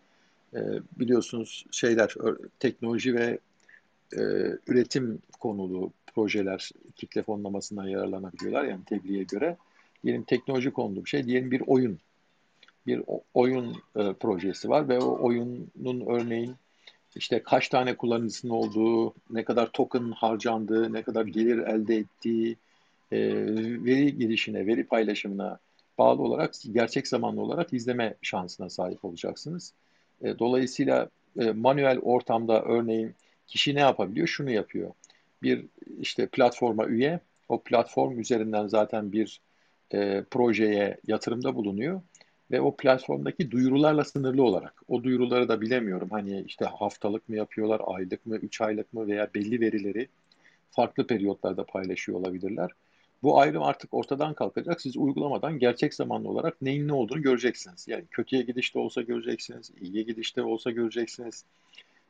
e, 0.54 0.60
biliyorsunuz 0.98 1.66
şeyler 1.70 2.14
teknoloji 2.58 3.14
ve 3.14 3.38
e, 4.12 4.22
üretim 4.66 5.18
konulu 5.40 5.92
projeler 6.14 6.70
kitle 6.96 7.22
fonlamasından 7.22 7.88
yararlanabiliyorlar 7.88 8.64
yani 8.64 8.84
tebliğe 8.84 9.22
göre. 9.22 9.56
Diyelim 10.04 10.22
teknoloji 10.22 10.70
konulu 10.70 11.04
bir 11.04 11.10
şey, 11.10 11.24
diyelim 11.24 11.50
bir 11.50 11.62
oyun. 11.66 11.98
Bir 12.86 13.02
oyun 13.34 13.76
e, 13.96 14.12
projesi 14.12 14.68
var 14.68 14.88
ve 14.88 14.98
o 14.98 15.26
oyunun 15.26 16.06
örneğin 16.06 16.56
işte 17.16 17.42
kaç 17.42 17.68
tane 17.68 17.96
kullanıcısının 17.96 18.52
olduğu, 18.52 19.14
ne 19.30 19.44
kadar 19.44 19.72
token 19.72 20.10
harcandığı, 20.10 20.92
ne 20.92 21.02
kadar 21.02 21.26
gelir 21.26 21.58
elde 21.58 21.96
ettiği, 21.96 22.56
e, 23.12 23.18
veri 23.84 24.18
girişine, 24.18 24.66
veri 24.66 24.84
paylaşımına 24.84 25.58
bağlı 25.98 26.22
olarak 26.22 26.54
gerçek 26.72 27.08
zamanlı 27.08 27.40
olarak 27.40 27.72
izleme 27.72 28.14
şansına 28.22 28.68
sahip 28.68 29.04
olacaksınız. 29.04 29.72
E, 30.22 30.38
dolayısıyla 30.38 31.08
e, 31.40 31.50
manuel 31.50 31.98
ortamda 31.98 32.62
örneğin 32.62 33.14
kişi 33.46 33.74
ne 33.74 33.80
yapabiliyor? 33.80 34.26
Şunu 34.26 34.50
yapıyor. 34.50 34.90
Bir 35.42 35.66
işte 36.00 36.26
platforma 36.26 36.86
üye, 36.86 37.20
o 37.48 37.62
platform 37.62 38.20
üzerinden 38.20 38.66
zaten 38.66 39.12
bir 39.12 39.40
e, 39.94 40.24
projeye 40.30 40.98
yatırımda 41.06 41.54
bulunuyor 41.54 42.00
ve 42.50 42.60
o 42.60 42.76
platformdaki 42.76 43.50
duyurularla 43.50 44.04
sınırlı 44.04 44.42
olarak. 44.42 44.82
O 44.88 45.04
duyuruları 45.04 45.48
da 45.48 45.60
bilemiyorum. 45.60 46.08
Hani 46.10 46.44
işte 46.46 46.64
haftalık 46.64 47.28
mı 47.28 47.36
yapıyorlar, 47.36 47.80
aylık 47.84 48.26
mı, 48.26 48.36
üç 48.36 48.60
aylık 48.60 48.92
mı 48.92 49.06
veya 49.06 49.30
belli 49.34 49.60
verileri 49.60 50.08
farklı 50.70 51.06
periyotlarda 51.06 51.64
paylaşıyor 51.64 52.18
olabilirler. 52.18 52.70
Bu 53.22 53.40
ayrım 53.40 53.62
artık 53.62 53.94
ortadan 53.94 54.34
kalkacak. 54.34 54.80
Siz 54.80 54.96
uygulamadan 54.96 55.58
gerçek 55.58 55.94
zamanlı 55.94 56.28
olarak 56.28 56.62
neyin 56.62 56.88
ne 56.88 56.92
olduğunu 56.92 57.22
göreceksiniz. 57.22 57.88
Yani 57.88 58.04
kötüye 58.10 58.42
gidişte 58.42 58.78
olsa 58.78 59.02
göreceksiniz, 59.02 59.70
iyiye 59.80 60.02
gidişte 60.02 60.42
olsa 60.42 60.70
göreceksiniz. 60.70 61.44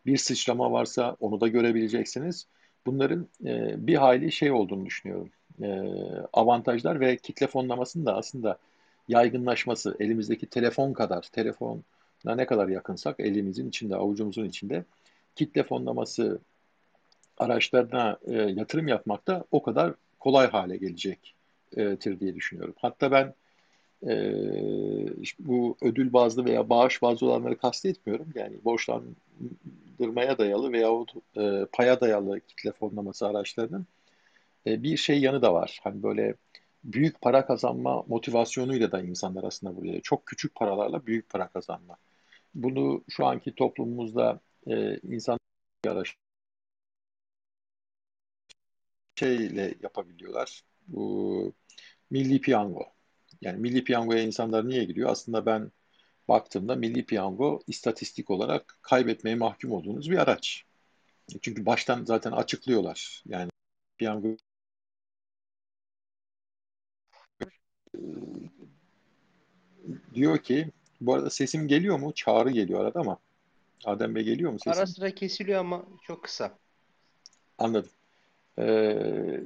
Bir 0.07 0.17
sıçrama 0.17 0.73
varsa 0.73 1.17
onu 1.21 1.41
da 1.41 1.49
görebileceksiniz. 1.49 2.47
Bunların 2.87 3.27
e, 3.45 3.87
bir 3.87 3.95
hayli 3.95 4.33
şey 4.33 4.53
olduğunu 4.53 4.87
düşünüyorum. 4.87 5.31
E, 5.63 5.69
avantajlar 6.33 7.01
ve 7.01 7.17
kitle 7.17 7.47
fonlamasının 7.47 8.07
da 8.07 8.17
aslında 8.17 8.59
yaygınlaşması, 9.09 9.97
elimizdeki 10.01 10.47
telefon 10.47 10.93
kadar, 10.93 11.23
telefona 11.23 11.81
ne 12.25 12.47
kadar 12.47 12.69
yakınsak 12.69 13.21
elimizin 13.21 13.69
içinde, 13.69 13.97
avucumuzun 13.97 14.45
içinde 14.45 14.85
kitle 15.37 15.63
fonlaması 15.63 16.39
araçlarına 17.39 18.19
e, 18.27 18.33
yatırım 18.33 18.89
yapmak 18.89 19.27
da 19.27 19.45
o 19.51 19.63
kadar 19.63 19.95
kolay 20.23 20.51
hale 20.51 20.77
gelecektir 20.77 22.20
diye 22.20 22.35
düşünüyorum. 22.35 22.75
Hatta 22.79 23.11
ben 23.11 23.35
e, 24.07 24.14
bu 25.39 25.77
ödül 25.83 26.12
bazlı 26.12 26.45
veya 26.45 26.68
bağış 26.68 27.03
bazlı 27.03 27.27
olanları 27.27 27.59
kastetmiyorum. 27.59 28.29
Yani 28.35 28.57
borçlandırmaya 28.64 30.39
dayalı 30.39 30.73
veya 30.73 30.89
e, 31.37 31.66
paya 31.73 32.01
dayalı 32.01 32.41
kitle 32.41 32.73
fonlaması 32.73 33.27
araçlarının 33.27 33.87
e, 34.66 34.83
bir 34.83 34.97
şey 34.97 35.20
yanı 35.20 35.43
da 35.43 35.55
var. 35.55 35.81
Hani 35.85 36.03
böyle 36.03 36.35
büyük 36.85 37.20
para 37.20 37.47
kazanma 37.47 38.05
motivasyonuyla 38.09 38.93
da 38.93 39.03
insanlar 39.03 39.45
aslında 39.45 39.77
buraya 39.77 40.01
çok 40.01 40.27
küçük 40.27 40.55
paralarla 40.55 41.07
büyük 41.07 41.29
para 41.29 41.49
kazanma. 41.49 41.97
Bunu 42.55 43.05
şu 43.09 43.27
anki 43.27 43.55
toplumumuzda 43.55 44.41
e, 44.66 44.99
insan 44.99 45.39
araç 45.87 46.14
şeyle 49.23 49.75
yapabiliyorlar. 49.83 50.64
Bu 50.89 51.53
milli 52.11 52.41
piyango. 52.41 52.85
Yani 53.41 53.59
milli 53.59 53.85
piyangoya 53.85 54.23
insanlar 54.23 54.68
niye 54.68 54.85
gidiyor? 54.85 55.11
Aslında 55.11 55.47
ben 55.47 55.70
baktığımda 56.29 56.75
milli 56.75 57.05
piyango 57.05 57.61
istatistik 57.66 58.31
olarak 58.31 58.79
kaybetmeye 58.83 59.37
mahkum 59.37 59.73
olduğunuz 59.73 60.11
bir 60.11 60.18
araç. 60.18 60.64
Çünkü 61.43 61.66
baştan 61.66 62.05
zaten 62.05 62.33
açıklıyorlar. 62.33 63.23
Yani 63.27 63.51
piyango 63.99 64.37
diyor 70.14 70.39
ki 70.39 70.70
bu 71.01 71.14
arada 71.14 71.31
sesim 71.31 71.68
geliyor 71.68 71.99
mu? 71.99 72.12
Çağrı 72.14 72.51
geliyor 72.51 72.81
arada 72.81 73.01
ama. 73.01 73.18
Adem 73.85 74.14
Bey 74.14 74.23
geliyor 74.23 74.53
mu 74.53 74.59
sesim? 74.59 74.79
Ara 74.79 74.87
sıra 74.87 75.14
kesiliyor 75.14 75.61
ama 75.61 75.85
çok 76.03 76.25
kısa. 76.25 76.59
Anladım. 77.59 77.91
Ee, 78.59 79.41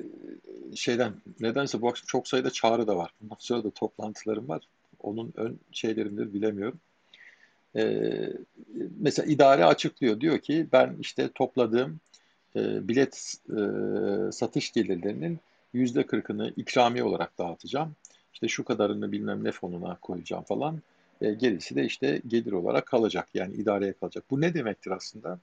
şeyden 0.75 1.13
nedense 1.41 1.83
bu 1.83 1.89
akşam 1.89 2.07
çok 2.07 2.29
sayıda 2.29 2.51
çağrı 2.51 2.87
da 2.87 2.97
var. 2.97 3.11
Bundan 3.21 3.37
sonra 3.39 3.65
da 3.65 3.71
toplantılarım 3.71 4.49
var. 4.49 4.69
Onun 5.01 5.33
ön 5.37 5.59
şeylerindir 5.73 6.35
bilemiyorum. 6.35 6.81
Ee, 7.77 8.33
mesela 9.01 9.33
idare 9.33 9.65
açıklıyor. 9.65 10.21
Diyor 10.21 10.39
ki 10.39 10.67
ben 10.73 10.97
işte 11.01 11.29
topladığım 11.35 12.01
e, 12.57 12.89
bilet 12.89 13.35
e, 13.49 13.59
satış 14.33 14.73
gelirlerinin 14.73 15.39
yüzde 15.73 16.07
kırkını 16.07 16.53
ikramiye 16.57 17.05
olarak 17.05 17.39
dağıtacağım. 17.39 17.95
İşte 18.35 18.49
şu 18.49 18.65
kadarını 18.65 19.13
bilmem 19.13 19.45
ne 19.45 19.53
fonuna 19.53 19.97
koyacağım 20.01 20.43
falan. 20.43 20.83
E, 21.21 21.33
gerisi 21.33 21.77
de 21.77 21.85
işte 21.85 22.23
gelir 22.27 22.53
olarak 22.53 22.87
kalacak. 22.87 23.29
Yani 23.35 23.55
idareye 23.55 23.93
kalacak. 23.93 24.25
Bu 24.31 24.41
ne 24.41 24.55
demektir 24.55 24.91
aslında? 24.91 25.39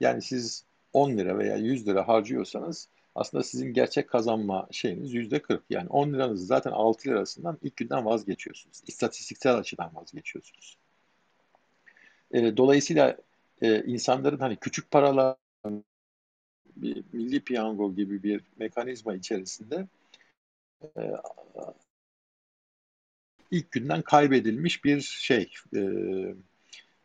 Yani 0.00 0.22
siz 0.22 0.64
10 0.92 1.10
lira 1.10 1.38
veya 1.38 1.56
100 1.56 1.86
lira 1.86 2.08
harcıyorsanız 2.08 2.88
aslında 3.14 3.44
sizin 3.44 3.74
gerçek 3.74 4.08
kazanma 4.08 4.68
şeyiniz 4.70 5.14
yüzde 5.14 5.42
40. 5.42 5.62
Yani 5.70 5.88
10 5.88 6.12
liranız 6.12 6.46
zaten 6.46 6.70
6 6.70 7.08
lirasından 7.08 7.58
ilk 7.62 7.76
günden 7.76 8.04
vazgeçiyorsunuz. 8.04 8.82
İstatistiksel 8.86 9.54
açıdan 9.54 9.90
vazgeçiyorsunuz. 9.94 10.76
E, 12.32 12.56
dolayısıyla 12.56 13.16
e, 13.62 13.84
insanların 13.84 14.38
hani 14.38 14.56
küçük 14.56 14.90
paralar 14.90 15.36
bir 16.76 17.04
milli 17.12 17.40
piyango 17.40 17.94
gibi 17.94 18.22
bir 18.22 18.40
mekanizma 18.56 19.14
içerisinde 19.14 19.86
e, 20.96 21.02
ilk 23.50 23.72
günden 23.72 24.02
kaybedilmiş 24.02 24.84
bir 24.84 25.00
şey 25.00 25.52
e, 25.76 25.80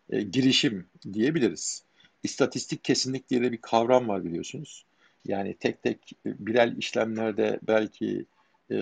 e, 0.10 0.22
girişim 0.22 0.88
diyebiliriz. 1.14 1.84
İstatistik 2.24 2.84
kesinlik 2.84 3.30
diye 3.30 3.42
de 3.42 3.52
bir 3.52 3.62
kavram 3.62 4.08
var 4.08 4.26
biliyorsunuz. 4.26 4.86
Yani 5.28 5.54
tek 5.54 5.84
tek 5.84 6.12
birel 6.26 6.78
işlemlerde 6.78 7.60
belki 7.68 8.26
e, 8.72 8.78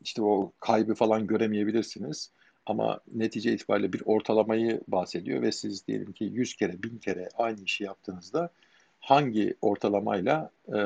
işte 0.00 0.22
o 0.22 0.52
kaybı 0.60 0.94
falan 0.94 1.26
göremeyebilirsiniz. 1.26 2.30
Ama 2.66 3.00
netice 3.14 3.52
itibariyle 3.52 3.92
bir 3.92 4.02
ortalamayı 4.04 4.80
bahsediyor 4.88 5.42
ve 5.42 5.52
siz 5.52 5.86
diyelim 5.86 6.12
ki 6.12 6.24
100 6.24 6.56
kere, 6.56 6.82
1000 6.82 6.98
kere 6.98 7.28
aynı 7.38 7.60
işi 7.60 7.84
yaptığınızda 7.84 8.50
hangi 9.00 9.54
ortalamayla 9.60 10.50
e, 10.68 10.78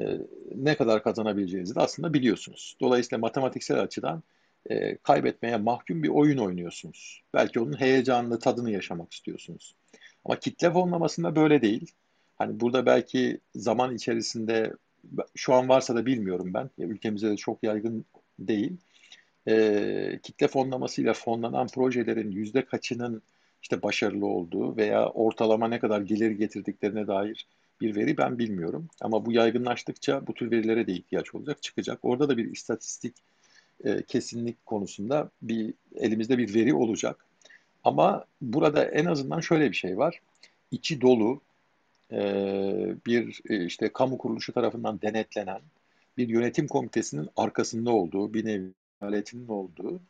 e, 0.00 0.18
ne 0.54 0.76
kadar 0.76 1.02
kazanabileceğinizi 1.02 1.74
de 1.74 1.80
aslında 1.80 2.14
biliyorsunuz. 2.14 2.76
Dolayısıyla 2.80 3.18
matematiksel 3.18 3.80
açıdan 3.80 4.22
e, 4.70 4.96
kaybetmeye 4.96 5.56
mahkum 5.56 6.02
bir 6.02 6.08
oyun 6.08 6.38
oynuyorsunuz. 6.38 7.22
Belki 7.34 7.60
onun 7.60 7.80
heyecanlı 7.80 8.38
tadını 8.38 8.70
yaşamak 8.70 9.12
istiyorsunuz. 9.12 9.74
Ama 10.24 10.38
kitle 10.38 10.70
fonlamasında 10.70 11.36
böyle 11.36 11.62
değil. 11.62 11.92
Hani 12.44 12.60
burada 12.60 12.86
belki 12.86 13.40
zaman 13.54 13.94
içerisinde 13.94 14.72
şu 15.34 15.54
an 15.54 15.68
varsa 15.68 15.94
da 15.96 16.06
bilmiyorum 16.06 16.54
ben. 16.54 16.70
Ülkemizde 16.78 17.30
de 17.30 17.36
çok 17.36 17.62
yaygın 17.62 18.04
değil. 18.38 18.76
E, 19.48 20.20
kitle 20.22 20.48
fonlamasıyla 20.48 21.14
fonlanan 21.14 21.66
projelerin 21.66 22.30
yüzde 22.30 22.64
kaçının 22.64 23.22
işte 23.62 23.82
başarılı 23.82 24.26
olduğu 24.26 24.76
veya 24.76 25.08
ortalama 25.08 25.68
ne 25.68 25.78
kadar 25.78 26.00
gelir 26.00 26.30
getirdiklerine 26.30 27.06
dair 27.06 27.46
bir 27.80 27.96
veri 27.96 28.16
ben 28.16 28.38
bilmiyorum. 28.38 28.88
Ama 29.00 29.26
bu 29.26 29.32
yaygınlaştıkça 29.32 30.26
bu 30.26 30.34
tür 30.34 30.50
verilere 30.50 30.86
de 30.86 30.92
ihtiyaç 30.92 31.34
olacak, 31.34 31.62
çıkacak. 31.62 31.98
Orada 32.02 32.28
da 32.28 32.36
bir 32.36 32.52
istatistik 32.52 33.14
e, 33.84 34.02
kesinlik 34.02 34.66
konusunda 34.66 35.30
bir 35.42 35.74
elimizde 35.94 36.38
bir 36.38 36.54
veri 36.54 36.74
olacak. 36.74 37.26
Ama 37.84 38.24
burada 38.40 38.84
en 38.84 39.04
azından 39.04 39.40
şöyle 39.40 39.70
bir 39.70 39.76
şey 39.76 39.98
var. 39.98 40.20
İçi 40.70 41.00
dolu 41.00 41.40
e, 42.12 42.16
bir 43.06 43.40
e, 43.48 43.64
işte 43.64 43.92
kamu 43.92 44.18
kuruluşu 44.18 44.52
tarafından 44.52 45.00
denetlenen 45.02 45.60
bir 46.16 46.28
yönetim 46.28 46.68
komitesinin 46.68 47.28
arkasında 47.36 47.90
olduğu, 47.90 48.34
bir 48.34 48.44
nevi 48.44 48.72
aletinin 49.00 49.48
olduğu 49.48 50.00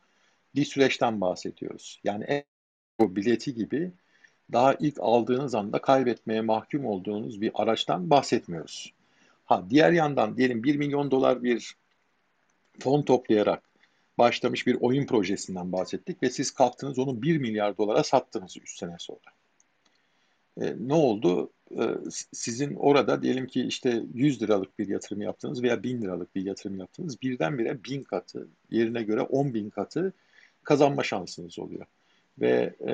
bir 0.55 0.65
süreçten 0.65 1.21
bahsediyoruz. 1.21 1.99
Yani 2.03 2.43
o 2.99 3.15
bileti 3.15 3.53
gibi 3.53 3.91
daha 4.51 4.73
ilk 4.73 4.99
aldığınız 4.99 5.55
anda 5.55 5.81
kaybetmeye 5.81 6.41
mahkum 6.41 6.85
olduğunuz 6.85 7.41
bir 7.41 7.51
araçtan 7.53 8.09
bahsetmiyoruz. 8.09 8.93
Ha 9.45 9.65
diğer 9.69 9.91
yandan 9.91 10.37
diyelim 10.37 10.63
1 10.63 10.75
milyon 10.75 11.11
dolar 11.11 11.43
bir 11.43 11.75
fon 12.79 13.01
toplayarak 13.01 13.63
başlamış 14.17 14.67
bir 14.67 14.77
oyun 14.81 15.05
projesinden 15.05 15.71
bahsettik 15.71 16.23
ve 16.23 16.29
siz 16.29 16.51
kalktınız 16.51 16.99
onu 16.99 17.21
1 17.21 17.37
milyar 17.37 17.77
dolara 17.77 18.03
sattınız 18.03 18.57
3 18.57 18.77
sene 18.77 18.95
sonra. 18.99 19.34
E, 20.61 20.75
ne 20.79 20.93
oldu? 20.93 21.51
E, 21.71 21.83
sizin 22.31 22.75
orada 22.75 23.21
diyelim 23.21 23.47
ki 23.47 23.61
işte 23.61 24.03
100 24.13 24.41
liralık 24.41 24.79
bir 24.79 24.87
yatırım 24.87 25.21
yaptınız 25.21 25.63
veya 25.63 25.83
1000 25.83 26.01
liralık 26.01 26.35
bir 26.35 26.45
yatırım 26.45 26.79
yaptınız. 26.79 27.21
Birdenbire 27.21 27.83
1000 27.83 28.03
katı, 28.03 28.47
yerine 28.71 29.03
göre 29.03 29.21
10 29.21 29.53
bin 29.53 29.69
katı 29.69 30.13
kazanma 30.63 31.03
şansınız 31.03 31.59
oluyor. 31.59 31.85
Ve 32.41 32.75
e, 32.87 32.93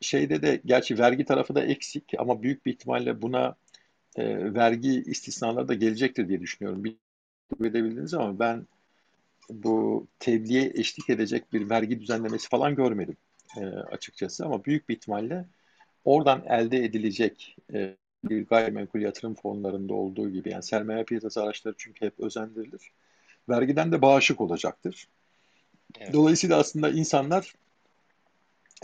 şeyde 0.00 0.42
de 0.42 0.60
gerçi 0.64 0.98
vergi 0.98 1.24
tarafı 1.24 1.54
da 1.54 1.64
eksik 1.64 2.12
ama 2.18 2.42
büyük 2.42 2.66
bir 2.66 2.72
ihtimalle 2.72 3.22
buna 3.22 3.54
e, 4.16 4.54
vergi 4.54 5.02
istisnaları 5.06 5.68
da 5.68 5.74
gelecektir 5.74 6.28
diye 6.28 6.40
düşünüyorum. 6.40 6.84
Bir 6.84 6.96
edebildiniz 7.60 8.14
ama 8.14 8.38
ben 8.38 8.66
bu 9.50 10.06
tebliğe 10.18 10.72
eşlik 10.74 11.10
edecek 11.10 11.52
bir 11.52 11.70
vergi 11.70 12.00
düzenlemesi 12.00 12.48
falan 12.48 12.74
görmedim 12.74 13.16
e, 13.56 13.64
açıkçası 13.66 14.44
ama 14.44 14.64
büyük 14.64 14.88
bir 14.88 14.94
ihtimalle 14.94 15.44
oradan 16.04 16.42
elde 16.48 16.84
edilecek 16.84 17.56
e, 17.74 17.96
bir 18.24 18.46
gayrimenkul 18.46 19.00
yatırım 19.00 19.34
fonlarında 19.34 19.94
olduğu 19.94 20.30
gibi 20.30 20.50
yani 20.50 20.62
sermaye 20.62 21.04
piyasası 21.04 21.42
araçları 21.42 21.74
çünkü 21.78 22.06
hep 22.06 22.20
özendirilir. 22.20 22.90
Vergiden 23.48 23.92
de 23.92 24.02
bağışık 24.02 24.40
olacaktır. 24.40 25.08
Evet. 26.00 26.12
Dolayısıyla 26.12 26.58
aslında 26.58 26.90
insanlar 26.90 27.54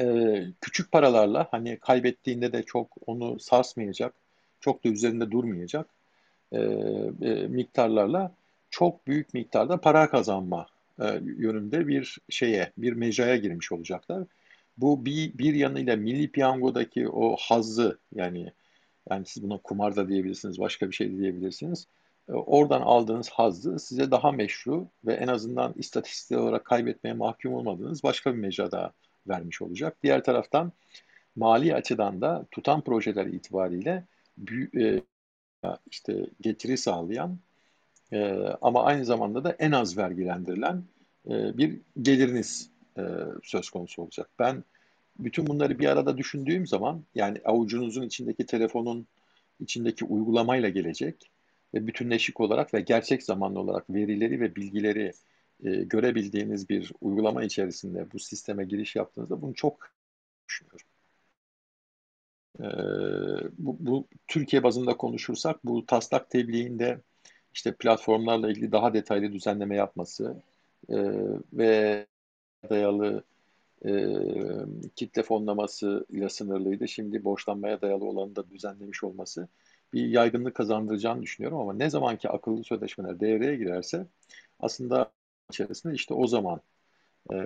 e, 0.01 0.07
küçük 0.61 0.93
paralarla 0.93 1.49
hani 1.51 1.77
kaybettiğinde 1.77 2.53
de 2.53 2.63
çok 2.63 2.97
onu 3.07 3.41
sarsmayacak, 3.41 4.15
çok 4.61 4.85
da 4.85 4.89
üzerinde 4.89 5.31
durmayacak 5.31 5.87
e, 6.53 6.59
e, 7.23 7.47
miktarlarla 7.49 8.33
çok 8.71 9.07
büyük 9.07 9.35
miktarda 9.35 9.77
para 9.77 10.11
kazanma 10.11 10.67
e, 11.01 11.21
yönünde 11.25 11.89
bir 11.89 12.19
şeye, 12.29 12.73
bir 12.79 12.93
mecraya 12.93 13.37
girmiş 13.37 13.73
olacaklar. 13.73 14.25
Bu 14.77 15.05
bir, 15.07 15.39
bir 15.39 15.55
yanıyla 15.55 15.97
milli 15.97 16.33
piyangodaki 16.33 17.09
o 17.09 17.37
hazzı 17.37 17.99
yani 18.15 18.53
yani 19.11 19.27
siz 19.27 19.43
buna 19.43 19.59
kumar 19.59 19.97
da 19.97 20.09
diyebilirsiniz, 20.09 20.59
başka 20.59 20.91
bir 20.91 20.95
şey 20.95 21.13
de 21.13 21.19
diyebilirsiniz. 21.19 21.87
E, 22.29 22.33
oradan 22.33 22.81
aldığınız 22.81 23.29
hazzı 23.31 23.79
size 23.79 24.11
daha 24.11 24.33
meşru 24.33 24.89
ve 25.05 25.15
en 25.15 25.29
azından 25.29 25.75
istatistik 25.77 26.39
olarak 26.39 26.65
kaybetmeye 26.65 27.15
mahkum 27.15 27.55
olmadığınız 27.55 28.03
başka 28.03 28.35
bir 28.35 28.39
mecrada 28.39 28.93
vermiş 29.29 29.63
olacak. 29.63 29.97
Diğer 30.03 30.25
taraftan 30.25 30.73
mali 31.37 31.75
açıdan 31.75 32.21
da 32.21 32.47
tutan 32.51 32.81
projeler 32.81 33.27
itibariyle 33.27 34.05
e, 34.77 35.01
işte 35.91 36.27
getiri 36.41 36.79
sağlayan 36.79 37.39
e, 38.13 38.33
ama 38.63 38.85
aynı 38.85 39.05
zamanda 39.05 39.45
da 39.45 39.57
en 39.59 39.73
az 39.73 39.99
vergilendirilen 39.99 40.85
bir 41.29 41.81
geliriniz 42.03 42.71
e, 42.99 43.03
söz 43.43 43.71
konusu 43.71 44.03
olacak. 44.03 44.31
Ben 44.39 44.65
bütün 45.19 45.47
bunları 45.47 45.79
bir 45.79 45.87
arada 45.87 46.19
düşündüğüm 46.19 46.67
zaman 46.67 47.05
yani 47.15 47.41
avucunuzun 47.45 48.03
içindeki 48.03 48.47
telefonun 48.47 49.07
içindeki 49.61 50.05
uygulamayla 50.05 50.69
gelecek 50.69 51.31
ve 51.75 51.87
bütünleşik 51.87 52.41
olarak 52.41 52.75
ve 52.75 52.81
gerçek 52.81 53.23
zamanlı 53.23 53.61
olarak 53.61 53.91
verileri 53.91 54.41
ve 54.41 54.57
bilgileri 54.57 55.13
e, 55.65 55.71
görebildiğiniz 55.71 56.69
bir 56.69 56.93
uygulama 57.01 57.45
içerisinde 57.45 58.13
bu 58.13 58.19
sisteme 58.19 58.65
giriş 58.65 58.97
yaptığınızda 58.97 59.43
bunu 59.43 59.55
çok 59.55 59.91
düşünüyorum. 60.49 60.87
E, 62.61 62.67
bu, 63.59 63.77
bu 63.81 64.09
Türkiye 64.29 64.63
bazında 64.63 64.97
konuşursak 64.97 65.65
bu 65.65 65.87
taslak 65.87 66.31
tebliğinde 66.31 67.01
işte 67.55 67.75
platformlarla 67.75 68.51
ilgili 68.51 68.73
daha 68.73 68.95
detaylı 68.95 69.33
düzenleme 69.33 69.77
yapması 69.77 70.43
e, 70.89 70.97
ve 71.53 72.07
dayalı 72.71 73.25
e, 73.87 73.91
kitle 74.97 75.23
fonlaması 75.23 76.07
ile 76.11 76.29
sınırlıydı. 76.29 76.89
Şimdi 76.89 77.25
borçlanmaya 77.25 77.81
dayalı 77.81 78.05
olanı 78.05 78.37
da 78.37 78.51
düzenlemiş 78.51 79.05
olması 79.05 79.49
bir 79.93 80.07
yaygınlık 80.07 80.55
kazandıracağını 80.55 81.23
düşünüyorum 81.23 81.59
ama 81.59 81.73
ne 81.75 81.91
zamanki 81.91 82.29
akıllı 82.29 82.65
sözleşmeler 82.65 83.21
devreye 83.21 83.57
girerse 83.57 84.07
aslında 84.61 85.13
içerisinde 85.51 85.95
işte 85.95 86.15
o 86.15 86.27
zaman 86.27 86.61
e, 87.33 87.37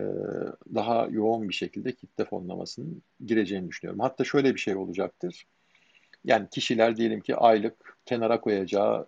daha 0.74 1.06
yoğun 1.10 1.48
bir 1.48 1.54
şekilde 1.54 1.92
kitle 1.92 2.24
fonlamasının 2.24 3.02
gireceğini 3.26 3.68
düşünüyorum. 3.68 4.00
Hatta 4.00 4.24
şöyle 4.24 4.54
bir 4.54 4.60
şey 4.60 4.76
olacaktır. 4.76 5.46
Yani 6.24 6.48
kişiler 6.50 6.96
diyelim 6.96 7.20
ki 7.20 7.36
aylık 7.36 7.98
kenara 8.06 8.40
koyacağı 8.40 9.06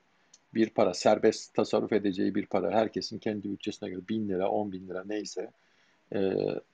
bir 0.55 0.70
para, 0.70 0.94
serbest 0.94 1.55
tasarruf 1.55 1.92
edeceği 1.92 2.34
bir 2.34 2.46
para, 2.46 2.70
herkesin 2.70 3.18
kendi 3.18 3.50
bütçesine 3.53 3.90
göre 3.90 4.09
bin 4.09 4.28
lira, 4.28 4.50
on 4.50 4.72
bin 4.72 4.88
lira 4.88 5.05
neyse 5.07 5.50
e, 6.14 6.20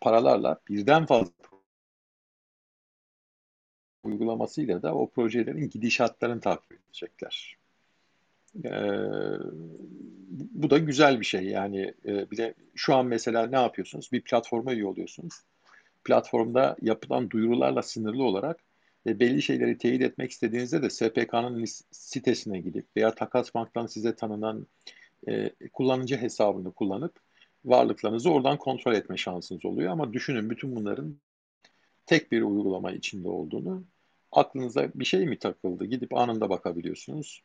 paralarla 0.00 0.60
birden 0.68 1.06
fazla 1.06 1.32
uygulamasıyla 4.02 4.82
da 4.82 4.94
o 4.94 5.10
projelerin 5.10 5.70
gidişatlarını 5.70 6.40
takip 6.40 6.72
edecekler. 6.72 7.56
E, 8.64 8.70
bu 10.30 10.70
da 10.70 10.78
güzel 10.78 11.20
bir 11.20 11.24
şey 11.24 11.44
yani 11.44 11.94
e, 12.04 12.30
bir 12.30 12.36
de 12.36 12.54
şu 12.74 12.94
an 12.94 13.06
mesela 13.06 13.46
ne 13.46 13.56
yapıyorsunuz? 13.56 14.12
Bir 14.12 14.20
platforma 14.20 14.72
üye 14.72 14.86
oluyorsunuz. 14.86 15.34
Platformda 16.04 16.76
yapılan 16.82 17.30
duyurularla 17.30 17.82
sınırlı 17.82 18.24
olarak 18.24 18.60
ve 19.06 19.20
belli 19.20 19.42
şeyleri 19.42 19.78
teyit 19.78 20.02
etmek 20.02 20.30
istediğinizde 20.30 20.82
de 20.82 20.90
SPK'nın 20.90 21.64
sitesine 21.90 22.60
gidip 22.60 22.86
veya 22.96 23.14
Takas 23.14 23.54
Bank'tan 23.54 23.86
size 23.86 24.14
tanınan 24.14 24.66
e, 25.28 25.50
kullanıcı 25.72 26.16
hesabını 26.16 26.72
kullanıp 26.72 27.27
varlıklarınızı 27.68 28.30
oradan 28.30 28.56
kontrol 28.56 28.94
etme 28.94 29.16
şansınız 29.16 29.64
oluyor. 29.64 29.92
Ama 29.92 30.12
düşünün 30.12 30.50
bütün 30.50 30.76
bunların 30.76 31.16
tek 32.06 32.32
bir 32.32 32.42
uygulama 32.42 32.92
içinde 32.92 33.28
olduğunu. 33.28 33.84
Aklınıza 34.32 34.88
bir 34.94 35.04
şey 35.04 35.26
mi 35.26 35.38
takıldı? 35.38 35.84
Gidip 35.84 36.16
anında 36.16 36.50
bakabiliyorsunuz. 36.50 37.42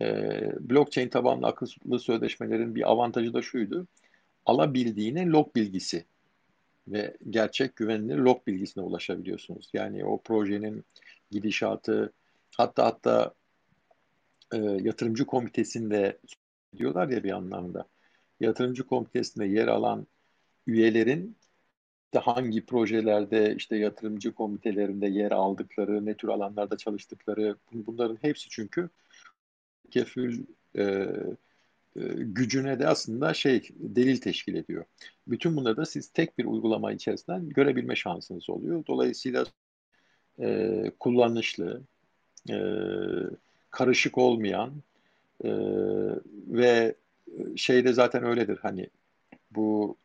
Ee, 0.00 0.52
blockchain 0.60 1.08
tabanlı 1.08 1.46
akıllı 1.46 1.98
sözleşmelerin 1.98 2.74
bir 2.74 2.90
avantajı 2.90 3.34
da 3.34 3.42
şuydu. 3.42 3.86
Alabildiğine 4.46 5.26
log 5.26 5.54
bilgisi 5.56 6.04
ve 6.88 7.16
gerçek 7.30 7.76
güvenilir 7.76 8.16
log 8.16 8.46
bilgisine 8.46 8.84
ulaşabiliyorsunuz. 8.84 9.70
Yani 9.72 10.04
o 10.04 10.18
projenin 10.22 10.84
gidişatı 11.30 12.12
hatta 12.56 12.84
hatta 12.84 13.34
e, 14.52 14.56
yatırımcı 14.58 15.26
komitesinde 15.26 16.18
diyorlar 16.76 17.08
ya 17.08 17.24
bir 17.24 17.30
anlamda 17.30 17.86
yatırımcı 18.40 18.86
komitesinde 18.86 19.46
yer 19.46 19.68
alan 19.68 20.06
üyelerin 20.66 21.36
işte 22.06 22.18
hangi 22.18 22.66
projelerde 22.66 23.54
işte 23.56 23.76
yatırımcı 23.76 24.32
komitelerinde 24.32 25.06
yer 25.06 25.32
aldıkları, 25.32 26.06
ne 26.06 26.14
tür 26.14 26.28
alanlarda 26.28 26.76
çalıştıkları 26.76 27.56
bunların 27.72 28.18
hepsi 28.22 28.48
çünkü 28.48 28.88
kefil 29.90 30.44
e, 30.78 30.82
e, 31.96 32.00
gücüne 32.16 32.78
de 32.78 32.88
aslında 32.88 33.34
şey 33.34 33.68
delil 33.70 34.20
teşkil 34.20 34.54
ediyor. 34.54 34.84
Bütün 35.26 35.56
bunları 35.56 35.76
da 35.76 35.86
siz 35.86 36.08
tek 36.08 36.38
bir 36.38 36.44
uygulama 36.44 36.92
içerisinden 36.92 37.48
görebilme 37.48 37.96
şansınız 37.96 38.50
oluyor. 38.50 38.84
Dolayısıyla 38.86 39.46
e, 40.40 40.90
kullanışlı, 41.00 41.82
e, 42.50 42.56
karışık 43.70 44.18
olmayan 44.18 44.72
e, 45.44 45.50
ve 46.48 46.94
şeyde 47.56 47.92
zaten 47.92 48.24
öyledir 48.24 48.58
hani 48.62 48.90
bu 49.50 49.98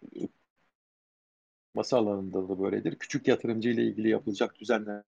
masa 1.74 1.98
alanında 1.98 2.50
da 2.50 2.60
böyledir. 2.60 2.96
Küçük 2.96 3.28
yatırımcı 3.28 3.70
ile 3.70 3.84
ilgili 3.84 4.10
yapılacak 4.10 4.60
düzenlemelerde 4.60 5.08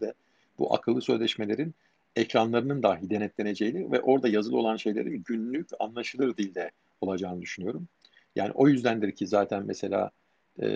de 0.00 0.14
bu 0.58 0.74
akıllı 0.74 1.02
sözleşmelerin 1.02 1.74
ekranlarının 2.16 2.82
dahi 2.82 3.10
denetleneceğini 3.10 3.92
ve 3.92 4.00
orada 4.00 4.28
yazılı 4.28 4.58
olan 4.58 4.76
şeylerin 4.76 5.22
günlük 5.26 5.68
anlaşılır 5.78 6.36
dilde 6.36 6.70
olacağını 7.00 7.42
düşünüyorum. 7.42 7.88
Yani 8.36 8.52
o 8.52 8.68
yüzdendir 8.68 9.12
ki 9.12 9.26
zaten 9.26 9.66
mesela 9.66 10.10
e, 10.62 10.68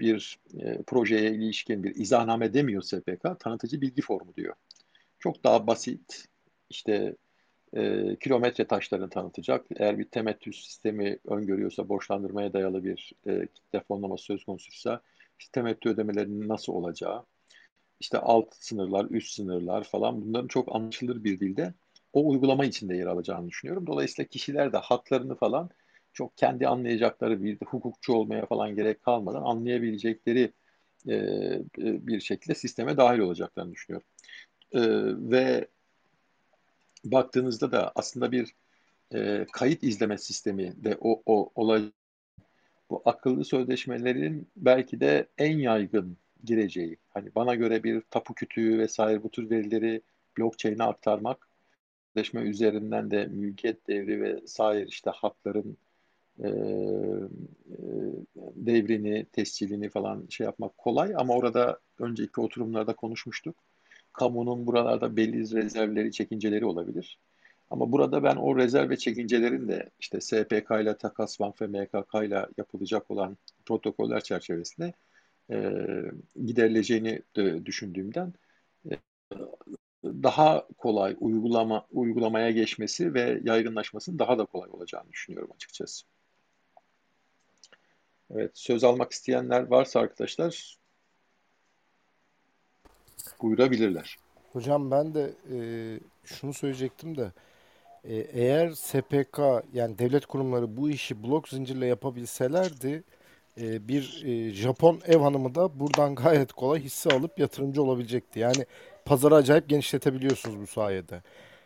bir 0.00 0.38
e, 0.58 0.82
projeye 0.82 1.30
ilişkin 1.34 1.84
bir 1.84 1.94
izahname 1.94 2.54
demiyor 2.54 2.82
SPK, 2.82 3.40
tanıtıcı 3.40 3.80
bilgi 3.80 4.02
formu 4.02 4.34
diyor. 4.36 4.54
Çok 5.18 5.44
daha 5.44 5.66
basit, 5.66 6.26
işte 6.70 7.16
e, 7.76 8.16
kilometre 8.16 8.64
taşlarını 8.64 9.10
tanıtacak. 9.10 9.66
Eğer 9.76 9.98
bir 9.98 10.04
temettü 10.04 10.52
sistemi 10.52 11.18
öngörüyorsa, 11.26 11.88
borçlandırmaya 11.88 12.52
dayalı 12.52 12.84
bir 12.84 13.12
e, 13.26 13.46
kitle 13.46 13.82
söz 14.16 14.44
konusuysa 14.44 15.00
işte 15.38 15.50
temettü 15.52 15.88
ödemelerinin 15.88 16.48
nasıl 16.48 16.72
olacağı, 16.72 17.24
işte 18.00 18.18
alt 18.18 18.54
sınırlar, 18.54 19.06
üst 19.10 19.32
sınırlar 19.32 19.84
falan 19.84 20.22
bunların 20.22 20.48
çok 20.48 20.76
anlaşılır 20.76 21.24
bir 21.24 21.40
dilde 21.40 21.74
o 22.12 22.28
uygulama 22.28 22.64
içinde 22.64 22.96
yer 22.96 23.06
alacağını 23.06 23.48
düşünüyorum. 23.48 23.86
Dolayısıyla 23.86 24.28
kişiler 24.28 24.72
de 24.72 24.76
haklarını 24.76 25.34
falan 25.34 25.70
çok 26.12 26.36
kendi 26.36 26.68
anlayacakları 26.68 27.42
bir 27.42 27.58
hukukçu 27.66 28.12
olmaya 28.12 28.46
falan 28.46 28.76
gerek 28.76 29.02
kalmadan 29.02 29.42
anlayabilecekleri 29.42 30.52
e, 31.08 31.14
e 31.14 31.62
bir 31.78 32.20
şekilde 32.20 32.54
sisteme 32.54 32.96
dahil 32.96 33.18
olacaklarını 33.18 33.72
düşünüyorum. 33.72 34.06
E, 34.72 34.80
ve 35.30 35.68
baktığınızda 37.04 37.72
da 37.72 37.92
aslında 37.94 38.32
bir 38.32 38.54
e, 39.14 39.46
kayıt 39.52 39.82
izleme 39.82 40.18
sistemi 40.18 40.84
de 40.84 40.96
o, 41.00 41.22
o 41.26 41.50
olay 41.54 41.90
bu 42.90 43.02
akıllı 43.04 43.44
sözleşmelerin 43.44 44.48
belki 44.56 45.00
de 45.00 45.28
en 45.38 45.58
yaygın 45.58 46.16
gireceği. 46.44 46.96
Hani 47.08 47.34
bana 47.34 47.54
göre 47.54 47.84
bir 47.84 48.02
tapu 48.10 48.34
kütüğü 48.34 48.78
vesaire 48.78 49.22
bu 49.22 49.30
tür 49.30 49.50
verileri 49.50 50.02
blockchain'e 50.38 50.82
aktarmak 50.82 51.48
sözleşme 52.14 52.40
üzerinden 52.40 53.10
de 53.10 53.26
mülkiyet 53.26 53.88
devri 53.88 54.22
ve 54.22 54.46
sair 54.46 54.86
işte 54.86 55.10
hakların 55.10 55.76
e, 56.38 56.48
e, 56.48 56.58
devrini, 58.56 59.26
tescilini 59.32 59.88
falan 59.88 60.26
şey 60.30 60.44
yapmak 60.44 60.78
kolay 60.78 61.14
ama 61.16 61.34
orada 61.34 61.78
önceki 61.98 62.40
oturumlarda 62.40 62.96
konuşmuştuk 62.96 63.56
kamunun 64.14 64.66
buralarda 64.66 65.16
belli 65.16 65.54
rezervleri, 65.54 66.12
çekinceleri 66.12 66.66
olabilir. 66.66 67.18
Ama 67.70 67.92
burada 67.92 68.22
ben 68.22 68.36
o 68.36 68.56
rezerv 68.56 68.90
ve 68.90 68.96
çekincelerin 68.96 69.68
de 69.68 69.90
işte 70.00 70.20
SPK 70.20 70.70
ile 70.82 70.96
Takas 70.96 71.40
Bank 71.40 71.62
ve 71.62 71.66
MKK 71.66 72.14
ile 72.14 72.46
yapılacak 72.56 73.10
olan 73.10 73.36
protokoller 73.66 74.20
çerçevesinde 74.20 74.92
e, 75.50 75.72
giderileceğini 76.46 77.22
de 77.36 77.66
düşündüğümden 77.66 78.32
e, 78.90 78.96
daha 80.04 80.68
kolay 80.78 81.16
uygulama 81.20 81.86
uygulamaya 81.90 82.50
geçmesi 82.50 83.14
ve 83.14 83.40
yaygınlaşmasının 83.44 84.18
daha 84.18 84.38
da 84.38 84.44
kolay 84.44 84.70
olacağını 84.70 85.12
düşünüyorum 85.12 85.50
açıkçası. 85.54 86.06
Evet, 88.30 88.50
söz 88.54 88.84
almak 88.84 89.12
isteyenler 89.12 89.62
varsa 89.62 90.00
arkadaşlar 90.00 90.78
buyurabilirler. 93.44 94.18
Hocam 94.52 94.90
ben 94.90 95.14
de 95.14 95.34
e, 95.52 95.58
şunu 96.24 96.54
söyleyecektim 96.54 97.16
de 97.16 97.32
e, 98.04 98.14
eğer 98.16 98.70
SPK 98.72 99.40
yani 99.74 99.98
devlet 99.98 100.26
kurumları 100.26 100.76
bu 100.76 100.90
işi 100.90 101.22
blok 101.24 101.48
zincirle 101.48 101.86
yapabilselerdi 101.86 103.04
e, 103.60 103.88
bir 103.88 104.22
e, 104.26 104.50
Japon 104.50 105.00
ev 105.06 105.18
hanımı 105.20 105.54
da 105.54 105.80
buradan 105.80 106.14
gayet 106.16 106.52
kolay 106.52 106.80
hisse 106.80 107.10
alıp 107.10 107.38
yatırımcı 107.38 107.82
olabilecekti. 107.82 108.40
Yani 108.40 108.66
pazarı 109.04 109.34
acayip 109.34 109.68
genişletebiliyorsunuz 109.68 110.60
bu 110.60 110.66
sayede. 110.66 111.22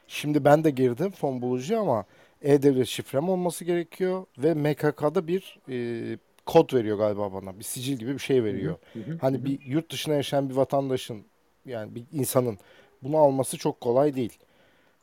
Şimdi 0.09 0.45
ben 0.45 0.65
de 0.65 0.71
girdim 0.71 1.11
fon 1.11 1.43
bulucu 1.43 1.81
ama 1.81 2.07
e-devlet 2.43 2.87
şifrem 2.87 3.29
olması 3.29 3.65
gerekiyor 3.65 4.27
ve 4.39 4.55
MKK'da 4.55 5.27
bir 5.29 5.59
e, 5.71 6.19
kod 6.47 6.75
veriyor 6.75 6.99
galiba 6.99 7.33
bana. 7.33 7.59
Bir 7.59 7.65
sicil 7.65 7.97
gibi 7.97 8.15
bir 8.15 8.19
şey 8.19 8.45
veriyor. 8.45 8.79
Hı 8.93 8.99
hı, 9.01 9.21
Hani 9.21 9.39
hı. 9.39 9.45
bir 9.45 9.61
yurt 9.67 9.93
dışına 9.93 10.15
yaşayan 10.15 10.51
bir 10.51 10.55
vatandaşın 10.55 11.27
yani 11.67 11.95
bir 11.95 12.05
insanın 12.13 12.59
bunu 13.03 13.17
alması 13.17 13.59
çok 13.59 13.81
kolay 13.81 14.15
değil. 14.15 14.39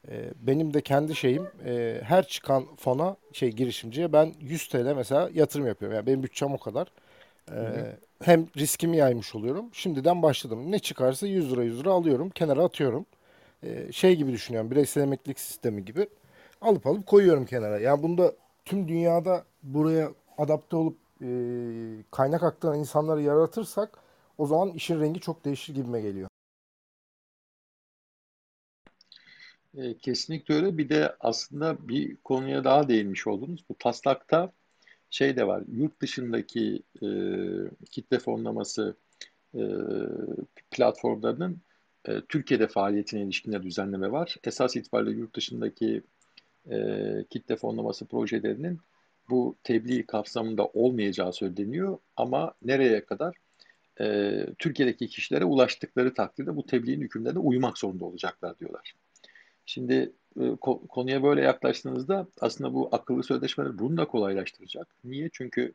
Ee, 0.09 0.29
benim 0.39 0.73
de 0.73 0.81
kendi 0.81 1.15
şeyim 1.15 1.47
e, 1.65 2.01
her 2.03 2.27
çıkan 2.27 2.65
fona 2.75 3.15
şey 3.33 3.51
girişimciye 3.51 4.13
ben 4.13 4.33
100 4.39 4.67
TL 4.67 4.93
mesela 4.95 5.29
yatırım 5.33 5.67
yapıyorum. 5.67 5.95
Yani 5.95 6.07
benim 6.07 6.23
bütçem 6.23 6.53
o 6.53 6.57
kadar. 6.57 6.87
Ee, 7.51 7.95
hem 8.23 8.47
riskimi 8.57 8.97
yaymış 8.97 9.35
oluyorum. 9.35 9.65
Şimdiden 9.73 10.21
başladım. 10.21 10.71
Ne 10.71 10.79
çıkarsa 10.79 11.27
100 11.27 11.51
lira 11.51 11.63
100 11.63 11.79
lira 11.79 11.91
alıyorum. 11.91 12.29
Kenara 12.29 12.63
atıyorum. 12.63 13.05
Ee, 13.63 13.91
şey 13.91 14.15
gibi 14.15 14.31
düşünüyorum. 14.31 14.71
Bireysel 14.71 15.01
emeklilik 15.01 15.39
sistemi 15.39 15.85
gibi. 15.85 16.07
Alıp 16.61 16.87
alıp 16.87 17.05
koyuyorum 17.05 17.45
kenara. 17.45 17.79
Yani 17.79 18.03
bunda 18.03 18.33
tüm 18.65 18.87
dünyada 18.87 19.43
buraya 19.63 20.11
adapte 20.37 20.75
olup 20.75 20.97
e, 21.21 21.27
kaynak 22.11 22.43
aktaran 22.43 22.79
insanları 22.79 23.21
yaratırsak 23.21 23.99
o 24.37 24.47
zaman 24.47 24.69
işin 24.69 25.01
rengi 25.01 25.19
çok 25.19 25.45
değişir 25.45 25.75
gibime 25.75 26.01
geliyor. 26.01 26.29
E, 29.77 29.97
kesinlikle 29.97 30.55
öyle. 30.55 30.77
Bir 30.77 30.89
de 30.89 31.15
aslında 31.19 31.87
bir 31.87 32.15
konuya 32.15 32.63
daha 32.63 32.87
değinmiş 32.87 33.27
oldunuz. 33.27 33.63
Bu 33.69 33.75
taslakta 33.79 34.51
şey 35.09 35.37
de 35.37 35.47
var. 35.47 35.63
Yurt 35.71 36.01
dışındaki 36.01 36.83
e, 37.03 37.07
kitle 37.91 38.19
fonlaması 38.19 38.95
e, 39.55 39.61
platformlarının 40.71 41.61
e, 42.05 42.21
Türkiye'de 42.21 42.67
faaliyetine 42.67 43.21
ilişkin 43.21 43.51
de 43.51 43.63
düzenleme 43.63 44.11
var. 44.11 44.35
Esas 44.43 44.75
itibariyle 44.75 45.19
yurt 45.19 45.35
dışındaki 45.35 46.03
e, 46.71 46.77
kitle 47.29 47.55
fonlaması 47.55 48.05
projelerinin 48.05 48.79
bu 49.29 49.55
tebliğ 49.63 50.05
kapsamında 50.05 50.65
olmayacağı 50.65 51.33
söyleniyor. 51.33 51.97
Ama 52.17 52.53
nereye 52.61 53.05
kadar? 53.05 53.35
E, 54.01 54.47
Türkiye'deki 54.59 55.07
kişilere 55.07 55.45
ulaştıkları 55.45 56.13
takdirde 56.13 56.55
bu 56.55 56.65
tebliğin 56.65 57.01
hükümlerine 57.01 57.39
uymak 57.39 57.77
zorunda 57.77 58.05
olacaklar 58.05 58.59
diyorlar. 58.59 58.95
Şimdi 59.65 60.13
e, 60.41 60.55
konuya 60.89 61.23
böyle 61.23 61.41
yaklaştığınızda 61.41 62.27
aslında 62.41 62.73
bu 62.73 62.89
akıllı 62.91 63.23
sözleşmeler 63.23 63.79
bunu 63.79 63.97
da 63.97 64.05
kolaylaştıracak. 64.05 64.95
Niye? 65.03 65.29
Çünkü 65.33 65.73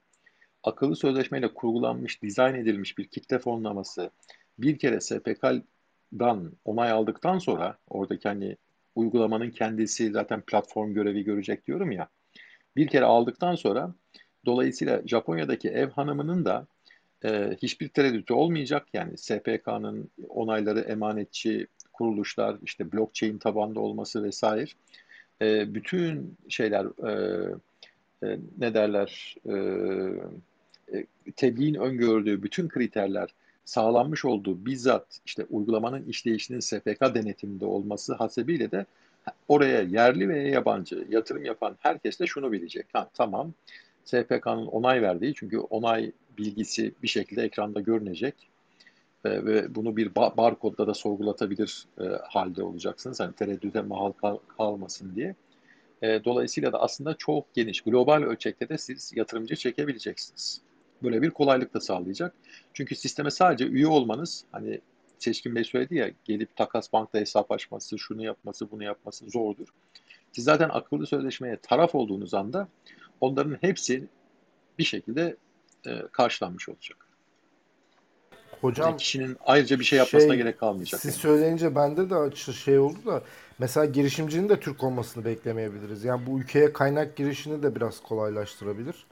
akıllı 0.62 0.96
sözleşmeyle 0.96 1.54
kurgulanmış, 1.54 2.22
dizayn 2.22 2.54
edilmiş 2.54 2.98
bir 2.98 3.04
kitle 3.04 3.38
fonlaması 3.38 4.10
bir 4.58 4.78
kere 4.78 5.00
SPK'dan 5.00 6.52
onay 6.64 6.90
aldıktan 6.90 7.38
sonra 7.38 7.78
oradaki 7.88 8.28
hani 8.28 8.56
uygulamanın 8.94 9.50
kendisi 9.50 10.10
zaten 10.10 10.40
platform 10.40 10.94
görevi 10.94 11.24
görecek 11.24 11.66
diyorum 11.66 11.92
ya. 11.92 12.08
Bir 12.76 12.86
kere 12.86 13.04
aldıktan 13.04 13.54
sonra 13.54 13.94
dolayısıyla 14.46 15.02
Japonya'daki 15.06 15.68
ev 15.68 15.90
hanımının 15.90 16.44
da 16.44 16.66
e, 17.24 17.56
hiçbir 17.62 17.88
tereddütü 17.88 18.34
olmayacak. 18.34 18.86
Yani 18.92 19.18
SPK'nın 19.18 20.10
onayları 20.28 20.80
emanetçi 20.80 21.66
kuruluşlar, 22.00 22.56
işte 22.64 22.92
blockchain 22.92 23.38
tabanlı 23.38 23.80
olması 23.80 24.24
vesaire. 24.24 24.70
E, 25.42 25.74
bütün 25.74 26.36
şeyler 26.48 26.86
e, 27.08 27.12
e, 28.22 28.38
ne 28.58 28.74
derler 28.74 29.36
e, 29.46 29.54
e, 30.96 31.04
tebliğin 31.36 31.74
öngördüğü 31.74 32.42
bütün 32.42 32.68
kriterler 32.68 33.28
sağlanmış 33.64 34.24
olduğu 34.24 34.66
bizzat 34.66 35.20
işte 35.26 35.46
uygulamanın 35.50 36.04
işleyişinin 36.04 36.60
SPK 36.60 37.14
denetiminde 37.14 37.66
olması 37.66 38.14
hasebiyle 38.14 38.70
de 38.70 38.86
oraya 39.48 39.80
yerli 39.80 40.28
ve 40.28 40.48
yabancı 40.48 41.06
yatırım 41.10 41.44
yapan 41.44 41.76
herkes 41.80 42.20
de 42.20 42.26
şunu 42.26 42.52
bilecek. 42.52 42.86
Ha, 42.92 43.10
tamam 43.14 43.52
SPK'nın 44.04 44.66
onay 44.66 45.02
verdiği 45.02 45.34
çünkü 45.34 45.58
onay 45.58 46.12
bilgisi 46.38 46.92
bir 47.02 47.08
şekilde 47.08 47.42
ekranda 47.42 47.80
görünecek 47.80 48.34
e, 49.24 49.44
ve 49.44 49.74
bunu 49.74 49.96
bir 49.96 50.14
barkodla 50.14 50.86
da 50.86 50.94
sorgulatabilir 50.94 51.86
e, 52.00 52.04
halde 52.28 52.62
olacaksınız. 52.62 53.20
Hani 53.20 53.32
tereddüte 53.32 53.80
mahal 53.80 54.12
kal 54.12 54.38
kalmasın 54.58 55.14
diye. 55.14 55.34
E, 56.02 56.24
dolayısıyla 56.24 56.72
da 56.72 56.80
aslında 56.82 57.14
çok 57.14 57.54
geniş, 57.54 57.80
global 57.80 58.22
ölçekte 58.22 58.68
de 58.68 58.78
siz 58.78 59.12
yatırımcı 59.16 59.56
çekebileceksiniz. 59.56 60.60
Böyle 61.02 61.22
bir 61.22 61.30
kolaylık 61.30 61.74
da 61.74 61.80
sağlayacak. 61.80 62.34
Çünkü 62.74 62.96
sisteme 62.96 63.30
sadece 63.30 63.66
üye 63.66 63.86
olmanız, 63.86 64.44
hani 64.52 64.80
Seçkin 65.18 65.54
Bey 65.54 65.64
söyledi 65.64 65.94
ya, 65.94 66.10
gelip 66.24 66.56
takas 66.56 66.92
bankta 66.92 67.18
hesap 67.18 67.52
açması, 67.52 67.98
şunu 67.98 68.24
yapması, 68.24 68.70
bunu 68.70 68.84
yapması 68.84 69.30
zordur. 69.30 69.68
Siz 70.32 70.44
zaten 70.44 70.68
akıllı 70.68 71.06
sözleşmeye 71.06 71.56
taraf 71.56 71.94
olduğunuz 71.94 72.34
anda 72.34 72.68
onların 73.20 73.58
hepsi 73.60 74.08
bir 74.78 74.84
şekilde 74.84 75.36
e, 75.86 76.02
karşılanmış 76.12 76.68
olacak. 76.68 77.09
Hocam 78.60 78.88
yani 78.88 78.96
kişinin 78.96 79.36
ayrıca 79.46 79.78
bir 79.80 79.84
şey 79.84 79.98
yapmasına 79.98 80.32
şey, 80.32 80.42
gerek 80.42 80.60
kalmayacak. 80.60 81.00
Siz 81.00 81.14
yani. 81.14 81.22
söyleyince 81.22 81.74
bende 81.74 82.10
de 82.10 82.14
açı 82.14 82.52
şey 82.52 82.78
oldu 82.78 82.98
da 83.06 83.22
mesela 83.58 83.86
girişimcinin 83.86 84.48
de 84.48 84.60
Türk 84.60 84.84
olmasını 84.84 85.24
beklemeyebiliriz. 85.24 86.04
Yani 86.04 86.26
bu 86.26 86.38
ülkeye 86.40 86.72
kaynak 86.72 87.16
girişini 87.16 87.62
de 87.62 87.74
biraz 87.74 88.02
kolaylaştırabilir 88.02 89.06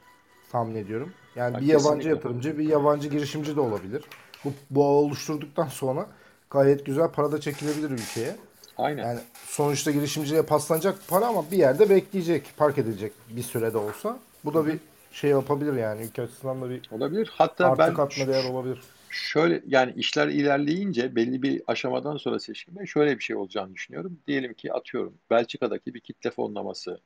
tahmin 0.51 0.75
ediyorum. 0.75 1.13
Yani 1.35 1.53
ha, 1.53 1.61
bir 1.61 1.67
kesinlikle. 1.67 1.89
yabancı 1.89 2.09
yatırımcı, 2.09 2.57
bir 2.57 2.69
yabancı 2.69 3.07
girişimci 3.09 3.55
de 3.55 3.59
olabilir. 3.59 4.03
Bu, 4.45 4.53
bu 4.69 4.85
ağı 4.85 4.89
oluşturduktan 4.89 5.67
sonra 5.67 6.07
gayet 6.49 6.85
güzel 6.85 7.07
para 7.07 7.31
da 7.31 7.41
çekilebilir 7.41 7.89
ülkeye. 7.89 8.35
Aynen. 8.77 9.03
Yani 9.03 9.19
sonuçta 9.45 9.91
girişimciye 9.91 10.41
paslanacak 10.41 10.95
para 11.07 11.25
ama 11.25 11.51
bir 11.51 11.57
yerde 11.57 11.89
bekleyecek, 11.89 12.43
park 12.57 12.77
edilecek 12.77 13.13
bir 13.29 13.43
sürede 13.43 13.77
olsa. 13.77 14.19
Bu 14.45 14.53
da 14.53 14.67
bir 14.67 14.79
şey 15.11 15.29
yapabilir 15.29 15.73
yani 15.73 16.01
ülke 16.01 16.21
açısından 16.21 16.61
da 16.61 16.69
bir 16.69 16.89
olabilir. 16.91 17.31
Hatta 17.37 17.65
artı 17.65 17.79
ben 17.79 17.93
katma 17.93 18.27
değer 18.27 18.49
olabilir. 18.49 18.81
Şöyle 19.09 19.61
yani 19.67 19.93
işler 19.95 20.27
ilerleyince 20.27 21.15
belli 21.15 21.41
bir 21.41 21.61
aşamadan 21.67 22.17
sonra 22.17 22.39
seçkin 22.39 22.75
ben 22.75 22.85
şöyle 22.85 23.17
bir 23.17 23.23
şey 23.23 23.35
olacağını 23.35 23.73
düşünüyorum. 23.73 24.19
Diyelim 24.27 24.53
ki 24.53 24.73
atıyorum 24.73 25.17
Belçika'daki 25.29 25.93
bir 25.93 25.99
kitle 25.99 26.31
fonlaması 26.31 27.01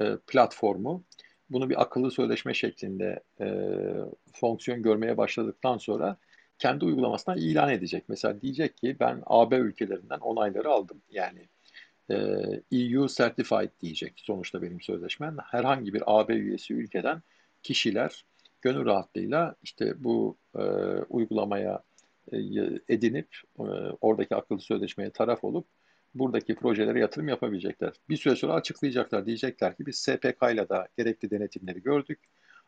e, 0.00 0.16
platformu 0.26 1.04
bunu 1.50 1.70
bir 1.70 1.82
akıllı 1.82 2.10
sözleşme 2.10 2.54
şeklinde 2.54 3.22
e, 3.40 3.46
fonksiyon 4.32 4.82
görmeye 4.82 5.16
başladıktan 5.16 5.78
sonra 5.78 6.16
kendi 6.58 6.84
uygulamasına 6.84 7.36
ilan 7.36 7.70
edecek. 7.70 8.04
Mesela 8.08 8.40
diyecek 8.40 8.76
ki 8.76 8.96
ben 9.00 9.22
AB 9.26 9.56
ülkelerinden 9.56 10.18
onayları 10.18 10.68
aldım. 10.70 11.02
Yani 11.10 11.48
e, 12.10 12.14
EU 12.72 13.08
Certified 13.08 13.70
diyecek 13.80 14.12
sonuçta 14.16 14.62
benim 14.62 14.80
sözleşmem. 14.80 15.36
Herhangi 15.50 15.94
bir 15.94 16.02
AB 16.06 16.34
üyesi 16.34 16.74
ülkeden 16.74 17.22
kişiler 17.62 18.24
gönül 18.64 18.84
rahatlığıyla 18.84 19.54
işte 19.62 20.04
bu 20.04 20.36
e, 20.58 20.62
uygulamaya 21.08 21.82
e, 22.32 22.36
edinip 22.88 23.28
e, 23.58 23.62
oradaki 24.00 24.34
akıllı 24.36 24.60
sözleşmeye 24.60 25.10
taraf 25.10 25.44
olup 25.44 25.66
buradaki 26.14 26.54
projelere 26.54 27.00
yatırım 27.00 27.28
yapabilecekler. 27.28 27.92
Bir 28.08 28.16
süre 28.16 28.36
sonra 28.36 28.52
açıklayacaklar. 28.52 29.26
Diyecekler 29.26 29.76
ki 29.76 29.86
biz 29.86 29.96
SPK 29.98 30.42
ile 30.52 30.68
de 30.68 30.88
gerekli 30.98 31.30
denetimleri 31.30 31.82
gördük. 31.82 32.20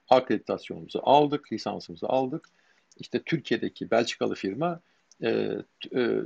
Akreditasyonumuzu 0.09 1.01
aldık, 1.03 1.53
lisansımızı 1.53 2.07
aldık. 2.07 2.49
İşte 2.97 3.23
Türkiye'deki 3.23 3.91
Belçikalı 3.91 4.35
firma 4.35 4.81
e, 5.23 5.29
e, 5.95 6.21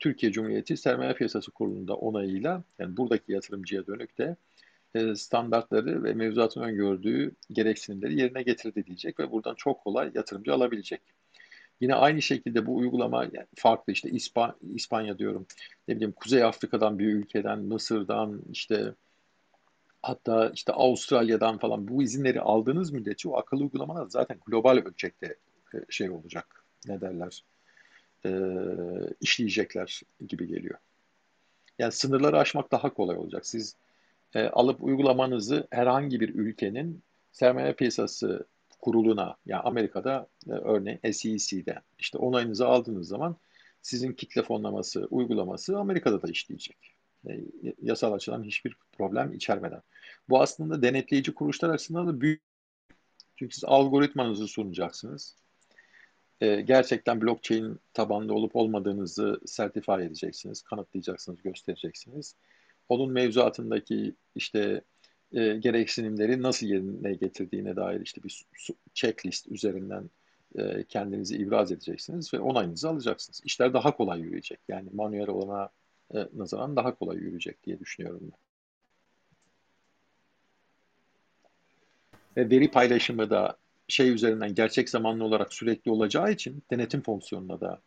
Türkiye 0.00 0.32
Cumhuriyeti 0.32 0.76
Sermaye 0.76 1.14
Piyasası 1.14 1.50
Kurulu'nda 1.50 1.94
onayıyla 1.94 2.62
yani 2.78 2.96
buradaki 2.96 3.32
yatırımcıya 3.32 3.86
dönük 3.86 4.18
de 4.18 4.36
standartları 5.16 6.04
ve 6.04 6.14
mevzuatın 6.14 6.62
öngördüğü 6.62 7.32
gereksinimleri 7.52 8.20
yerine 8.20 8.42
getirdi 8.42 8.86
diyecek 8.86 9.20
ve 9.20 9.30
buradan 9.30 9.54
çok 9.54 9.80
kolay 9.80 10.10
yatırımcı 10.14 10.54
alabilecek. 10.54 11.00
Yine 11.80 11.94
aynı 11.94 12.22
şekilde 12.22 12.66
bu 12.66 12.76
uygulama 12.76 13.26
farklı 13.54 13.92
işte 13.92 14.10
İspan 14.10 14.56
İspanya 14.74 15.18
diyorum 15.18 15.46
ne 15.88 15.96
bileyim 15.96 16.12
Kuzey 16.12 16.44
Afrika'dan 16.44 16.98
bir 16.98 17.06
ülkeden 17.06 17.58
Mısır'dan 17.58 18.42
işte 18.52 18.94
hatta 20.02 20.50
işte 20.54 20.72
Avustralya'dan 20.72 21.58
falan 21.58 21.88
bu 21.88 22.02
izinleri 22.02 22.40
aldığınız 22.40 22.92
müddetçe 22.92 23.28
o 23.28 23.36
akıllı 23.36 23.62
uygulamalar 23.62 24.06
zaten 24.06 24.38
global 24.46 24.76
ölçekte 24.76 25.36
e, 25.74 25.78
şey 25.88 26.10
olacak 26.10 26.64
ne 26.86 27.00
derler 27.00 27.44
e, 28.26 28.30
işleyecekler 29.20 30.02
gibi 30.28 30.46
geliyor. 30.46 30.78
Yani 31.78 31.92
sınırları 31.92 32.38
aşmak 32.38 32.72
daha 32.72 32.94
kolay 32.94 33.16
olacak. 33.16 33.46
Siz 33.46 33.76
e, 34.34 34.48
alıp 34.48 34.82
uygulamanızı 34.84 35.66
herhangi 35.70 36.20
bir 36.20 36.28
ülkenin 36.28 37.02
sermaye 37.32 37.72
piyasası 37.72 38.46
kuruluna, 38.78 39.36
yani 39.46 39.62
Amerika'da 39.62 40.28
e, 40.48 40.52
örneğin 40.52 41.00
SEC'de 41.12 41.80
işte 41.98 42.18
onayınızı 42.18 42.66
aldığınız 42.66 43.08
zaman 43.08 43.36
sizin 43.82 44.12
kitle 44.12 44.42
fonlaması 44.42 45.06
uygulaması 45.10 45.78
Amerika'da 45.78 46.22
da 46.22 46.30
işleyecek. 46.30 46.94
E, 47.28 47.40
yasal 47.82 48.12
açıdan 48.12 48.42
hiçbir 48.42 48.76
problem 48.92 49.32
içermeden. 49.32 49.82
Bu 50.28 50.42
aslında 50.42 50.82
denetleyici 50.82 51.34
kuruluşlar 51.34 51.70
açısından 51.70 52.08
da 52.08 52.20
büyük. 52.20 52.42
Çünkü 53.36 53.54
siz 53.54 53.64
algoritmanızı 53.64 54.48
sunacaksınız. 54.48 55.36
E, 56.40 56.60
gerçekten 56.60 57.20
blockchain 57.20 57.78
tabanlı 57.92 58.34
olup 58.34 58.56
olmadığınızı 58.56 59.40
sertify 59.46 59.92
edeceksiniz, 59.92 60.62
kanıtlayacaksınız, 60.62 61.42
göstereceksiniz. 61.42 62.34
Onun 62.88 63.12
mevzuatındaki 63.12 64.14
işte 64.34 64.80
e, 65.32 65.56
gereksinimleri 65.56 66.42
nasıl 66.42 66.66
yerine 66.66 67.14
getirdiğine 67.14 67.76
dair 67.76 68.00
işte 68.00 68.22
bir 68.22 68.44
checklist 68.94 69.48
üzerinden 69.48 70.10
e, 70.58 70.84
kendinizi 70.84 71.36
ibraz 71.36 71.72
edeceksiniz 71.72 72.34
ve 72.34 72.40
onayınızı 72.40 72.88
alacaksınız. 72.88 73.40
İşler 73.44 73.74
daha 73.74 73.96
kolay 73.96 74.20
yürüyecek. 74.20 74.60
Yani 74.68 74.88
manuel 74.92 75.28
olana 75.28 75.68
e, 76.14 76.28
nazaran 76.34 76.76
daha 76.76 76.94
kolay 76.94 77.16
yürüyecek 77.16 77.64
diye 77.64 77.80
düşünüyorum 77.80 78.20
ben. 78.22 78.38
Ve 82.36 82.50
veri 82.50 82.70
paylaşımı 82.70 83.30
da 83.30 83.56
şey 83.88 84.10
üzerinden 84.10 84.54
gerçek 84.54 84.90
zamanlı 84.90 85.24
olarak 85.24 85.54
sürekli 85.54 85.90
olacağı 85.90 86.32
için 86.32 86.62
denetim 86.70 87.02
fonksiyonuna 87.02 87.60
da 87.60 87.80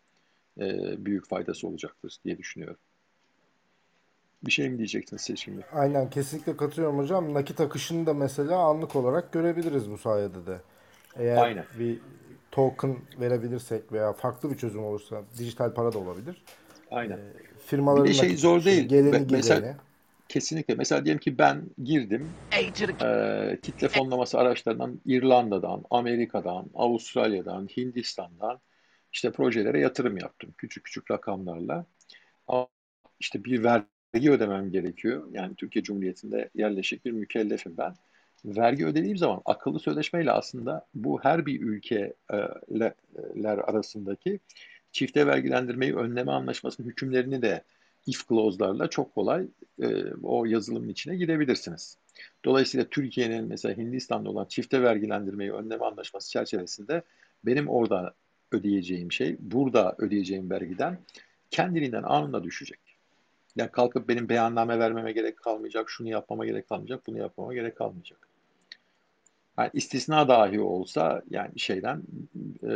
e, 0.59 0.95
büyük 1.05 1.27
faydası 1.27 1.67
olacaktır 1.67 2.17
diye 2.25 2.37
düşünüyorum. 2.37 2.77
Bir 4.47 4.51
şey 4.51 4.69
mi 4.69 4.77
diyecektiniz 4.77 5.21
siz 5.21 5.39
şimdi? 5.39 5.65
Aynen 5.73 6.09
kesinlikle 6.09 6.57
katılıyorum 6.57 6.97
hocam. 6.97 7.33
Nakit 7.33 7.59
akışını 7.61 8.05
da 8.05 8.13
mesela 8.13 8.57
anlık 8.59 8.95
olarak 8.95 9.31
görebiliriz 9.33 9.91
bu 9.91 9.97
sayede 9.97 10.45
de. 10.45 10.57
Eğer 11.15 11.37
Aynen. 11.37 11.65
bir 11.79 11.99
token 12.51 12.97
verebilirsek 13.19 13.91
veya 13.91 14.13
farklı 14.13 14.51
bir 14.51 14.57
çözüm 14.57 14.83
olursa 14.83 15.21
dijital 15.37 15.73
para 15.73 15.93
da 15.93 15.97
olabilir. 15.97 16.43
Aynen. 16.91 17.19
Firmaların 17.65 18.03
Bir 18.05 18.09
de 18.09 18.13
şey 18.13 18.25
nakit 18.27 18.39
zor 18.39 18.63
değil. 18.65 18.87
Geleni 18.87 19.11
gideni. 19.11 19.27
mesela- 19.31 19.75
Kesinlikle. 20.29 20.75
Mesela 20.75 21.05
diyelim 21.05 21.19
ki 21.19 21.37
ben 21.37 21.61
girdim 21.83 22.29
e, 23.03 23.59
kitle 23.61 23.87
fonlaması 23.89 24.39
araçlarından 24.39 25.01
İrlanda'dan, 25.05 25.83
Amerika'dan, 25.89 26.65
Avustralya'dan, 26.73 27.67
Hindistan'dan 27.77 28.59
işte 29.13 29.31
projelere 29.31 29.79
yatırım 29.79 30.17
yaptım. 30.17 30.53
Küçük 30.57 30.83
küçük 30.83 31.11
rakamlarla. 31.11 31.85
Ama 32.47 32.67
işte 33.19 33.43
bir 33.43 33.63
vergi 33.63 33.85
ödemem 34.13 34.71
gerekiyor. 34.71 35.27
Yani 35.31 35.55
Türkiye 35.55 35.83
Cumhuriyeti'nde 35.83 36.49
yerleşik 36.55 37.05
bir 37.05 37.11
mükellefim 37.11 37.77
ben. 37.77 37.93
Vergi 38.45 38.85
ödediğim 38.85 39.17
zaman 39.17 39.41
akıllı 39.45 39.79
sözleşmeyle 39.79 40.31
aslında 40.31 40.85
bu 40.93 41.19
her 41.23 41.45
bir 41.45 41.61
ülkeler 41.61 42.93
arasındaki 43.57 44.39
çifte 44.91 45.27
vergilendirmeyi 45.27 45.95
önleme 45.95 46.31
anlaşmasının 46.31 46.87
hükümlerini 46.87 47.41
de 47.41 47.63
if 48.07 48.27
clause'larla 48.29 48.89
çok 48.89 49.15
kolay 49.15 49.47
e, 49.81 50.03
o 50.23 50.45
yazılımın 50.45 50.89
içine 50.89 51.15
girebilirsiniz. 51.15 51.97
Dolayısıyla 52.45 52.85
Türkiye'nin 52.85 53.45
mesela 53.45 53.77
Hindistan'da 53.77 54.29
olan 54.29 54.45
çifte 54.45 54.81
vergilendirmeyi 54.81 55.53
önleme 55.53 55.85
anlaşması 55.85 56.31
çerçevesinde 56.31 57.01
benim 57.45 57.67
orada 57.69 58.13
ödeyeceğim 58.51 59.11
şey 59.11 59.35
burada 59.39 59.95
ödeyeceğim 59.97 60.49
vergiden 60.49 60.99
kendiliğinden 61.51 62.03
anında 62.03 62.43
düşecek. 62.43 62.86
Yani 63.57 63.71
kalkıp 63.71 64.09
benim 64.09 64.29
beyanname 64.29 64.79
vermeme 64.79 65.11
gerek 65.11 65.37
kalmayacak, 65.37 65.89
şunu 65.89 66.09
yapmama 66.09 66.45
gerek 66.45 66.69
kalmayacak, 66.69 67.07
bunu 67.07 67.17
yapmama 67.17 67.53
gerek 67.53 67.75
kalmayacak. 67.75 68.27
Yani 69.57 69.69
istisna 69.73 70.27
dahi 70.27 70.59
olsa 70.59 71.21
yani 71.29 71.59
şeyden 71.59 72.03
e, 72.63 72.71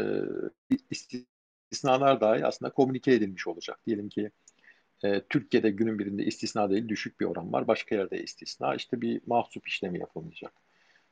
istisnalar 0.89 2.21
dahi 2.21 2.45
aslında 2.45 2.71
komünike 2.71 3.13
edilmiş 3.13 3.47
olacak. 3.47 3.79
Diyelim 3.88 4.09
ki 4.09 4.32
e, 5.03 5.21
Türkiye'de 5.29 5.69
günün 5.71 5.99
birinde 5.99 6.23
istisna 6.23 6.69
değil 6.69 6.88
düşük 6.88 7.19
bir 7.19 7.25
oran 7.25 7.53
var. 7.53 7.67
Başka 7.67 7.95
yerde 7.95 8.23
istisna. 8.23 8.75
işte 8.75 9.01
bir 9.01 9.21
mahsup 9.27 9.67
işlemi 9.67 9.99
yapılmayacak. 9.99 10.53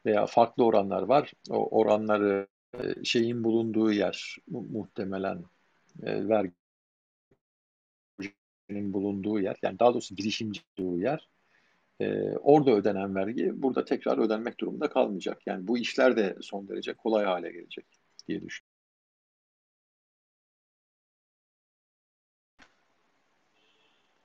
Veya 0.05 0.25
farklı 0.25 0.65
oranlar 0.65 1.01
var. 1.01 1.31
O 1.49 1.79
oranları 1.79 2.47
e, 2.73 3.03
şeyin 3.03 3.43
bulunduğu 3.43 3.91
yer 3.91 4.37
mu- 4.47 4.67
muhtemelen 4.71 5.43
e, 6.03 6.29
verginin 8.69 8.93
bulunduğu 8.93 9.39
yer. 9.39 9.55
Yani 9.63 9.79
daha 9.79 9.93
doğrusu 9.93 10.15
girişimci 10.15 10.61
bulunduğu 10.77 11.01
yer. 11.01 11.29
E, 11.99 12.37
orada 12.37 12.71
ödenen 12.71 13.15
vergi 13.15 13.61
burada 13.61 13.85
tekrar 13.85 14.17
ödenmek 14.17 14.59
durumunda 14.59 14.89
kalmayacak. 14.89 15.41
Yani 15.45 15.67
bu 15.67 15.77
işler 15.77 16.17
de 16.17 16.37
son 16.41 16.67
derece 16.67 16.93
kolay 16.93 17.25
hale 17.25 17.51
gelecek 17.51 17.85
diye 18.27 18.41
düşünüyorum. 18.41 18.69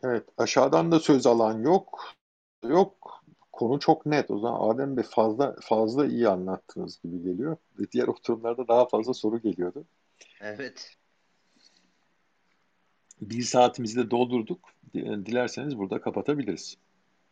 Evet, 0.05 0.25
aşağıdan 0.39 0.93
da 0.93 1.01
söz 1.01 1.27
alan 1.27 1.63
yok. 1.63 2.15
Yok. 2.69 3.25
Konu 3.53 3.81
çok 3.81 4.07
net. 4.07 4.31
O 4.31 4.39
zaman 4.39 4.75
Adem 4.75 4.97
Bey 4.97 5.05
fazla 5.05 5.57
fazla 5.61 6.07
iyi 6.07 6.29
anlattınız 6.29 7.01
gibi 7.03 7.23
geliyor. 7.23 7.57
Diğer 7.93 8.09
oturumlarda 8.09 8.69
daha 8.69 8.89
fazla 8.89 9.15
soru 9.15 9.39
geliyordu. 9.39 9.85
Evet. 10.41 10.97
Bir 13.21 13.43
saatimizi 13.43 13.97
de 13.97 14.11
doldurduk. 14.11 14.75
Dilerseniz 14.95 15.79
burada 15.79 16.01
kapatabiliriz. 16.01 16.77